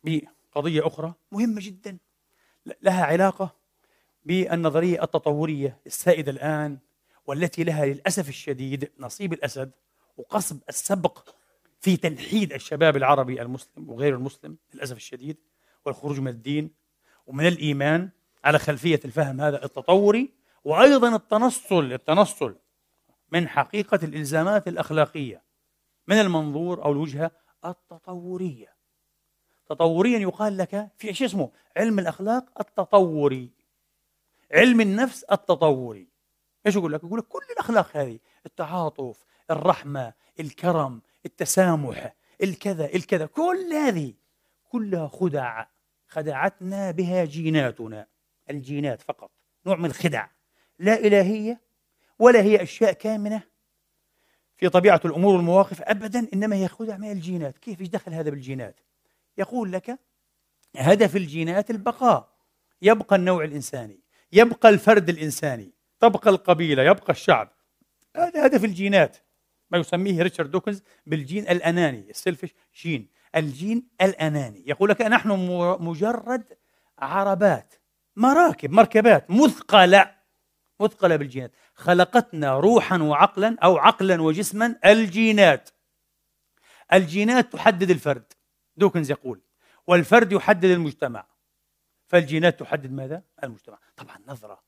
بقضية 0.04 0.88
أخرى 0.88 1.14
مهمة 1.32 1.62
جدا 1.62 1.98
لها 2.82 3.06
علاقة 3.06 3.59
بالنظرية 4.26 5.03
التطورية 5.03 5.80
السائدة 5.86 6.32
الآن 6.32 6.78
والتي 7.28 7.63
لها 7.63 7.86
للأسف 7.86 8.30
الشديد 8.30 8.91
نصيب 8.99 9.34
الأسد 9.34 9.72
وقصب 10.17 10.59
السبق 10.70 11.30
في 11.82 11.97
تلحيد 11.97 12.53
الشباب 12.53 12.97
العربي 12.97 13.41
المسلم 13.41 13.89
وغير 13.89 14.15
المسلم 14.15 14.57
للأسف 14.74 14.95
الشديد 14.95 15.38
والخروج 15.86 16.20
من 16.20 16.28
الدين 16.28 16.72
ومن 17.28 17.47
الإيمان 17.47 18.09
على 18.43 18.59
خلفية 18.59 18.99
الفهم 19.05 19.41
هذا 19.41 19.65
التطوري 19.65 20.34
وأيضا 20.63 21.15
التنصل 21.15 21.93
التنصل 21.93 22.55
من 23.32 23.47
حقيقة 23.47 23.99
الإلزامات 24.03 24.67
الأخلاقية 24.67 25.43
من 26.07 26.15
المنظور 26.15 26.86
أو 26.86 26.91
الوجهة 26.91 27.32
التطورية. 27.65 28.74
تطوريا 29.70 30.20
يقال 30.20 30.57
لك 30.57 30.89
في 30.97 31.13
شيء 31.13 31.28
اسمه؟ 31.28 31.51
علم 31.78 31.99
الأخلاق 31.99 32.45
التطوري. 32.59 33.51
علم 34.52 34.82
النفس 34.82 35.24
التطوري 35.24 36.08
إيش 36.66 36.76
يقول 36.76 36.93
لك؟ 36.93 37.04
يقول 37.04 37.20
لك 37.20 37.26
كل 37.28 37.41
الأخلاق 37.52 37.97
هذه 37.97 38.20
التعاطف، 38.45 39.26
الرحمة، 39.52 40.14
الكرم، 40.39 41.02
التسامح، 41.26 42.16
الكذا، 42.43 42.86
الكذا، 42.86 43.26
كل 43.26 43.74
هذه 43.74 44.14
كلها 44.64 45.08
خدع 45.08 45.66
خدعتنا 46.08 46.91
بها 46.91 47.26
جيناتنا 47.26 48.08
الجينات 48.50 49.02
فقط 49.02 49.32
نوع 49.66 49.76
من 49.76 49.86
الخدع. 49.86 50.28
لا 50.80 51.00
إلهية 51.00 51.62
ولا 52.20 52.41
هي 52.41 52.64
أشياء 52.64 52.93
كامنة 52.93 53.43
في 54.58 54.70
طبيعة 54.70 55.02
الأمور 55.06 55.36
والمواقف 55.36 55.82
أبدا 55.82 56.28
إنما 56.34 56.56
هي 56.56 56.68
خدع 56.68 56.97
من 56.97 57.12
الجينات. 57.12 57.58
كيف؟ 57.58 57.82
إيش 57.82 57.89
دخل 57.89 58.14
هذا 58.14 58.30
بالجينات؟ 58.30 58.80
يقول 59.38 59.72
لك 59.72 60.00
هدف 60.76 61.16
الجينات 61.16 61.70
البقاء 61.72 62.30
يبقى 62.82 63.16
النوع 63.16 63.43
الإنساني. 63.43 64.00
يبقى 64.32 64.69
الفرد 64.69 65.09
الإنساني 65.09 65.73
تبقى 65.99 66.30
القبيلة 66.30 66.84
يبقى 66.84 67.13
الشعب. 67.13 67.51
هذا 68.15 68.45
هدف 68.45 68.65
الجينات. 68.65 69.17
ما 69.71 69.77
يسميه 69.77 70.23
ريتشارد 70.23 70.51
دوكنز 70.51 70.84
بالجين 71.05 71.43
الأناني 71.47 72.09
ال 72.10 72.14
selfish 72.14 72.49
gene. 72.82 73.10
الجين 73.36 73.88
الأناني. 74.01 74.63
يقول 74.67 74.89
لك 74.89 75.01
نحن 75.01 75.30
مجرد 75.80 76.57
عربات 76.99 77.73
مراكب 78.15 78.71
مركبات 78.71 79.32
مثقلة 79.32 80.15
مثقلة 80.80 81.15
بالجينات. 81.15 81.51
خلقتنا 81.75 82.59
روحا 82.59 82.97
وعقلا 82.97 83.57
أو 83.63 83.77
عقلا 83.77 84.21
وجسما 84.21 84.75
الجينات. 84.86 85.69
الجينات 86.93 87.53
تحدد 87.53 87.89
الفرد 87.89 88.34
دوكنز 88.77 89.11
يقول 89.11 89.41
والفرد 89.88 90.32
يحدد 90.32 90.65
المجتمع. 90.65 91.27
فالجينات 92.10 92.60
تحدد 92.60 92.91
ماذا؟ 92.91 93.24
المجتمع. 93.43 93.80
طبعا 93.97 94.18
نظرة 94.28 94.64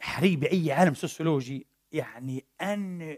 حري 0.00 0.36
بأي 0.36 0.72
عالم 0.72 0.94
سوسيولوجي 0.94 1.66
يعني 1.92 2.44
أن 2.60 3.16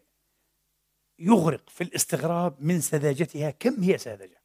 يغرق 1.19 1.71
في 1.71 1.85
الاستغراب 1.85 2.57
من 2.61 2.81
سذاجتها. 2.81 3.51
كم 3.51 3.83
هي 3.83 3.99
ساذجة 3.99 4.43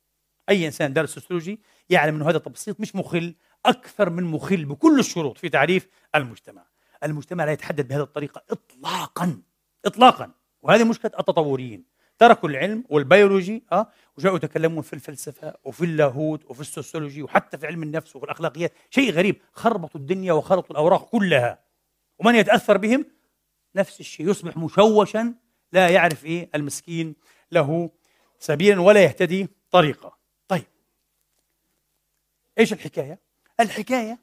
أي 0.49 0.65
إنسان 0.65 0.93
دارس 0.93 1.09
سوسيولوجي 1.09 1.59
يعلم 1.89 2.15
أن 2.15 2.21
هذا 2.21 2.37
تبسيط 2.37 2.79
مش 2.79 2.95
مخل 2.95 3.35
أكثر 3.65 4.09
من 4.09 4.23
مخل 4.23 4.65
بكل 4.65 4.99
الشروط 4.99 5.37
في 5.37 5.49
تعريف 5.49 5.87
المجتمع. 6.15 6.65
المجتمع 7.03 7.45
لا 7.45 7.51
يتحدد 7.51 7.87
بهذه 7.87 8.01
الطريقة 8.01 8.43
إطلاقا 8.49 9.41
إطلاقا. 9.85 10.31
وهذه 10.61 10.83
مشكلة 10.83 11.11
التطوريين. 11.19 11.85
تركوا 12.21 12.49
العلم 12.49 12.83
والبيولوجي 12.89 13.63
آه 13.71 13.87
وجاءوا 14.17 14.37
يتكلمون 14.37 14.81
في 14.81 14.93
الفلسفة 14.93 15.53
وفي 15.63 15.85
اللاهوت 15.85 16.45
وفي 16.45 16.61
السوسيولوجي 16.61 17.23
وحتى 17.23 17.57
في 17.57 17.67
علم 17.67 17.83
النفس 17.83 18.15
وفي 18.15 18.25
الأخلاقيات. 18.25 18.73
شيء 18.89 19.11
غريب 19.11 19.41
خربطوا 19.53 20.01
الدنيا 20.01 20.33
وخلطوا 20.33 20.71
الأوراق 20.71 21.09
كلها. 21.09 21.59
ومن 22.19 22.35
يتأثر 22.35 22.77
بهم؟ 22.77 23.05
نفس 23.75 23.99
الشيء 23.99 24.29
يصبح 24.29 24.57
مشوشا 24.57 25.33
لا 25.71 25.89
يعرف 25.89 26.25
إيه 26.25 26.49
المسكين 26.55 27.15
له 27.51 27.89
سبيلا 28.39 28.81
ولا 28.81 29.03
يهتدي 29.03 29.47
طريقه 29.71 30.17
طيب. 30.47 30.67
إيش 32.59 32.73
الحكاية؟ 32.73 33.19
الحكاية 33.59 34.19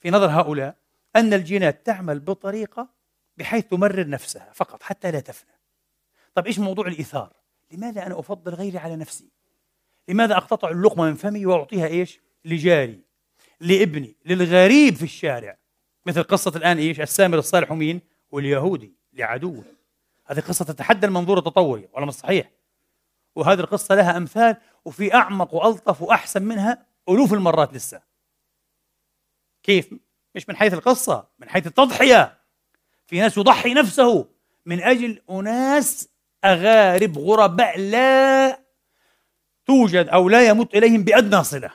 في 0.00 0.10
نظر 0.10 0.30
هؤلاء 0.30 0.76
أن 1.16 1.32
الجينات 1.34 1.86
تعمل 1.86 2.20
بطريقة 2.20 2.88
بحيث 3.36 3.64
تمرر 3.64 4.08
نفسها 4.08 4.52
فقط 4.54 4.82
حتى 4.82 5.10
لا 5.10 5.20
تفنى. 5.20 5.61
طيب 6.34 6.46
إيش 6.46 6.58
موضوع 6.58 6.86
الإيثار؟ 6.86 7.32
لماذا 7.70 8.06
أنا 8.06 8.18
أفضل 8.18 8.54
غيري 8.54 8.78
على 8.78 8.96
نفسي؟ 8.96 9.28
لماذا 10.08 10.36
أقتطع 10.36 10.70
اللقمة 10.70 11.04
من 11.04 11.14
فمي 11.14 11.46
وأعطيها 11.46 11.86
إيش؟ 11.86 12.20
لجاري 12.44 13.00
لابني 13.60 14.16
للغريب 14.24 14.94
في 14.94 15.02
الشارع. 15.02 15.58
مثل 16.06 16.22
قصة 16.22 16.52
الآن 16.56 16.78
إيش؟ 16.78 17.00
السامر 17.00 17.38
الصالح 17.38 17.72
مين؟ 17.72 18.00
واليهودي 18.30 18.94
لعدوه. 19.12 19.64
هذه 20.24 20.40
قصة 20.40 20.64
تتحدى 20.64 21.06
المنظور 21.06 21.38
التطوري 21.38 21.88
ولا 21.92 22.06
مش 22.06 22.14
صحيح؟ 22.14 22.50
وهذه 23.36 23.60
القصة 23.60 23.94
لها 23.94 24.16
أمثال 24.16 24.56
وفي 24.84 25.14
أعمق 25.14 25.54
وألطف 25.54 26.02
وأحسن 26.02 26.42
منها 26.42 26.86
ألوف 27.08 27.32
المرات 27.32 27.74
لسه. 27.74 28.02
كيف؟ 29.62 29.94
مش 30.34 30.48
من 30.48 30.56
حيث 30.56 30.74
القصة 30.74 31.28
من 31.38 31.48
حيث 31.48 31.66
التضحية. 31.66 32.38
في 33.06 33.20
ناس 33.20 33.38
يضحي 33.38 33.74
نفسه 33.74 34.28
من 34.66 34.82
أجل 34.82 35.22
أناس 35.30 36.08
أغارب 36.44 37.18
غرباء 37.18 37.78
لا 37.78 38.58
توجد 39.66 40.08
أو 40.08 40.28
لا 40.28 40.48
يمت 40.48 40.74
إليهم 40.74 41.04
بأدنى 41.04 41.44
صلة 41.44 41.70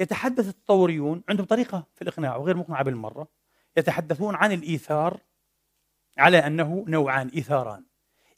يتحدث 0.00 0.48
التطوريون 0.48 1.22
عندهم 1.28 1.46
طريقة 1.46 1.86
في 1.94 2.02
الإقناع 2.02 2.36
وغير 2.36 2.56
مقنعة 2.56 2.82
بالمرة 2.82 3.28
يتحدثون 3.76 4.34
عن 4.34 4.52
الإيثار 4.52 5.20
على 6.18 6.38
أنه 6.38 6.84
نوعان 6.88 7.28
إيثاران 7.28 7.84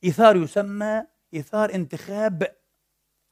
إيثار 0.05 0.37
يسمى 0.37 1.07
إيثار 1.35 1.75
انتخاب 1.75 2.57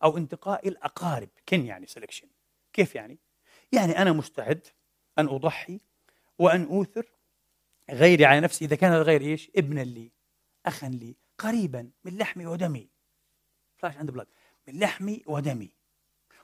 أو 0.02 0.16
انتقاء 0.16 0.68
الأقارب 0.68 1.28
كن 1.48 1.66
يعني 1.66 1.86
سelection 1.86 2.26
كيف 2.72 2.94
يعني؟ 2.94 3.18
يعني 3.72 3.98
أنا 3.98 4.12
مستعد 4.12 4.66
أن 5.18 5.28
أضحي 5.28 5.80
وأن 6.38 6.64
أوثر 6.64 7.06
غيري 7.90 8.24
على 8.24 8.40
نفسي 8.40 8.64
إذا 8.64 8.76
كان 8.76 8.92
الغير 8.92 9.20
إيش؟ 9.20 9.50
ابنا 9.56 9.80
لي 9.80 10.10
أخا 10.66 10.88
لي 10.88 11.16
قريبا 11.42 11.90
من 12.04 12.18
لحمي 12.18 12.46
ودمي. 12.46 12.88
flesh 13.76 13.96
and 13.96 14.10
blood 14.10 14.26
من 14.68 14.78
لحمي 14.78 15.22
ودمي. 15.26 15.70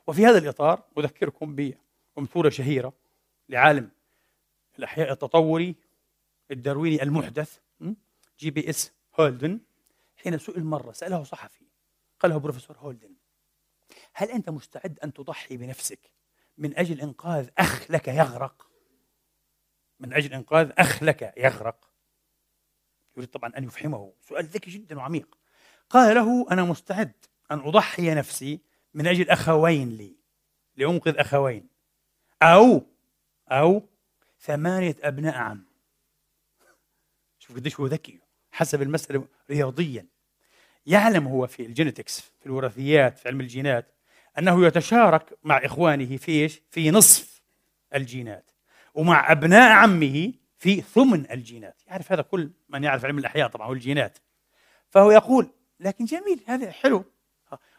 وفي 0.07 0.27
هذا 0.27 0.39
الإطار 0.39 0.83
أذكركم 0.99 1.57
بأمثولة 2.17 2.51
شهيرة 2.51 2.93
لعالم 3.49 3.91
الأحياء 4.79 5.13
التطوري 5.13 5.77
الدارويني 6.51 7.03
المحدث 7.03 7.59
جي 8.39 8.51
بي 8.51 8.71
إس 8.71 8.93
هولدن 9.21 9.61
حين 10.17 10.39
سئل 10.39 10.65
مرة 10.65 10.93
سأله 10.93 11.25
صحفي 11.25 11.65
قال 12.21 12.31
له 12.31 12.39
بروفيسور 12.39 12.79
هولدن 12.79 13.15
هل 14.13 14.31
أنت 14.31 14.51
مستعد 14.51 14.99
أن 14.99 15.13
تضحي 15.13 15.57
بنفسك 15.57 16.11
من 16.59 16.79
أجل 16.79 17.01
إنقاذ 17.01 17.49
أخ 17.59 17.91
لك 17.91 18.09
يغرق؟ 18.09 18.71
من 20.01 20.13
أجل 20.13 20.35
إنقاذ 20.35 20.73
أخ 20.79 21.03
لك 21.03 21.35
يغرق. 21.37 21.88
يريد 23.19 23.31
طبعا 23.31 23.53
أن 23.57 23.65
يفهمه. 23.65 24.13
سؤال 24.29 24.45
ذكي 24.45 24.71
جدا 24.71 24.99
وعميق. 24.99 25.39
قال 25.91 26.15
له 26.15 26.47
أنا 26.51 26.65
مستعد 26.65 27.13
أن 27.51 27.59
أضحي 27.59 28.15
نفسي 28.15 28.61
من 28.95 29.07
أجل 29.07 29.31
أخوين 29.31 29.89
لي 29.89 30.17
لأنقذ 30.77 31.19
أخوين. 31.19 31.69
أو 32.43 32.83
أو 33.49 33.83
ثمانية 34.41 34.97
أبناء 35.03 35.37
عم. 35.37 35.65
شوف 37.39 37.57
قديش 37.57 37.81
هو 37.81 37.87
ذكي 37.87 38.21
حسب 38.53 38.83
المسألة 38.83 39.27
رياضيا. 39.51 40.07
يعلم 40.87 41.27
هو 41.27 41.47
في 41.47 41.67
الجينيتكس 41.67 42.21
في 42.21 42.47
الوراثيات 42.47 43.19
في 43.19 43.29
علم 43.29 43.41
الجينات 43.41 43.95
أنه 44.39 44.67
يتشارك 44.67 45.39
مع 45.45 45.65
إخوانه 45.65 46.17
في 46.17 46.33
إيش؟ 46.33 46.61
في 46.71 46.91
نصف 46.91 47.43
الجينات. 47.95 48.51
ومع 48.95 49.33
أبناء 49.33 49.73
عمه 49.73 50.33
في 50.59 50.81
ثمن 50.81 51.31
الجينات. 51.31 51.83
يعرف 51.87 52.13
هذا 52.13 52.23
كل 52.23 52.51
من 52.69 52.85
يعرف 52.85 53.05
علم 53.05 53.19
الأحياء 53.19 53.49
طبعا 53.49 53.69
والجينات. 53.69 54.19
فهو 54.89 55.11
يقول 55.11 55.51
لكن 55.81 56.05
جميل 56.05 56.45
هذا 56.47 56.71
حلو. 56.71 57.05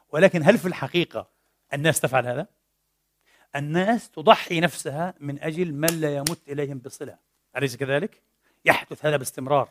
ولكن 0.09 0.43
هل 0.43 0.57
في 0.57 0.67
الحقيقة 0.67 1.29
الناس 1.73 1.99
تفعل 1.99 2.27
هذا؟ 2.27 2.47
الناس 3.55 4.09
تضحي 4.09 4.59
نفسها 4.59 5.13
من 5.19 5.39
أجل 5.39 5.73
من 5.73 6.01
لا 6.01 6.15
يمت 6.15 6.49
إليهم 6.49 6.77
بصلة. 6.77 7.17
أليس 7.57 7.75
كذلك؟ 7.75 8.21
يحدث 8.65 9.05
هذا 9.05 9.17
باستمرار. 9.17 9.69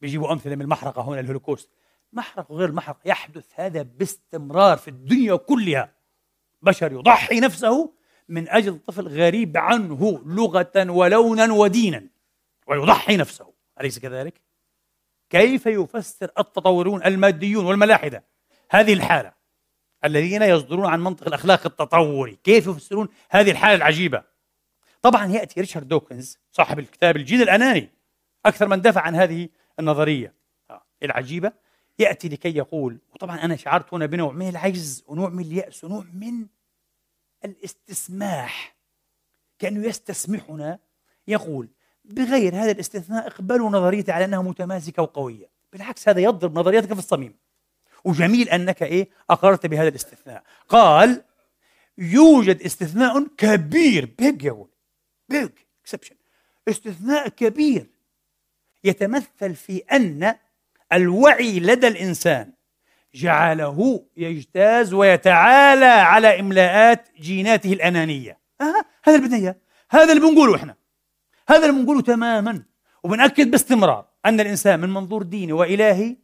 بيجيبوا 0.00 0.32
أمثلة 0.32 0.54
من 0.54 0.62
المحرقة 0.62 1.02
هنا 1.02 1.20
الهولوكوست. 1.20 1.70
محرقة 2.12 2.52
وغير 2.52 2.68
المحرقة 2.68 3.00
يحدث 3.04 3.46
هذا 3.54 3.82
باستمرار 3.82 4.76
في 4.76 4.88
الدنيا 4.88 5.36
كلها. 5.36 5.92
بشر 6.62 6.92
يضحي 6.92 7.40
نفسه 7.40 7.94
من 8.28 8.48
أجل 8.48 8.78
طفل 8.78 9.08
غريب 9.08 9.56
عنه 9.56 10.22
لغة 10.26 10.90
ولونا 10.90 11.52
ودينا 11.52 12.06
ويضحي 12.66 13.16
نفسه. 13.16 13.52
أليس 13.80 13.98
كذلك؟ 13.98 14.40
كيف 15.30 15.66
يفسر 15.66 16.30
التطورون 16.38 17.04
الماديون 17.04 17.64
والملاحدة؟ 17.64 18.24
هذه 18.70 18.92
الحالة. 18.92 19.32
الذين 20.04 20.42
يصدرون 20.42 20.86
عن 20.86 21.00
منطق 21.00 21.26
الأخلاق 21.26 21.66
التطوري 21.66 22.38
كيف 22.44 22.66
يفسرون 22.66 23.08
هذه 23.30 23.50
الحالة 23.50 23.74
العجيبة؟ 23.74 24.22
طبعا 25.02 25.26
يأتي 25.26 25.60
ريتشارد 25.60 25.88
دوكنز 25.88 26.38
صاحب 26.52 26.78
الكتاب 26.78 27.16
الجيل 27.16 27.42
الأناني 27.42 27.90
أكثر 28.46 28.68
من 28.68 28.80
دافع 28.80 29.00
عن 29.00 29.14
هذه 29.14 29.48
النظرية. 29.78 30.34
آه، 30.70 30.82
العجيبة 31.02 31.52
يأتي 31.98 32.28
لكي 32.28 32.56
يقول 32.56 32.98
وطبعا 33.14 33.44
أنا 33.44 33.56
شعرت 33.56 33.94
هنا 33.94 34.06
بنوع 34.06 34.32
من 34.32 34.48
العجز 34.48 35.04
ونوع 35.06 35.28
من 35.28 35.42
اليأس 35.42 35.84
ونوع 35.84 36.04
من 36.12 36.46
الاستسماح. 37.44 38.76
كانه 39.58 39.86
يستسمحنا 39.86 40.78
يقول 41.28 41.68
بغير 42.04 42.54
هذا 42.54 42.70
الاستثناء 42.70 43.26
اقبلوا 43.26 43.70
نظريتي 43.70 44.12
على 44.12 44.24
أنها 44.24 44.42
متماسكة 44.42 45.02
وقوية. 45.02 45.50
بالعكس 45.72 46.08
هذا 46.08 46.20
يضرب 46.20 46.58
نظريتك 46.58 46.92
في 46.92 46.98
الصميم. 46.98 47.34
وجميل 48.04 48.48
أنك 48.48 48.82
إيه 48.82 49.08
أقررت 49.30 49.66
بهذا 49.66 49.88
الاستثناء. 49.88 50.44
قال 50.68 51.24
يوجد 51.98 52.62
استثناء 52.62 53.26
كبير. 53.36 54.14
big 54.18 54.44
يقول 54.44 54.68
big 55.28 55.50
exception 55.82 56.16
استثناء 56.68 57.28
كبير 57.28 57.86
يتمثل 58.84 59.54
في 59.54 59.78
أن 59.78 60.34
الوعي 60.92 61.60
لدى 61.60 61.88
الإنسان 61.88 62.52
جعله 63.14 64.04
يجتاز 64.16 64.94
ويتعالى 64.94 65.84
على 65.84 66.40
إملاءات 66.40 67.08
جيناته 67.20 67.72
الأنانية. 67.72 68.38
آه 68.60 68.84
هذا 69.04 69.16
اللي 69.16 69.28
بدنا 69.28 69.54
هذا 69.90 70.12
اللي 70.12 70.20
بنقوله 70.20 70.56
إحنا. 70.56 70.74
هذا 71.48 71.66
اللي 71.66 71.80
بنقوله 71.80 72.00
تماما. 72.00 72.62
وبنأكد 73.02 73.50
باستمرار 73.50 74.04
أن 74.26 74.40
الإنسان 74.40 74.80
من 74.80 74.88
منظور 74.90 75.22
ديني 75.22 75.52
وإلهي 75.52 76.16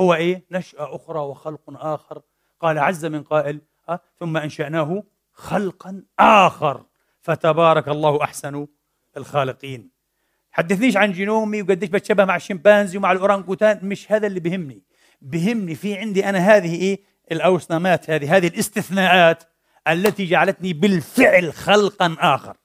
هو 0.00 0.14
إيه؟ 0.14 0.44
نشأة 0.50 0.96
أخرى 0.96 1.18
وخلق 1.18 1.60
آخر. 1.68 2.22
قال 2.60 2.78
عز 2.78 3.06
من 3.06 3.22
قائل 3.22 3.60
أه؟ 3.88 4.00
ثم 4.20 4.36
أنشأناه 4.36 5.02
خلقا 5.32 6.02
آخر. 6.18 6.84
فتبارك 7.20 7.88
الله 7.88 8.22
أحسن 8.22 8.66
الخالقين. 9.16 9.90
حدثنيش 10.50 10.96
عن 10.96 11.12
جينومي 11.12 11.62
وقديش 11.62 11.88
بتشبه 11.88 12.24
مع 12.24 12.36
الشمبانزي 12.36 12.98
ومع 12.98 13.12
الأورانغوتان. 13.12 13.80
مش 13.82 14.12
هذا 14.12 14.26
اللي 14.26 14.40
بهمني. 14.40 14.82
بهمني 15.22 15.74
في 15.74 15.98
عندي 15.98 16.28
أنا 16.28 16.38
هذه 16.38 16.74
إيه؟ 16.74 17.00
الأوسنامات 17.32 18.10
هذه 18.10 18.36
هذه 18.36 18.46
الاستثناءات 18.46 19.44
التي 19.88 20.24
جعلتني 20.24 20.72
بالفعل 20.72 21.52
خلقا 21.52 22.16
آخر. 22.20 22.56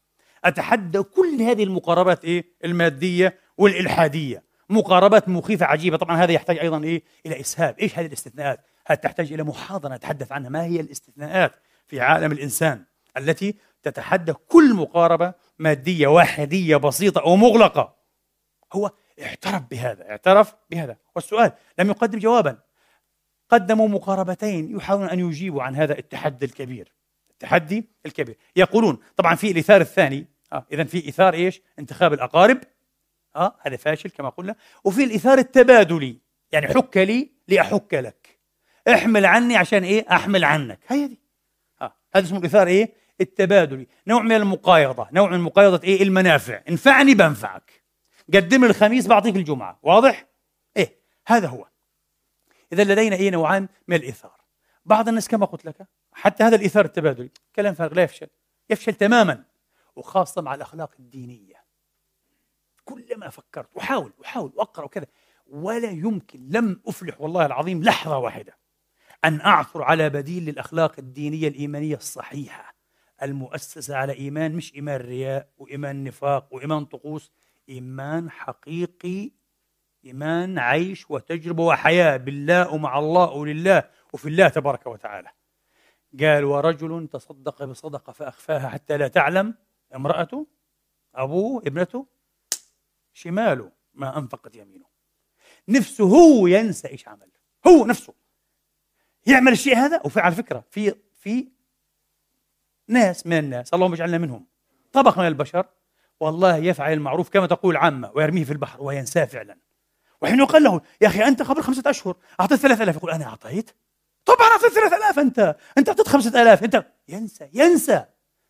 أتحدى 0.46 1.02
كل 1.02 1.42
هذه 1.42 1.64
المقاربات 1.64 2.26
إيه؟ 2.26 2.46
المادية 2.66 3.38
والإلحادية. 3.58 4.44
مقاربات 4.70 5.30
مخيفة 5.30 5.66
عجيبة. 5.66 5.98
طبعا 5.98 6.24
هذا 6.24 6.32
يحتاج 6.32 6.58
أيضا 6.58 6.84
إيه؟ 6.84 7.04
إلى 7.26 7.40
إسهاب. 7.40 7.80
إيش 7.80 8.00
هذه 8.00 8.06
الاستثناءات؟ 8.06 8.60
هذه 8.88 8.98
تحتاج 8.98 9.34
إلى 9.34 9.44
محاضرة 9.44 9.96
نتحدث 9.96 10.32
عنها. 10.32 10.50
ما 10.50 10.64
هي 10.64 10.80
الاستثناءات 10.80 11.52
في 11.88 12.02
عالم 12.02 12.32
الإنسان؟ 12.32 12.86
التي 13.18 13.56
تتحدى 13.84 14.34
كل 14.34 14.74
مقاربة 14.74 15.34
مادية 15.60 16.08
واحدية 16.08 16.76
بسيطة 16.76 17.26
ومغلقة 17.26 17.96
هو 18.74 18.92
اعترف 19.22 19.62
بهذا 19.72 20.10
اعترف 20.10 20.56
بهذا. 20.72 20.98
والسؤال 21.16 21.52
لم 21.80 21.90
يقدم 21.90 22.20
جوابا. 22.20 22.58
قدموا 23.50 23.88
مقاربتين 23.88 24.76
يحاولون 24.76 25.10
أن 25.10 25.20
يجيبوا 25.20 25.64
عن 25.64 25.76
هذا 25.76 25.98
التحدي 26.00 26.46
الكبير. 26.46 26.92
التحدي 27.32 27.90
الكبير. 28.06 28.38
يقولون 28.56 29.00
طبعا 29.18 29.36
في 29.36 29.52
الإثار 29.52 29.82
الثاني 29.82 30.28
آه 30.54 30.66
إذا 30.72 30.84
في 30.84 31.10
إثار 31.10 31.34
إيش؟ 31.34 31.62
انتخاب 31.80 32.14
الأقارب. 32.14 32.60
آه 33.36 33.56
هذا 33.62 33.78
فاشل 33.78 34.10
كما 34.10 34.30
قلنا. 34.30 34.56
وفي 34.84 35.04
الإيثار 35.04 35.38
التبادلي 35.38 36.18
يعني 36.52 36.68
حك 36.68 36.98
لي 36.98 37.30
لأحك 37.48 37.94
لك. 37.94 38.40
احمل 38.88 39.26
عني 39.26 39.58
عشان 39.58 39.84
إيه؟ 39.84 40.06
أحمل 40.12 40.44
عنك. 40.44 40.80
هي 40.88 41.08
دي. 41.08 41.20
آه 41.82 41.94
هذا 42.16 42.26
اسمه 42.26 42.38
الإيثار 42.38 42.68
إيه؟ 42.68 42.94
التبادلي. 43.22 43.88
نوع 44.08 44.22
من 44.22 44.32
المقايضة. 44.32 45.08
نوع 45.12 45.30
من 45.30 45.40
مقايضة 45.40 45.84
إيه؟ 45.84 46.04
المنافع. 46.04 46.62
انفعني 46.70 47.14
بنفعك. 47.14 47.79
قدم 48.34 48.64
الخميس 48.64 49.08
بعطيك 49.08 49.36
الجمعة. 49.36 49.80
واضح؟ 49.84 50.28
إيه 50.78 51.00
هذا 51.28 51.48
هو. 51.48 51.68
إذا 52.74 52.84
لدينا 52.84 53.16
إيه 53.16 53.32
نوعان 53.32 53.68
من 53.88 53.96
الايثار 53.96 54.42
بعض 54.86 55.08
الناس 55.10 55.28
كما 55.28 55.46
قلت 55.46 55.66
لك 55.66 55.88
حتى 56.14 56.44
هذا 56.44 56.56
الايثار 56.56 56.86
التبادلي 56.86 57.32
كلام 57.56 57.74
فارغ 57.74 57.94
لا 57.94 58.04
يفشل. 58.04 58.28
يفشل 58.70 58.94
تماما 58.94 59.44
وخاصة 59.96 60.42
مع 60.42 60.56
الأخلاق 60.56 60.92
الدينية. 61.00 61.64
كلما 62.86 63.30
فكرت 63.30 63.78
أحاول 63.78 64.14
أحاول 64.26 64.52
وأقرأ 64.56 64.86
وكذا 64.86 65.06
ولا 65.48 65.90
يمكن 65.90 66.50
لم 66.50 66.82
أفلح 66.88 67.22
والله 67.22 67.46
العظيم 67.46 67.84
لحظة 67.84 68.18
واحدة 68.18 68.58
أن 69.26 69.42
أعثر 69.42 69.84
على 69.84 70.10
بديل 70.10 70.46
للأخلاق 70.46 70.96
الدينية 71.00 71.48
الإيمانية 71.48 71.96
الصحيحة 71.96 72.76
المؤسسة 73.24 73.96
على 73.96 74.14
إيمان 74.14 74.56
مش 74.56 74.76
إيمان 74.76 75.02
رياء 75.02 75.50
وإيمان 75.58 76.04
نفاق 76.04 76.54
وإيمان 76.54 76.86
طقوس. 76.86 77.32
إيمان 77.70 78.32
حقيقي 78.32 79.32
إيمان 80.06 80.60
عيش 80.60 81.12
وتجربة 81.12 81.64
وحياة 81.64 82.18
بالله 82.18 82.74
ومع 82.74 83.00
الله 83.00 83.32
ولله 83.32 83.90
وفي 84.14 84.30
الله 84.30 84.48
تبارك 84.48 84.88
وتعالى. 84.88 85.30
قال 86.20 86.44
ورجل 86.44 87.08
تصدق 87.08 87.64
بصدقة 87.64 88.14
فأخفاها 88.14 88.70
حتى 88.70 88.98
لا 88.98 89.08
تعلم 89.08 89.56
امرأته 89.96 90.48
أبوه 91.16 91.62
ابنته 91.62 92.06
شماله 93.14 93.72
ما 93.94 94.18
أنفقت 94.18 94.56
يمينه. 94.56 94.86
نفسه 95.68 96.04
هو 96.04 96.48
ينسى 96.48 96.88
إيش 96.88 97.08
عمل. 97.08 97.32
هو 97.68 97.86
نفسه. 97.86 98.14
يعمل 99.26 99.52
الشيء 99.52 99.76
هذا؟ 99.76 100.02
وفي 100.06 100.20
على 100.20 100.36
فكرة 100.36 100.64
في 100.70 100.96
في 101.14 101.48
ناس 102.88 103.28
من 103.28 103.40
الناس 103.40 103.74
اللهم 103.74 103.94
اجعلنا 103.94 104.18
منهم 104.18 104.48
طبقة 104.92 105.22
من 105.22 105.28
البشر 105.28 105.66
والله 106.20 106.58
يفعل 106.58 106.94
المعروف 106.94 107.30
كما 107.30 107.48
تقول 107.48 107.78
عامة 107.78 108.12
ويرميه 108.16 108.44
في 108.44 108.52
البحر 108.52 108.84
وينساه 108.84 109.26
فعلا. 109.26 109.58
وحين 110.22 110.40
يقال 110.40 110.64
له 110.64 110.82
يا 111.02 111.08
أخي 111.08 111.24
أنت 111.24 111.42
قبل 111.42 111.62
خمسة 111.62 111.90
أشهر 111.90 112.16
أعطيت 112.40 112.60
ثلاثة 112.60 112.84
آلاف. 112.84 112.96
يقول 112.96 113.12
أنا 113.12 113.26
أعطيت؟ 113.26 113.72
طبعا 114.26 114.48
أعطيت 114.48 114.72
ثلاثة 114.72 114.98
آلاف 114.98 115.20
أنت 115.20 115.56
أنت 115.78 115.90
أعطيت 115.90 116.08
خمسة 116.08 116.42
آلاف. 116.42 116.64
أنت 116.64 116.86
ينسى 117.08 117.50
ينسى. 117.54 118.06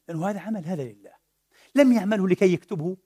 لأنه 0.07 0.29
هذا 0.29 0.39
عمل 0.39 0.65
هذا 0.65 0.83
لله. 0.83 1.11
لم 1.75 1.91
يعمله 1.91 2.27
لكي 2.27 2.53
يكتبه 2.53 2.97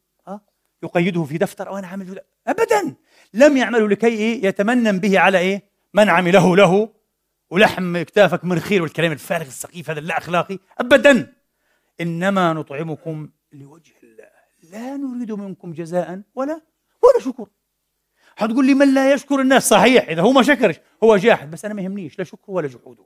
يقيده 0.84 1.24
في 1.24 1.38
دفتر 1.38 1.68
أو 1.68 1.78
أنا 1.78 1.88
عمل 1.88 2.20
أبدا. 2.48 2.96
لم 3.34 3.58
يعمله 3.58 3.88
لكي 3.90 4.08
إيه 4.08 4.46
يتمنن 4.46 5.00
به 5.00 5.20
على 5.20 5.38
إيه 5.38 5.64
من 5.94 6.10
عمله 6.10 6.56
له. 6.56 6.90
ولحم 7.50 8.02
كتافك 8.02 8.46
من 8.46 8.60
خير 8.60 8.82
والكلام 8.82 9.12
الفارغ 9.12 9.46
السقيف 9.46 9.90
هذا 9.90 10.00
لا 10.00 10.18
أخلاقي 10.18 10.60
أبدا. 10.80 11.34
إنما 12.02 12.54
نطعمكم 12.54 13.30
لوجه 13.52 13.92
لا 14.74 14.98
نريد 14.98 15.32
منكم 15.32 15.74
جزاء 15.74 16.22
ولا 16.36 16.62
ولا 17.02 17.20
شكر 17.20 17.50
حتقول 18.36 18.66
لي 18.66 18.74
من 18.74 18.94
لا 18.94 19.14
يشكر 19.14 19.42
الناس؟ 19.42 19.70
صحيح 19.70 20.08
إذا 20.08 20.22
هو 20.22 20.32
ما 20.32 20.44
شكرش 20.44 20.80
هو 21.04 21.18
جاحد 21.18 21.52
بس 21.52 21.66
أنا 21.66 21.74
ما 21.74 21.82
يهمنيش 21.82 22.20
لا 22.20 22.24
شكره 22.24 22.52
ولا 22.52 22.68
جحوده 22.68 23.06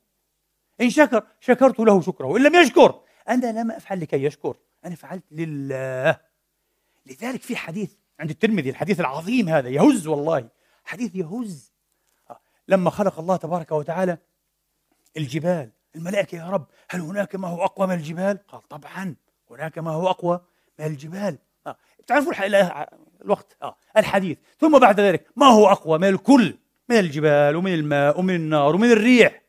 إن 0.81 0.89
شكر 0.89 1.23
شكرت 1.39 1.79
له 1.79 2.01
شكره 2.01 2.27
وإن 2.27 2.43
لم 2.43 2.55
يشكر 2.55 3.01
أنا 3.29 3.61
لم 3.61 3.71
أفعل 3.71 4.01
لكي 4.01 4.23
يشكر 4.23 4.57
أنا 4.85 4.95
فعلت 4.95 5.23
لله. 5.31 6.19
لذلك 7.05 7.41
في 7.41 7.55
حديث 7.55 7.93
عند 8.19 8.29
الترمذي 8.29 8.69
الحديث 8.69 8.99
العظيم 8.99 9.49
هذا 9.49 9.69
يهز 9.69 10.07
والله 10.07 10.49
حديث 10.85 11.15
يهز. 11.15 11.73
لما 12.67 12.89
خلق 12.89 13.19
الله 13.19 13.35
تبارك 13.35 13.71
وتعالى 13.71 14.17
الجبال 15.17 15.71
الملائكة 15.95 16.35
يا 16.35 16.49
رب 16.49 16.67
هل 16.89 17.01
هناك 17.01 17.35
ما 17.35 17.47
هو 17.47 17.65
أقوى 17.65 17.87
من 17.87 17.93
الجبال؟ 17.93 18.47
قال 18.47 18.67
طبعا 18.67 19.15
هناك 19.51 19.77
ما 19.77 19.91
هو 19.91 20.09
أقوى 20.09 20.41
من 20.79 20.85
الجبال. 20.85 21.37
تعرفوا 22.07 22.33
الوقت 23.21 23.57
آه. 23.61 23.75
الحديث. 23.97 24.37
ثم 24.59 24.79
بعد 24.79 24.99
ذلك 24.99 25.27
ما 25.35 25.45
هو 25.45 25.67
أقوى؟ 25.67 25.97
من 25.97 26.07
الكل 26.07 26.57
من 26.89 26.99
الجبال 26.99 27.55
ومن 27.55 27.73
الماء 27.73 28.19
ومن 28.19 28.35
النار 28.35 28.75
ومن 28.75 28.91
الريح. 28.91 29.41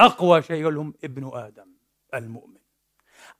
أقوى 0.00 0.42
شيء 0.42 0.68
لهم 0.68 0.94
ابن 1.04 1.30
آدم 1.34 1.72
المؤمن. 2.14 2.58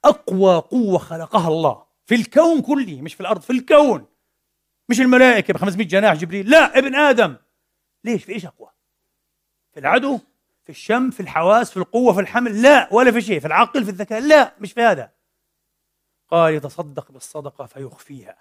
أقوى 0.05 0.55
قوة 0.55 0.97
خلقها 0.97 1.47
الله 1.47 1.83
في 2.05 2.15
الكون 2.15 2.61
كله 2.61 3.01
مش 3.01 3.13
في 3.13 3.21
الأرض 3.21 3.41
في 3.41 3.49
الكون. 3.49 4.05
مش 4.89 5.01
الملائكة 5.01 5.53
ب 5.53 5.57
500 5.57 5.87
جناح 5.87 6.13
جبريل 6.13 6.49
لا 6.49 6.77
ابن 6.77 6.95
آدم. 6.95 7.35
ليش؟ 8.03 8.23
في 8.23 8.31
إيش 8.31 8.45
أقوى؟ 8.45 8.69
في 9.73 9.79
العدو 9.79 10.19
في 10.63 10.69
الشم 10.69 11.09
في 11.09 11.19
الحواس 11.19 11.71
في 11.71 11.77
القوة 11.77 12.13
في 12.13 12.19
الحمل 12.19 12.61
لا 12.61 12.89
ولا 12.91 13.11
في 13.11 13.21
شيء. 13.21 13.39
في 13.39 13.47
العقل 13.47 13.83
في 13.83 13.91
الذكاء 13.91 14.19
لا 14.21 14.53
مش 14.59 14.73
في 14.73 14.81
هذا. 14.81 15.11
قال 16.33 16.53
يتصدق 16.53 17.11
بالصدقة 17.11 17.65
فيخفيها 17.65 18.37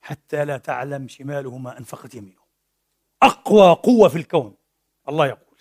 حتى 0.00 0.44
لا 0.44 0.58
تعلم 0.58 1.08
شماله 1.08 1.58
ما 1.58 1.78
أنفقت 1.78 2.14
يمينه. 2.14 2.40
أقوى 3.22 3.72
قوة 3.72 4.08
في 4.08 4.16
الكون 4.16 4.54
الله 5.08 5.26
يقول. 5.26 5.58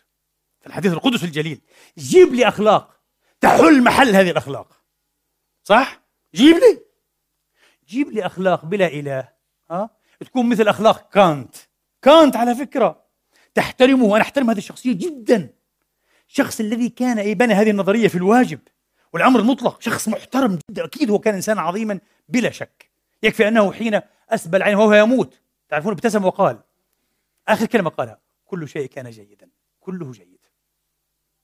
في 0.59 0.67
الحديث 0.67 0.93
القدس 0.93 1.23
الجليل 1.23 1.61
جيب 1.97 2.33
لي 2.33 2.47
أخلاق 2.47 3.01
تحل 3.41 3.83
محل 3.83 4.15
هذه 4.15 4.31
الأخلاق. 4.31 4.81
صح؟ 5.63 6.01
جيب 6.35 6.55
لي. 6.55 6.81
جيب 7.87 8.11
لي 8.11 8.25
أخلاق 8.25 8.65
بلا 8.65 8.87
إله 8.87 9.29
ها؟ 9.71 9.89
تكون 10.19 10.49
مثل 10.49 10.67
أخلاق 10.67 11.09
كانت. 11.09 11.55
كانت 12.01 12.35
على 12.35 12.55
فكرة 12.55 13.05
تحترمه 13.53 14.05
وأنا 14.05 14.23
أحترم 14.23 14.49
هذه 14.49 14.57
الشخصية 14.57 14.93
جدا. 14.93 15.53
الشخص 16.27 16.59
الذي 16.59 16.89
كان 16.89 17.19
اي 17.19 17.35
بنى 17.35 17.53
هذه 17.53 17.69
النظرية 17.69 18.07
في 18.07 18.15
الواجب. 18.15 18.59
والأمر 19.17 19.39
المطلق 19.39 19.81
شخص 19.81 20.07
محترم 20.07 20.59
جدا 20.69 20.85
أكيد 20.85 21.09
هو 21.09 21.19
كان 21.19 21.33
إنسان 21.33 21.57
عظيما 21.59 21.99
بلا 22.29 22.49
شك. 22.49 22.91
يكفي 23.23 23.47
أنه 23.47 23.71
حين 23.71 24.01
أسبل 24.29 24.63
عينه 24.63 24.79
وهو 24.79 24.93
يموت 24.93 25.41
تعرفون 25.69 25.91
ابتسم 25.91 26.25
وقال. 26.25 26.59
آخر 27.47 27.65
كلمة 27.65 27.89
قالها 27.89 28.19
كل 28.45 28.67
شيء 28.67 28.89
كان 28.89 29.09
جيدا 29.09 29.49
كله 29.79 30.11
جيد. 30.11 30.45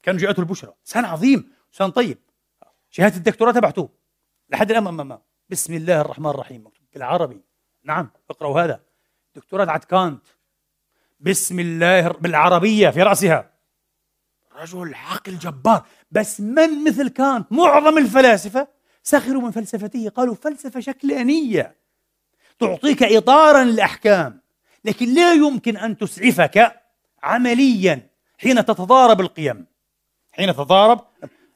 كان 0.03 0.17
جاءته 0.17 0.39
البشرى. 0.39 0.73
إنسان 0.79 1.05
عظيم 1.05 1.51
إنسان 1.67 1.91
طيب. 1.91 2.17
شهادة 2.89 3.17
الدكتوراه 3.17 3.51
تبعته. 3.51 3.89
لحد 4.49 4.71
الآن 4.71 4.83
ما 4.83 5.21
بسم 5.49 5.73
الله 5.73 6.01
الرحمن 6.01 6.29
الرحيم. 6.29 6.65
مكتوب 6.65 6.85
بالعربي. 6.93 7.41
نعم 7.83 8.11
اقرأوا 8.29 8.61
هذا. 8.61 8.83
دكتوراه 9.35 9.71
عند 9.71 9.83
كانت. 9.83 10.25
بسم 11.19 11.59
الله 11.59 12.07
بالعربية 12.07 12.89
في 12.89 13.03
رأسها. 13.03 13.53
رجل 14.55 14.95
عقل 14.95 15.37
جبار. 15.37 15.85
بس 16.13 16.41
من 16.41 16.83
مثل 16.83 17.09
كانت 17.09 17.51
معظم 17.51 17.97
الفلاسفة 17.97 18.67
سخروا 19.03 19.41
من 19.41 19.51
فلسفته 19.51 20.09
قالوا 20.09 20.35
فلسفة 20.35 20.79
شكلانية 20.79 21.75
تعطيك 22.59 23.03
إطارا 23.03 23.63
للأحكام 23.63 24.41
لكن 24.85 25.13
لا 25.13 25.33
يمكن 25.33 25.77
أن 25.77 25.97
تسعفك 25.97 26.81
عمليا 27.23 28.09
حين 28.37 28.65
تتضارب 28.65 29.21
القيم. 29.21 29.65
حين 30.31 30.53
تتضارب؟ 30.53 31.05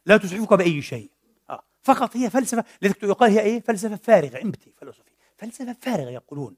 لا 0.05 0.17
تسعفك 0.17 0.53
بأي 0.53 0.81
شيء. 0.81 1.11
آه. 1.49 1.63
فقط 1.83 2.17
هي 2.17 2.29
فلسفة 2.29 2.63
لذلك 2.81 3.03
يقال 3.03 3.31
هي 3.31 3.39
إيه؟ 3.39 3.61
فلسفة 3.61 3.95
فارغة. 3.95 4.41
امبتي 4.41 4.73
فلسفي. 4.77 5.11
فلسفة 5.37 5.75
فارغة 5.81 6.09
يقولون. 6.09 6.55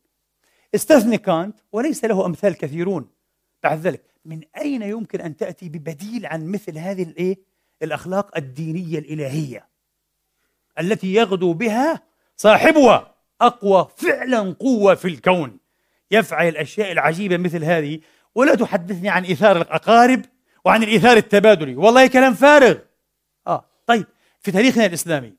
استثني 0.75 1.17
كانت 1.17 1.59
وليس 1.71 2.05
له 2.05 2.25
أمثال 2.25 2.57
كثيرون. 2.57 3.09
بعد 3.63 3.79
ذلك 3.79 4.03
من 4.25 4.41
أين 4.57 4.81
يمكن 4.81 5.21
أن 5.21 5.37
تأتي 5.37 5.69
ببديل 5.69 6.25
عن 6.25 6.47
مثل 6.47 6.77
هذه 6.77 7.03
الإيه؟ 7.03 7.48
الأخلاق 7.83 8.37
الدينية 8.37 8.99
الإلهية 8.99 9.69
التي 10.79 11.13
يغدو 11.13 11.53
بها 11.53 12.03
صاحبها 12.37 13.15
أقوى 13.41 13.87
فعلا 13.97 14.55
قوة 14.59 14.95
في 14.95 15.07
الكون. 15.07 15.57
يفعل 16.11 16.47
الأشياء 16.47 16.91
العجيبة 16.91 17.37
مثل 17.37 17.63
هذه. 17.63 17.99
ولا 18.35 18.55
تحدثني 18.55 19.09
عن 19.09 19.23
إيثار 19.23 19.61
الأقارب 19.61 20.25
وعن 20.65 20.83
الإيثار 20.83 21.17
التبادلي. 21.17 21.75
والله 21.75 22.07
كلام 22.07 22.33
فارغ. 22.33 22.77
آه 23.47 23.65
طيب 23.85 24.05
في 24.39 24.51
تاريخنا 24.51 24.85
الإسلامي 24.85 25.33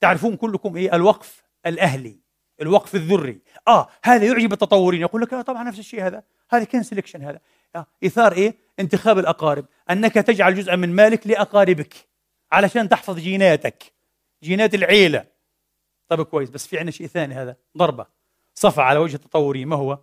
تعرفون 0.00 0.36
كلكم 0.36 0.76
إيه 0.76 0.94
الوقف 0.94 1.42
الأهلي 1.66 2.18
الوقف 2.60 2.94
الذري. 2.94 3.40
آه 3.68 3.88
هذا 4.04 4.24
يعجب 4.24 4.52
التطورين. 4.52 5.00
يقول 5.00 5.22
لك 5.22 5.34
آه 5.34 5.42
طبعا 5.42 5.62
نفس 5.62 5.78
الشيء 5.78 6.06
هذا. 6.06 6.22
هذا 6.50 6.64
كان 6.64 6.82
سelection 6.82 7.20
هذا. 7.20 7.40
آه 7.76 7.86
إيثار 8.02 8.32
إيه؟ 8.32 8.63
انتخاب 8.80 9.18
الأقارب 9.18 9.66
أنك 9.90 10.14
تجعل 10.14 10.54
جزءا 10.54 10.76
من 10.76 10.94
مالك 10.94 11.26
لأقاربك 11.26 11.94
علشان 12.52 12.88
تحفظ 12.88 13.18
جيناتك 13.18 13.92
جينات 14.42 14.74
العيلة. 14.74 15.26
طيب 16.08 16.22
كويس 16.22 16.50
بس 16.50 16.66
في 16.66 16.78
عندنا 16.78 16.90
شيء 16.90 17.06
ثاني 17.06 17.34
هذا 17.34 17.56
ضربة. 17.76 18.06
صفع 18.54 18.82
على 18.84 18.98
وجه 18.98 19.16
التطوري 19.16 19.64
ما 19.64 19.76
هو؟ 19.76 19.98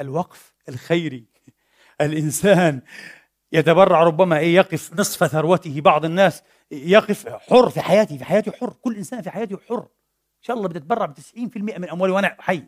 الوقف 0.00 0.54
الخيري. 0.68 1.24
الإنسان 2.00 2.82
يتبرع 3.52 4.02
ربما 4.02 4.38
إيه 4.38 4.54
يقف 4.54 5.00
نصف 5.00 5.24
ثروته 5.24 5.80
بعض 5.80 6.04
الناس 6.04 6.42
يقف 6.70 7.28
حر 7.28 7.70
في 7.70 7.80
حياته 7.80 8.18
في 8.18 8.24
حياته 8.24 8.52
حر 8.52 8.72
كل 8.72 8.96
إنسان 8.96 9.22
في 9.22 9.30
حياته 9.30 9.58
حر. 9.68 9.82
إن 9.82 10.42
شاء 10.42 10.56
الله 10.56 10.68
بدي 10.68 10.78
أتبرع 10.78 11.06
ب 11.06 11.14
90% 11.14 11.18
من 11.56 11.90
أموالي 11.90 12.12
وأنا 12.12 12.36
حي. 12.38 12.62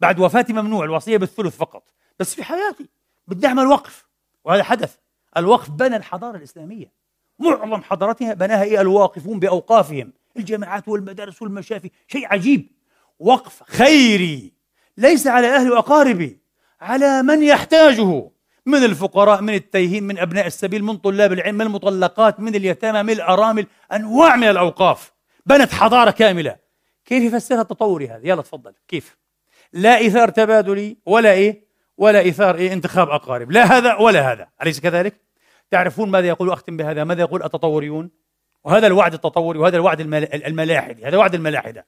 بعد 0.00 0.20
وفاتي 0.20 0.52
ممنوع 0.52 0.84
الوصية 0.84 1.16
بالثلث 1.16 1.56
فقط 1.56 1.94
بس 2.18 2.34
في 2.34 2.44
حياتي 2.44 2.88
بدي 3.26 3.46
أعمل 3.46 3.66
وقف 3.66 4.06
وهذا 4.46 4.62
حدث. 4.62 4.96
الوقف 5.36 5.70
بنى 5.70 5.96
الحضارة 5.96 6.36
الإسلامية. 6.36 6.92
معظم 7.38 7.82
حضارتها 7.82 8.34
بناها 8.34 8.62
إيه؟ 8.62 8.80
الواقفون 8.80 9.40
بأوقافهم. 9.40 10.12
الجامعات 10.36 10.88
والمدارس 10.88 11.42
والمشافي. 11.42 11.90
شيء 12.08 12.26
عجيب. 12.26 12.70
وقف 13.18 13.62
خيري 13.62 14.52
ليس 14.96 15.26
على 15.26 15.56
أهلي 15.56 15.70
وأقاربي 15.70 16.40
على 16.80 17.22
من 17.22 17.42
يحتاجه. 17.42 18.30
من 18.66 18.84
الفقراء 18.84 19.42
من 19.42 19.54
التيهين 19.54 20.04
من 20.04 20.18
أبناء 20.18 20.46
السبيل 20.46 20.84
من 20.84 20.96
طلاب 20.96 21.32
العلم 21.32 21.54
من 21.54 21.66
المطلقات 21.66 22.40
من 22.40 22.54
اليتامى 22.54 23.02
من 23.02 23.10
الأرامل. 23.10 23.66
أنواع 23.92 24.36
من 24.36 24.48
الأوقاف. 24.48 25.12
بنت 25.46 25.72
حضارة 25.72 26.10
كاملة. 26.10 26.56
كيف 27.04 27.22
يفسرها 27.22 27.60
التطوري 27.60 28.08
هذا؟ 28.08 28.20
يلا 28.28 28.42
تفضل. 28.42 28.72
كيف؟ 28.88 29.16
لا 29.72 29.96
إيثار 29.96 30.28
تبادلي 30.28 30.96
ولا 31.06 31.32
إيه؟ 31.32 31.65
ولا 31.98 32.18
إيثار 32.18 32.54
إيه 32.54 32.72
انتخاب 32.72 33.08
أقارب. 33.08 33.50
لا 33.52 33.64
هذا 33.64 33.94
ولا 33.94 34.32
هذا. 34.32 34.48
أليس 34.62 34.80
كذلك؟ 34.80 35.20
تعرفون 35.70 36.10
ماذا 36.10 36.26
يقول 36.26 36.50
أختم 36.50 36.76
بهذا؟ 36.76 37.04
ماذا 37.04 37.20
يقول 37.20 37.42
التطوريون؟ 37.42 38.10
وهذا 38.64 38.86
الوعد 38.86 39.14
التطوري 39.14 39.58
وهذا 39.58 39.76
الوعد 39.76 40.00
الملاحدي 40.34 41.04
هذا 41.04 41.16
وعد 41.16 41.34
الملاحدة. 41.34 41.86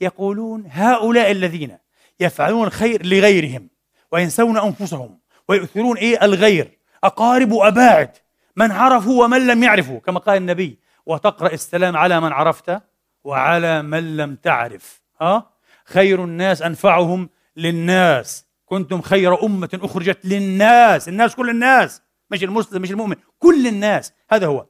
يقولون 0.00 0.64
هؤلاء 0.68 1.30
الذين 1.30 1.78
يفعلون 2.20 2.66
الخير 2.66 3.06
لغيرهم 3.06 3.68
وينسون 4.12 4.58
أنفسهم 4.58 5.18
ويؤثرون 5.48 5.96
إيه؟ 5.96 6.24
الغير. 6.24 6.78
أقارب 7.04 7.52
وأباعد. 7.52 8.10
من 8.56 8.72
عرفوا 8.72 9.24
ومن 9.24 9.46
لم 9.46 9.62
يعرفوا. 9.62 10.00
كما 10.00 10.18
قال 10.18 10.36
النبي 10.36 10.78
وتقرأ 11.06 11.52
السلام 11.52 11.96
على 11.96 12.20
من 12.20 12.32
عرفت 12.32 12.82
وعلى 13.24 13.82
من 13.82 14.16
لم 14.16 14.34
تعرف. 14.34 15.02
ها؟ 15.20 15.50
خير 15.84 16.24
الناس 16.24 16.62
أنفعهم 16.62 17.28
للناس. 17.56 18.51
كنتم 18.72 19.02
خير 19.02 19.44
أمة 19.44 19.68
أخرجت 19.74 20.26
للناس 20.26 21.08
الناس 21.08 21.34
كل 21.34 21.50
الناس 21.50 22.02
مش 22.30 22.44
المسلم 22.44 22.82
مش 22.82 22.90
المؤمن 22.90 23.16
كل 23.38 23.66
الناس 23.66 24.12
هذا 24.30 24.46
هو. 24.46 24.66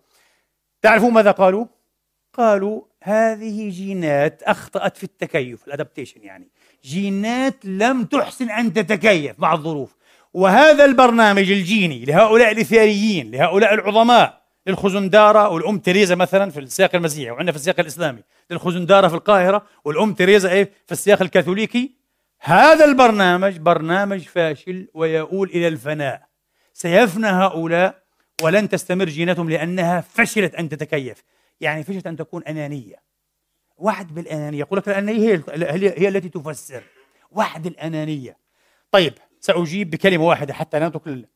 تعرفون 0.82 1.12
ماذا 1.12 1.30
قالوا؟ 1.30 1.66
قالوا 2.32 2.82
هذه 3.03 3.70
جينات 3.70 4.42
أخطأت 4.42 4.96
في 4.96 5.05
التكيف 5.05 5.66
الأدابتيشن 5.66 6.22
يعني. 6.22 6.48
جينات 6.84 7.64
لم 7.64 8.05
تحسن 8.05 8.50
أن 8.50 8.72
تتكيف 8.72 9.40
مع 9.40 9.53
الظروف. 9.53 9.96
وهذا 10.34 10.84
البرنامج 10.84 11.50
الجيني 11.50 12.05
لهؤلاء 12.05 12.53
الإثياريين 12.53 13.30
لهؤلاء 13.30 13.74
العظماء 13.74 14.42
للخزندارة 14.66 15.48
والأم 15.48 15.78
تريزا 15.78 16.14
مثلا 16.14 16.50
في 16.50 16.61
السياق 16.61 16.94
المسيحي 16.94 17.30
وعندنا 17.30 17.53
في 17.53 17.59
السياق 17.59 17.80
الإسلامي 17.80 18.22
للخزندارة 18.50 19.09
في 19.09 19.14
القاهرة 19.14 19.66
والأم 19.84 20.14
تريزا 20.14 20.50
إيه؟ 20.50 20.72
في 20.86 20.92
السياق 20.92 21.22
الكاثوليكي 21.22 22.01
هذا 22.45 22.84
البرنامج 22.84 23.59
برنامج 23.59 24.20
فاشل 24.20 24.88
ويؤول 24.95 25.49
إلى 25.49 25.68
الفناء. 25.68 26.28
سيفنى 26.72 27.26
هؤلاء 27.26 28.03
ولن 28.43 28.68
تستمر 28.68 29.05
جيناتهم 29.05 29.51
لأنها 29.51 30.01
فشلت 30.01 30.55
أن 30.55 30.68
تتكيف. 30.68 31.24
يعني 31.61 31.82
فشلت 31.82 32.07
أن 32.07 32.16
تكون 32.16 32.45
أنانية. 32.45 33.03
وعد 33.76 34.14
بالأنانية. 34.14 34.59
يقول 34.59 34.78
لك 34.78 34.88
الأنانية 34.88 35.45
هي, 35.51 35.95
هي 35.99 36.09
التي 36.09 36.28
تفسر. 36.28 36.82
وعد 37.30 37.66
الأنانية. 37.66 38.36
طيب 38.90 39.14
سأجيب 39.40 39.90
بكلمة 39.90 40.24
واحدة 40.24 40.55
حتى 40.55 40.78
لا 40.78 40.88
نترك 40.88 41.28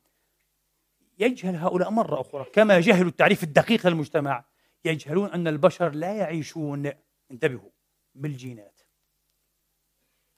يجهل 1.19 1.55
هؤلاء 1.55 1.89
مرة 1.89 2.21
أخرى. 2.21 2.45
كما 2.53 2.79
جهلوا 2.79 3.09
التعريف 3.09 3.43
الدقيق 3.43 3.87
للمجتمع. 3.87 4.43
يجهلون 4.85 5.29
أن 5.31 5.47
البشر 5.47 5.89
لا 5.89 6.13
يعيشون. 6.13 6.91
انتبهوا 7.31 7.69
بالجينات. 8.15 8.76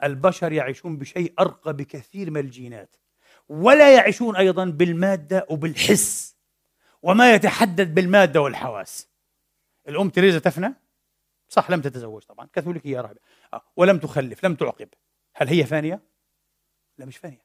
البشر 0.04 0.52
يعيشون 0.52 0.98
بشيء 0.98 1.34
أرقى 1.40 1.74
بكثير 1.74 2.32
من 2.32 2.40
الجينات 2.40 2.96
ولا 3.50 3.96
يعيشون 3.96 4.36
أيضا 4.36 4.66
بالمادة 4.66 5.46
وبالحس 5.50 6.36
وما 7.02 7.34
يتحدد 7.34 7.96
بالمادة 7.96 8.42
والحواس. 8.42 9.10
الأم 9.88 10.10
تريزا 10.10 10.40
تفنى؟ 10.40 10.74
صح 11.50 11.72
لم 11.72 11.82
تتزوج 11.82 12.24
طبعا. 12.24 12.48
كاثوليكية 12.54 13.02
راهبة 13.02 13.20
آه. 13.54 13.62
ولم 13.76 13.98
تخلف 13.98 14.46
لم 14.46 14.56
تعقب. 14.56 14.90
هل 15.36 15.48
هي 15.48 15.66
فانية؟ 15.66 16.02
لا 16.98 17.06
مش 17.06 17.18
فانية. 17.18 17.42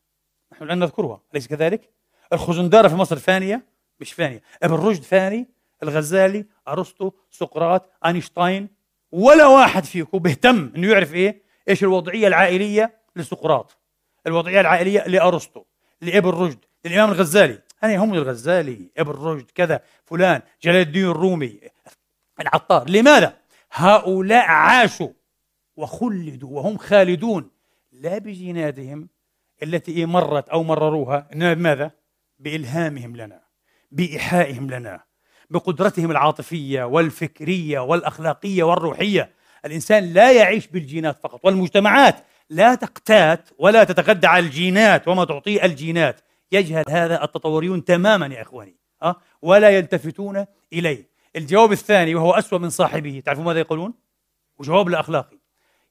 نحن 0.52 0.64
الآن 0.64 0.78
نذكرها. 0.78 1.20
أليس 1.32 1.48
كذلك؟ 1.48 1.90
الخزندارة 2.32 2.88
في 2.88 2.94
مصر 2.94 3.16
فانية؟ 3.16 3.66
مش 4.00 4.12
فانية. 4.12 4.42
ابن 4.62 4.74
رشد 4.74 5.02
فاني 5.02 5.48
الغزالي 5.82 6.46
أرسطو 6.68 7.12
سقراط 7.30 7.90
أينشتاين 8.06 8.68
ولا 9.12 9.46
واحد 9.46 9.84
فيكم 9.84 10.18
بيهتم 10.18 10.72
إنه 10.76 10.92
يعرف 10.92 11.14
إيه؟ 11.14 11.42
إيش 11.68 11.82
الوضعية 11.82 12.26
العائلية 12.26 12.94
لسقراط؟ 13.16 13.78
الوضعية 14.26 14.60
العائلية 14.60 15.04
لأرسطو 15.06 15.64
لإبن 16.00 16.28
رشد 16.30 16.58
للإمام 16.84 17.10
الغزالي. 17.10 17.58
أنا 17.84 17.96
هم 17.96 18.14
الغزالي. 18.14 18.90
إبن 18.98 19.10
رشد 19.10 19.50
كذا 19.54 19.80
فلان 20.04 20.42
جلال 20.62 20.76
الدين 20.76 21.04
الرومي 21.04 21.60
العطار. 22.40 22.90
لماذا؟ 22.90 23.36
هؤلاء 23.72 24.44
عاشوا 24.46 25.08
وخلدوا 25.76 26.50
وهم 26.56 26.78
خالدون. 26.78 27.50
لا 27.92 28.18
بجيناتهم 28.18 29.08
التي 29.62 30.06
مرت 30.06 30.48
أو 30.48 30.62
مرروها 30.62 31.28
إنما 31.32 31.54
بماذا؟ 31.54 31.90
بإلهامهم 32.38 33.16
لنا 33.16 33.42
بإيحائهم 33.90 34.70
لنا 34.70 35.04
بقدرتهم 35.50 36.10
العاطفية 36.10 36.84
والفكرية 36.84 37.78
والأخلاقية 37.78 38.62
والروحية. 38.62 39.33
الإنسان 39.64 40.12
لا 40.12 40.32
يعيش 40.32 40.66
بالجينات 40.66 41.20
فقط 41.22 41.44
والمجتمعات 41.44 42.16
لا 42.50 42.74
تقتات 42.74 43.48
ولا 43.58 43.84
تتغدى 43.84 44.26
على 44.26 44.46
الجينات 44.46 45.08
وما 45.08 45.24
تعطيه 45.24 45.64
الجينات 45.64 46.20
يجهل 46.52 46.84
هذا 46.88 47.24
التطوريون 47.24 47.84
تماما 47.84 48.26
يا 48.26 48.42
إخواني 48.42 48.76
أه؟ 49.02 49.16
ولا 49.42 49.70
يلتفتون 49.70 50.46
إليه 50.72 51.08
الجواب 51.36 51.72
الثاني 51.72 52.14
وهو 52.14 52.32
أسوأ 52.32 52.58
من 52.58 52.70
صاحبه 52.70 53.22
تعرفون 53.24 53.44
ماذا 53.44 53.58
يقولون؟ 53.58 53.94
وجواب 54.58 54.88
الأخلاقي 54.88 55.38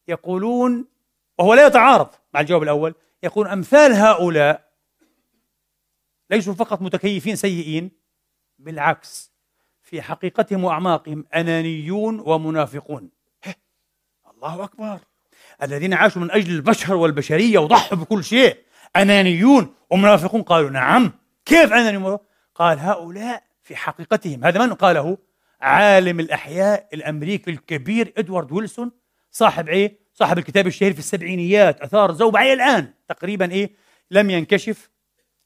يقولون 0.08 0.86
وهو 1.38 1.54
لا 1.54 1.68
يتعارض 1.68 2.08
مع 2.34 2.40
الجواب 2.40 2.64
الأول 2.64 2.94
يقول 3.24 3.48
أمثال 3.48 3.94
هؤلاء 3.94 4.70
ليسوا 6.30 6.54
فقط 6.54 6.82
متكيفين 6.82 7.36
سيئين 7.36 7.92
بالعكس 8.60 9.34
في 9.82 10.02
حقيقتهم 10.02 10.64
وأعماقهم 10.64 11.26
أنانيون 11.36 12.20
ومنافقون 12.20 13.10
الله 14.44 14.64
أكبر. 14.64 15.00
الذين 15.64 15.94
عاشوا 15.94 16.22
من 16.22 16.32
أجل 16.32 16.56
البشر 16.56 16.96
والبشرية 16.96 17.60
وضحوا 17.60 17.98
بكل 17.98 18.24
شيء. 18.24 18.58
أنانيون 18.96 19.76
ومنافقون 19.90 20.42
قالوا 20.42 20.70
نعم. 20.70 21.12
كيف 21.46 21.74
أنانيون 21.74 22.18
قال 22.56 22.80
هؤلاء 22.80 23.44
في 23.64 23.76
حقيقتهم. 23.76 24.46
هذا 24.46 24.66
من 24.66 24.74
قاله؟ 24.74 25.18
عالم 25.62 26.20
الأحياء 26.20 26.88
الأمريكي 26.94 27.52
الكبير 27.52 28.14
إدوارد 28.18 28.52
ويلسون 28.52 28.92
صاحب 29.32 29.70
إيه؟ 29.70 30.00
صاحب 30.14 30.38
الكتاب 30.38 30.68
الشهير 30.68 30.94
في 30.94 31.00
السبعينيات 31.00 31.82
أثار 31.82 32.10
الزوبعة 32.10 32.42
إلى 32.42 32.54
الآن. 32.54 32.94
تقريبا 33.10 33.52
إيه؟ 33.52 33.76
لم 34.12 34.30
ينكشف 34.30 34.90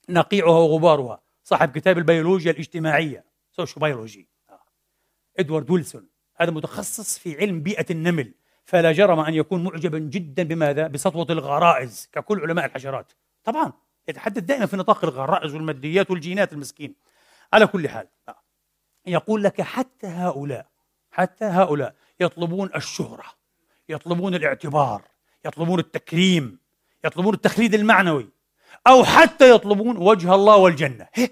نقعها 0.09 0.59
وغبارها. 0.59 1.21
صاحب 1.43 1.71
كتاب 1.71 1.97
البيولوجيا 1.97 2.51
الاجتماعية 2.51 3.25
sociobiology. 3.51 4.27
إدوارد 5.39 5.71
ويلسون 5.71 6.07
هذا 6.35 6.51
متخصص 6.51 7.17
في 7.17 7.37
علم 7.37 7.61
بيئة 7.61 7.85
النمل. 7.91 8.33
فلا 8.68 8.91
جرم 8.91 9.20
أن 9.20 9.34
يكون 9.34 9.63
معجبا 9.63 9.99
جدا 9.99 10.43
بماذا؟ 10.43 10.88
بسطوة 10.88 11.28
الغرائز 11.30 12.09
ككل 12.11 12.41
علماء 12.41 12.65
الحشرات 12.65 13.11
طبعا 13.43 13.74
يتحدث 14.07 14.43
دائما 14.43 14.65
في 14.65 14.78
نطاق 14.78 15.05
الغرائز 15.05 15.53
والماديات 15.53 16.11
والجينات 16.11 16.53
المسكين 16.53 16.95
على 17.53 17.68
كل 17.68 17.89
حال 17.89 18.07
يقول 19.05 19.43
لك 19.43 19.61
حتى 19.61 20.07
هؤلاء 20.07 20.65
حتى 21.11 21.45
هؤلاء 21.45 21.95
يطلبون 22.20 22.70
الشهرة 22.76 23.24
يطلبون 23.89 24.36
الاعتبار 24.36 25.01
يطلبون 25.45 25.80
التكريم 25.80 26.59
يطلبون 27.05 27.34
التخليد 27.34 27.74
المعنوي 27.74 28.30
أو 28.88 29.03
حتى 29.03 29.51
يطلبون 29.55 29.97
وجه 29.97 30.36
الله 30.36 30.55
والجنة 30.55 31.07
هي. 31.13 31.30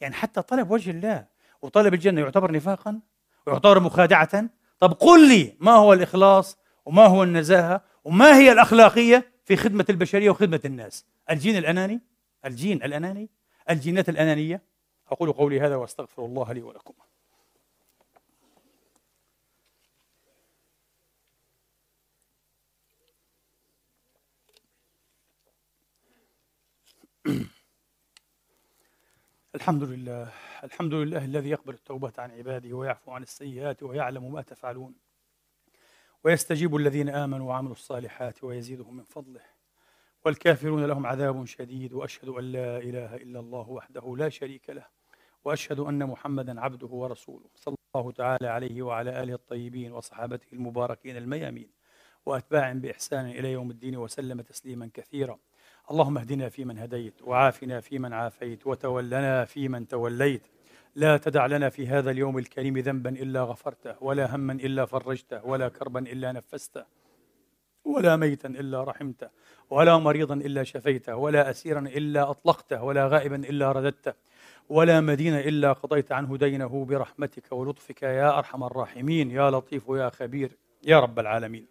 يعني 0.00 0.14
حتى 0.14 0.42
طلب 0.42 0.70
وجه 0.70 0.90
الله 0.90 1.26
وطلب 1.62 1.94
الجنة 1.94 2.20
يعتبر 2.20 2.52
نفاقا 2.52 3.00
ويعتبر 3.46 3.80
مخادعة 3.80 4.48
طب 4.80 4.92
قل 4.92 5.28
لي 5.28 5.56
ما 5.60 5.72
هو 5.72 5.92
الإخلاص 5.92 6.59
وما 6.90 7.06
هو 7.06 7.22
النزاهة 7.22 7.84
وما 8.04 8.36
هي 8.36 8.52
الأخلاقية 8.52 9.32
في 9.44 9.56
خدمة 9.56 9.84
البشرية 9.90 10.30
وخدمة 10.30 10.60
الناس؟ 10.64 11.06
الجين 11.30 11.56
الأناني؟ 11.56 12.00
الجين 12.44 12.82
الأناني؟ 12.82 13.30
الجينات 13.70 14.08
الأنانية؟ 14.08 14.62
أقول 15.08 15.32
قولي 15.32 15.60
هذا 15.60 15.76
وأستغفر 15.76 16.24
الله 16.24 16.52
لي 16.52 16.62
ولكم. 16.62 16.94
الحمد 29.54 29.82
لله. 29.82 30.32
الحمد 30.64 30.94
لله 30.94 31.24
الذي 31.24 31.50
يقبل 31.50 31.74
التوبة 31.74 32.12
عن 32.18 32.30
عباده 32.30 32.76
ويعفو 32.76 33.12
عن 33.12 33.22
السيئات 33.22 33.82
ويعلم 33.82 34.32
ما 34.32 34.42
تفعلون. 34.42 35.09
ويستجيب 36.24 36.76
الذين 36.76 37.08
آمنوا 37.08 37.48
وعملوا 37.48 37.72
الصالحات 37.72 38.44
ويزيدهم 38.44 38.96
من 38.96 39.04
فضله. 39.04 39.40
والكافرون 40.24 40.84
لهم 40.84 41.06
عذاب 41.06 41.44
شديد 41.44 41.92
وأشهد 41.92 42.28
أن 42.28 42.44
لا 42.44 42.78
إله 42.78 43.16
إلا 43.16 43.40
الله 43.40 43.70
وحده 43.70 44.16
لا 44.16 44.28
شريك 44.28 44.70
له 44.70 44.86
وأشهد 45.44 45.80
أن 45.80 46.06
محمدا 46.06 46.60
عبده 46.60 46.86
ورسوله. 46.86 47.46
صلى 47.54 47.74
الله 47.96 48.12
تعالى 48.12 48.48
عليه 48.48 48.82
وعلى 48.82 49.22
آله 49.22 49.34
الطيبين 49.34 49.92
وصحابته 49.92 50.46
المباركين 50.52 51.16
الميامين 51.16 51.70
وأتباع 52.26 52.72
بإحسان 52.72 53.26
إلى 53.26 53.52
يوم 53.52 53.70
الدين 53.70 53.96
وسلم 53.96 54.40
تسليما 54.40 54.90
كثيرا. 54.94 55.38
اللهم 55.90 56.18
اهدنا 56.18 56.48
فيمن 56.48 56.78
هديت 56.78 57.22
وعافنا 57.22 57.80
فيمن 57.80 58.12
عافيت 58.12 58.66
وتولنا 58.66 59.44
فيمن 59.44 59.88
توليت. 59.88 60.46
لا 60.94 61.16
تدع 61.16 61.46
لنا 61.46 61.68
في 61.68 61.86
هذا 61.86 62.10
اليوم 62.10 62.38
الكريم 62.38 62.78
ذنبا 62.78 63.10
إلا 63.10 63.42
غفرته 63.42 63.94
ولا 64.00 64.36
هما 64.36 64.52
إلا 64.52 64.84
فرجته 64.86 65.46
ولا 65.46 65.68
كربا 65.68 66.00
إلا 66.00 66.32
نفسته 66.32 66.84
ولا 67.84 68.16
ميتا 68.16 68.48
إلا 68.48 68.84
رحمته 68.84 69.30
ولا 69.70 69.98
مريضا 69.98 70.34
إلا 70.34 70.64
شفيته 70.64 71.16
ولا 71.16 71.50
اسيرا 71.50 71.80
إلا 71.80 72.30
أطلقته 72.30 72.82
ولا 72.82 73.06
غائبا 73.06 73.36
إلا 73.36 73.72
رددته 73.72 74.14
ولا 74.68 75.00
مدين 75.00 75.34
إلا 75.34 75.72
قضيت 75.72 76.12
عنه 76.12 76.36
دينه 76.36 76.84
برحمتك 76.84 77.52
ولطفك 77.52 78.02
يا 78.02 78.38
أرحم 78.38 78.64
الراحمين 78.64 79.30
يا 79.30 79.50
لطيف 79.50 79.88
يا 79.88 80.08
خبير 80.08 80.56
يا 80.84 81.00
رب 81.00 81.18
العالمين. 81.18 81.66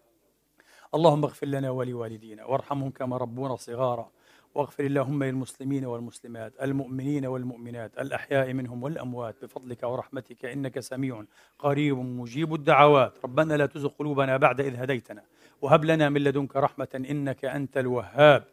اللهم 0.95 1.24
اغفر 1.24 1.47
لنا 1.47 1.70
ولوالدينا 1.70 2.45
وارحمهم 2.45 2.91
كما 2.91 3.17
ربونا 3.17 3.55
صغارا. 3.55 4.11
واغفر 4.56 4.84
اللهم 4.86 5.24
للمسلمين 5.24 5.86
والمسلمات 5.86 6.54
المؤمنين 6.62 7.26
والمؤمنات 7.26 8.00
الأحياء 8.00 8.54
منهم 8.54 8.84
والأموات 8.84 9.36
بفضلك 9.41 9.84
ورحمتك 9.84 10.45
إنك 10.45 10.80
سميع 10.80 11.24
قريب 11.60 11.97
مجيب 11.97 12.54
الدعوات. 12.54 13.14
ربنا 13.24 13.54
لا 13.54 13.66
تزغ 13.66 13.88
قلوبنا 13.88 14.38
بعد 14.38 14.62
إذ 14.62 14.76
هديتنا 14.76 15.24
وهب 15.62 15.86
لنا 15.86 16.10
من 16.10 16.24
لدنك 16.24 16.56
رحمة 16.56 17.06
إنك 17.10 17.45
أنت 17.45 17.78
الوهاب. 17.78 18.43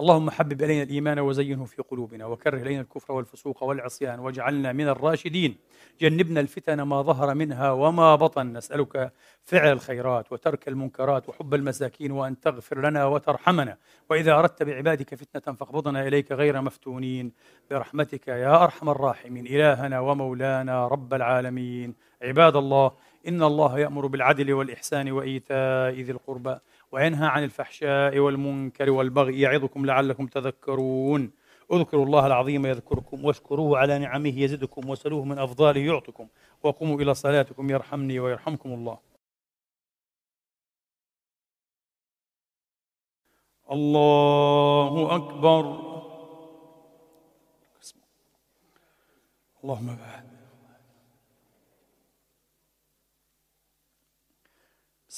اللهم 0.00 0.30
حبب 0.30 0.62
إلينا 0.62 0.82
الإيمان 0.82 1.18
وزينه 1.18 1.64
في 1.64 1.82
قلوبنا 1.82 2.26
وكره 2.26 2.62
إلينا 2.62 2.80
الكفر 2.80 3.12
والفسوق 3.12 3.62
والعصيان 3.62 4.18
واجعلنا 4.20 4.72
من 4.72 4.88
الراشدين. 4.88 5.56
جنبنا 6.00 6.40
الفتن 6.40 6.82
ما 6.82 7.02
ظهر 7.02 7.34
منها 7.34 7.70
وما 7.70 8.14
بطن. 8.14 8.52
نسألك 8.52 9.12
فعل 9.44 9.72
الخيرات 9.72 10.32
وترك 10.32 10.68
المنكرات 10.68 11.28
وحب 11.28 11.54
المساكين 11.54 12.12
وأن 12.12 12.40
تغفر 12.40 12.88
لنا 12.88 13.06
وترحمنا. 13.06 13.76
وإذا 14.10 14.32
أردت 14.38 14.62
بعبادك 14.62 15.14
فتنة 15.14 15.54
فاقبضنا 15.54 16.06
إليك 16.08 16.32
غير 16.32 16.60
مفتونين. 16.60 17.32
برحمتك 17.70 18.28
يا 18.28 18.64
أرحم 18.64 18.88
الراحمين. 18.88 19.46
إلهنا 19.46 20.00
ومولانا 20.00 20.88
رب 20.88 21.14
العالمين. 21.14 21.94
عباد 22.22 22.56
الله 22.56 22.92
إن 23.28 23.42
الله 23.42 23.78
يأمر 23.78 24.06
بالعدل 24.06 24.52
والإحسان 24.52 25.12
وإيتاء 25.12 25.92
ذي 25.92 26.12
القربى. 26.12 26.56
وينهى 26.92 27.26
عن 27.26 27.44
الفحشاء 27.44 28.18
والمنكر 28.18 28.90
والبغي 28.90 29.40
يعظكم 29.40 29.86
لعلكم 29.86 30.26
تذكرون. 30.26 31.32
اذكروا 31.72 32.06
الله 32.06 32.26
العظيم 32.26 32.66
يذكركم 32.66 33.24
واشكروه 33.24 33.78
على 33.78 33.98
نعمه 33.98 34.38
يزدكم 34.38 34.90
وسلوه 34.90 35.24
من 35.24 35.38
أفضاله 35.38 35.80
يعطكم. 35.80 36.28
وقوموا 36.62 37.00
إلى 37.00 37.14
صلاتكم 37.14 37.70
يرحمني 37.70 38.20
ويرحمكم 38.20 38.72
الله. 38.72 38.98
الله 43.70 45.16
أكبر. 45.16 45.90
اللهم 49.64 49.96
بعد 49.96 50.39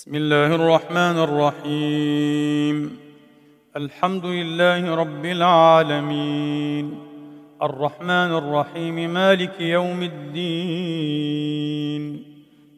بسم 0.03 0.15
الله 0.15 0.47
الرحمن 0.47 0.97
الرحيم. 0.97 2.99
الحمد 3.77 4.27
لله 4.27 4.95
رب 4.95 5.25
العالمين. 5.25 6.99
الرحمن 7.63 8.11
الرحيم 8.11 8.95
مالك 8.95 9.61
يوم 9.61 10.03
الدين. 10.03 12.25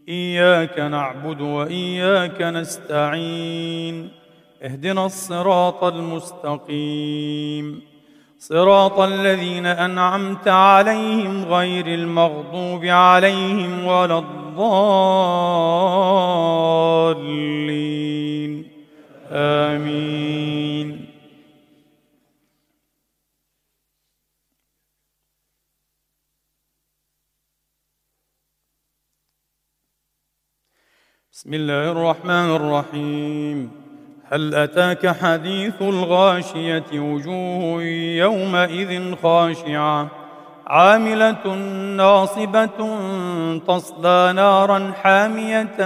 إياك 0.08 0.78
نعبد 0.78 1.40
وإياك 1.40 2.42
نستعين. 2.42 4.08
اهدنا 4.62 5.06
الصراط 5.06 5.84
المستقيم. 5.84 7.82
صراط 8.38 9.00
الذين 9.00 9.66
أنعمت 9.66 10.48
عليهم 10.48 11.44
غير 11.44 11.86
المغضوب 11.86 12.84
عليهم 12.84 13.84
ولا 13.84 14.18
الضالين. 14.18 14.43
آمين. 19.32 21.06
بسم 31.32 31.54
الله 31.54 31.92
الرحمن 31.92 32.30
الرحيم. 32.30 33.70
هل 34.24 34.54
أتاك 34.54 35.06
حديث 35.06 35.82
الغاشية 35.82 37.00
وجوه 37.00 37.82
يومئذ 38.18 39.14
خاشعة؟ 39.16 40.23
عاملة 40.66 41.54
ناصبة 41.96 42.98
تصلى 43.68 44.32
نارا 44.36 44.92
حامية 45.02 45.76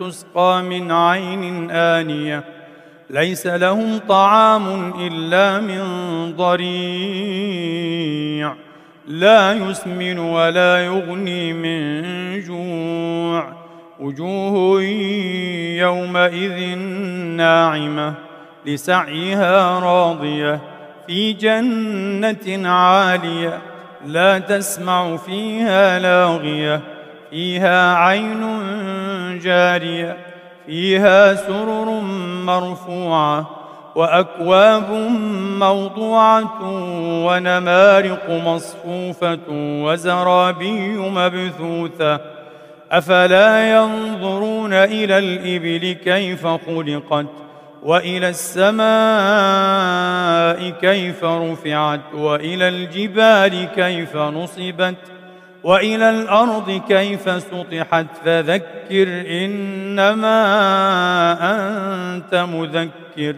تسقى 0.00 0.62
من 0.62 0.92
عين 0.92 1.70
آنية. 1.70 2.44
ليس 3.10 3.46
لهم 3.46 3.98
طعام 4.08 4.92
إلا 5.00 5.60
من 5.60 5.82
ضريع. 6.36 7.82
لا 9.06 9.52
يسمن 9.52 10.18
ولا 10.18 10.84
يغني 10.84 11.52
من 11.52 12.40
جوع. 12.40 13.52
وجوه 14.00 14.82
يومئذ 15.78 16.76
ناعمة 17.36 18.14
لسعيها 18.66 19.78
راضية. 19.78 20.60
في 21.06 21.32
جنة 21.32 22.68
عالية 22.68 23.71
لا 24.06 24.38
تسمع 24.38 25.16
فيها 25.16 25.98
لاغية 25.98 26.80
فيها 27.30 27.94
عين 27.94 28.42
جارية 29.38 30.16
فيها 30.66 31.34
سرر 31.34 32.00
مرفوعة 32.46 33.50
وأكواب 33.94 34.90
موضوعة 35.58 36.58
ونمارق 37.26 38.30
مصفوفة 38.30 39.38
وزرابي 39.50 40.96
مبثوثة. 40.96 42.20
أفلا 42.92 43.76
ينظرون 43.76 44.72
إلى 44.72 45.18
الإبل 45.18 45.92
كيف 46.04 46.46
خلقت؟ 46.46 47.26
وإلى 47.82 48.28
السماء 48.28 48.82
كيف 50.70 51.24
رفعت 51.24 52.00
وإلى 52.14 52.68
الجبال 52.68 53.68
كيف 53.76 54.16
نصبت 54.16 54.94
وإلى 55.62 56.10
الأرض 56.10 56.80
كيف 56.88 57.42
سطحت. 57.42 58.06
فذكر 58.24 59.24
إنما 59.44 60.38
أنت 62.14 62.34
مذكر 62.34 63.34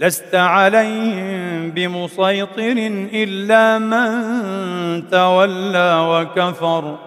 لست 0.00 0.34
عليهم 0.34 1.70
بمسيطر 1.70 2.76
إلا 3.12 3.78
من 3.78 5.08
تولى 5.10 6.06
وكفر. 6.08 6.98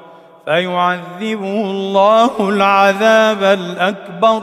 فيعذبه 0.46 1.62
الله 1.62 2.50
العذاب 2.50 3.44
الأكبر. 3.44 4.42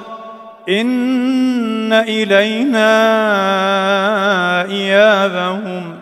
إن 0.69 1.93
إلينا 1.93 2.93
إيابهم 4.65 6.01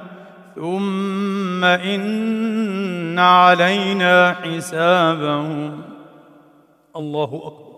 ثم 0.55 1.65
إن 1.65 3.19
علينا 3.19 4.37
حسابهم. 4.43 5.83
الله 6.97 7.43
أكبر. 7.47 7.73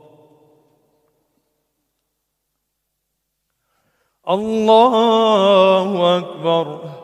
الله 4.28 6.18
أكبر. 6.18 7.03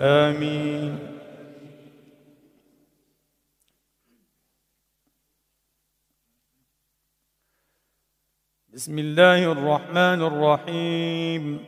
آمين. 0.00 0.98
بسم 8.74 8.98
الله 8.98 9.52
الرحمن 9.52 10.22
الرحيم. 10.22 11.58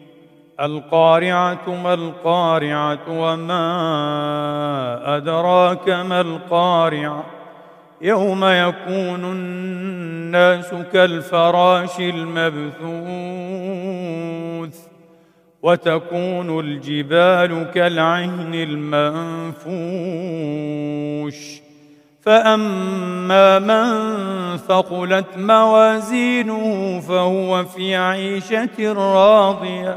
القارعة 0.61 1.83
ما 1.83 1.95
القارعة 1.95 2.99
وما 3.09 3.67
أدراك 5.17 5.89
ما 5.89 6.21
القارعة؟ 6.21 7.25
يوم 8.01 8.45
يكون 8.45 9.25
الناس 9.25 10.75
كالفراش 10.93 12.01
المبثوث. 12.01 14.42
وتكون 15.63 16.61
الجبال 16.61 17.67
كالعهن 17.75 18.55
المنفوش. 18.55 19.73
فأما 22.21 23.59
من 23.59 24.57
ثقلت 24.57 25.27
موازينه 25.37 27.01
فهو 27.09 27.65
في 27.65 27.97
عيشة 27.97 28.93
راضية. 28.93 29.97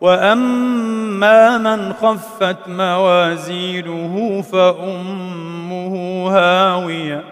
وأما 0.00 1.58
من 1.58 1.92
خفت 1.92 2.68
موازينه 2.68 4.42
فأمه 4.52 6.26
هاوية. 6.30 7.24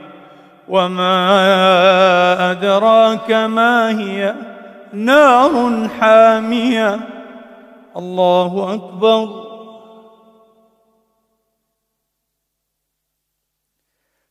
وما 0.68 2.50
أدراك 2.50 3.30
ما 3.30 4.00
هي؟ 4.00 4.34
نار 4.92 5.88
حامية. 6.00 7.15
الله 7.96 8.74
أكبر. 8.74 9.46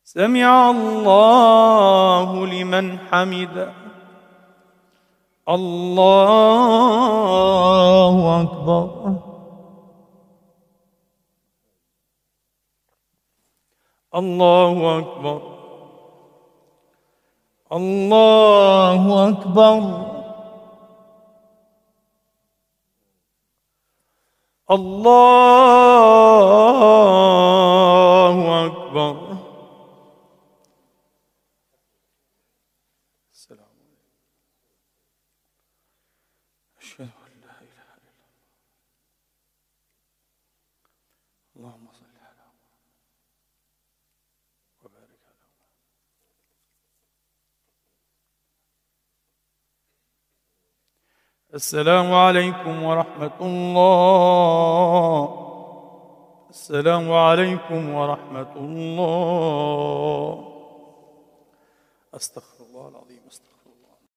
سمع 0.04 0.70
الله 0.70 2.46
لمن 2.46 3.00
حمده 3.00 3.74
الله 5.50 6.02
أكبر. 8.42 9.16
الله 14.16 15.00
أكبر. 15.00 15.42
الله 17.72 19.30
أكبر. 19.30 20.15
الله 28.06 28.66
أكبر 28.66 29.38
السلام 33.32 33.76
أشهد 36.78 37.10
أن 37.26 37.42
لا 37.42 37.62
إله 37.62 37.90
إلا 37.98 38.10
الله 38.12 38.30
اللهم 41.56 41.92
صل 41.92 42.16
على 42.18 42.46
محمد 42.60 42.96
وبارك 44.84 45.20
على 45.30 45.44
محمد 45.56 45.86
السلام 51.56 52.14
عليكم 52.14 52.84
ورحمة 52.84 53.32
الله. 53.42 55.22
السلام 56.50 57.12
عليكم 57.12 57.90
ورحمة 57.94 58.56
الله. 58.56 60.52
أستغفر 62.16 62.55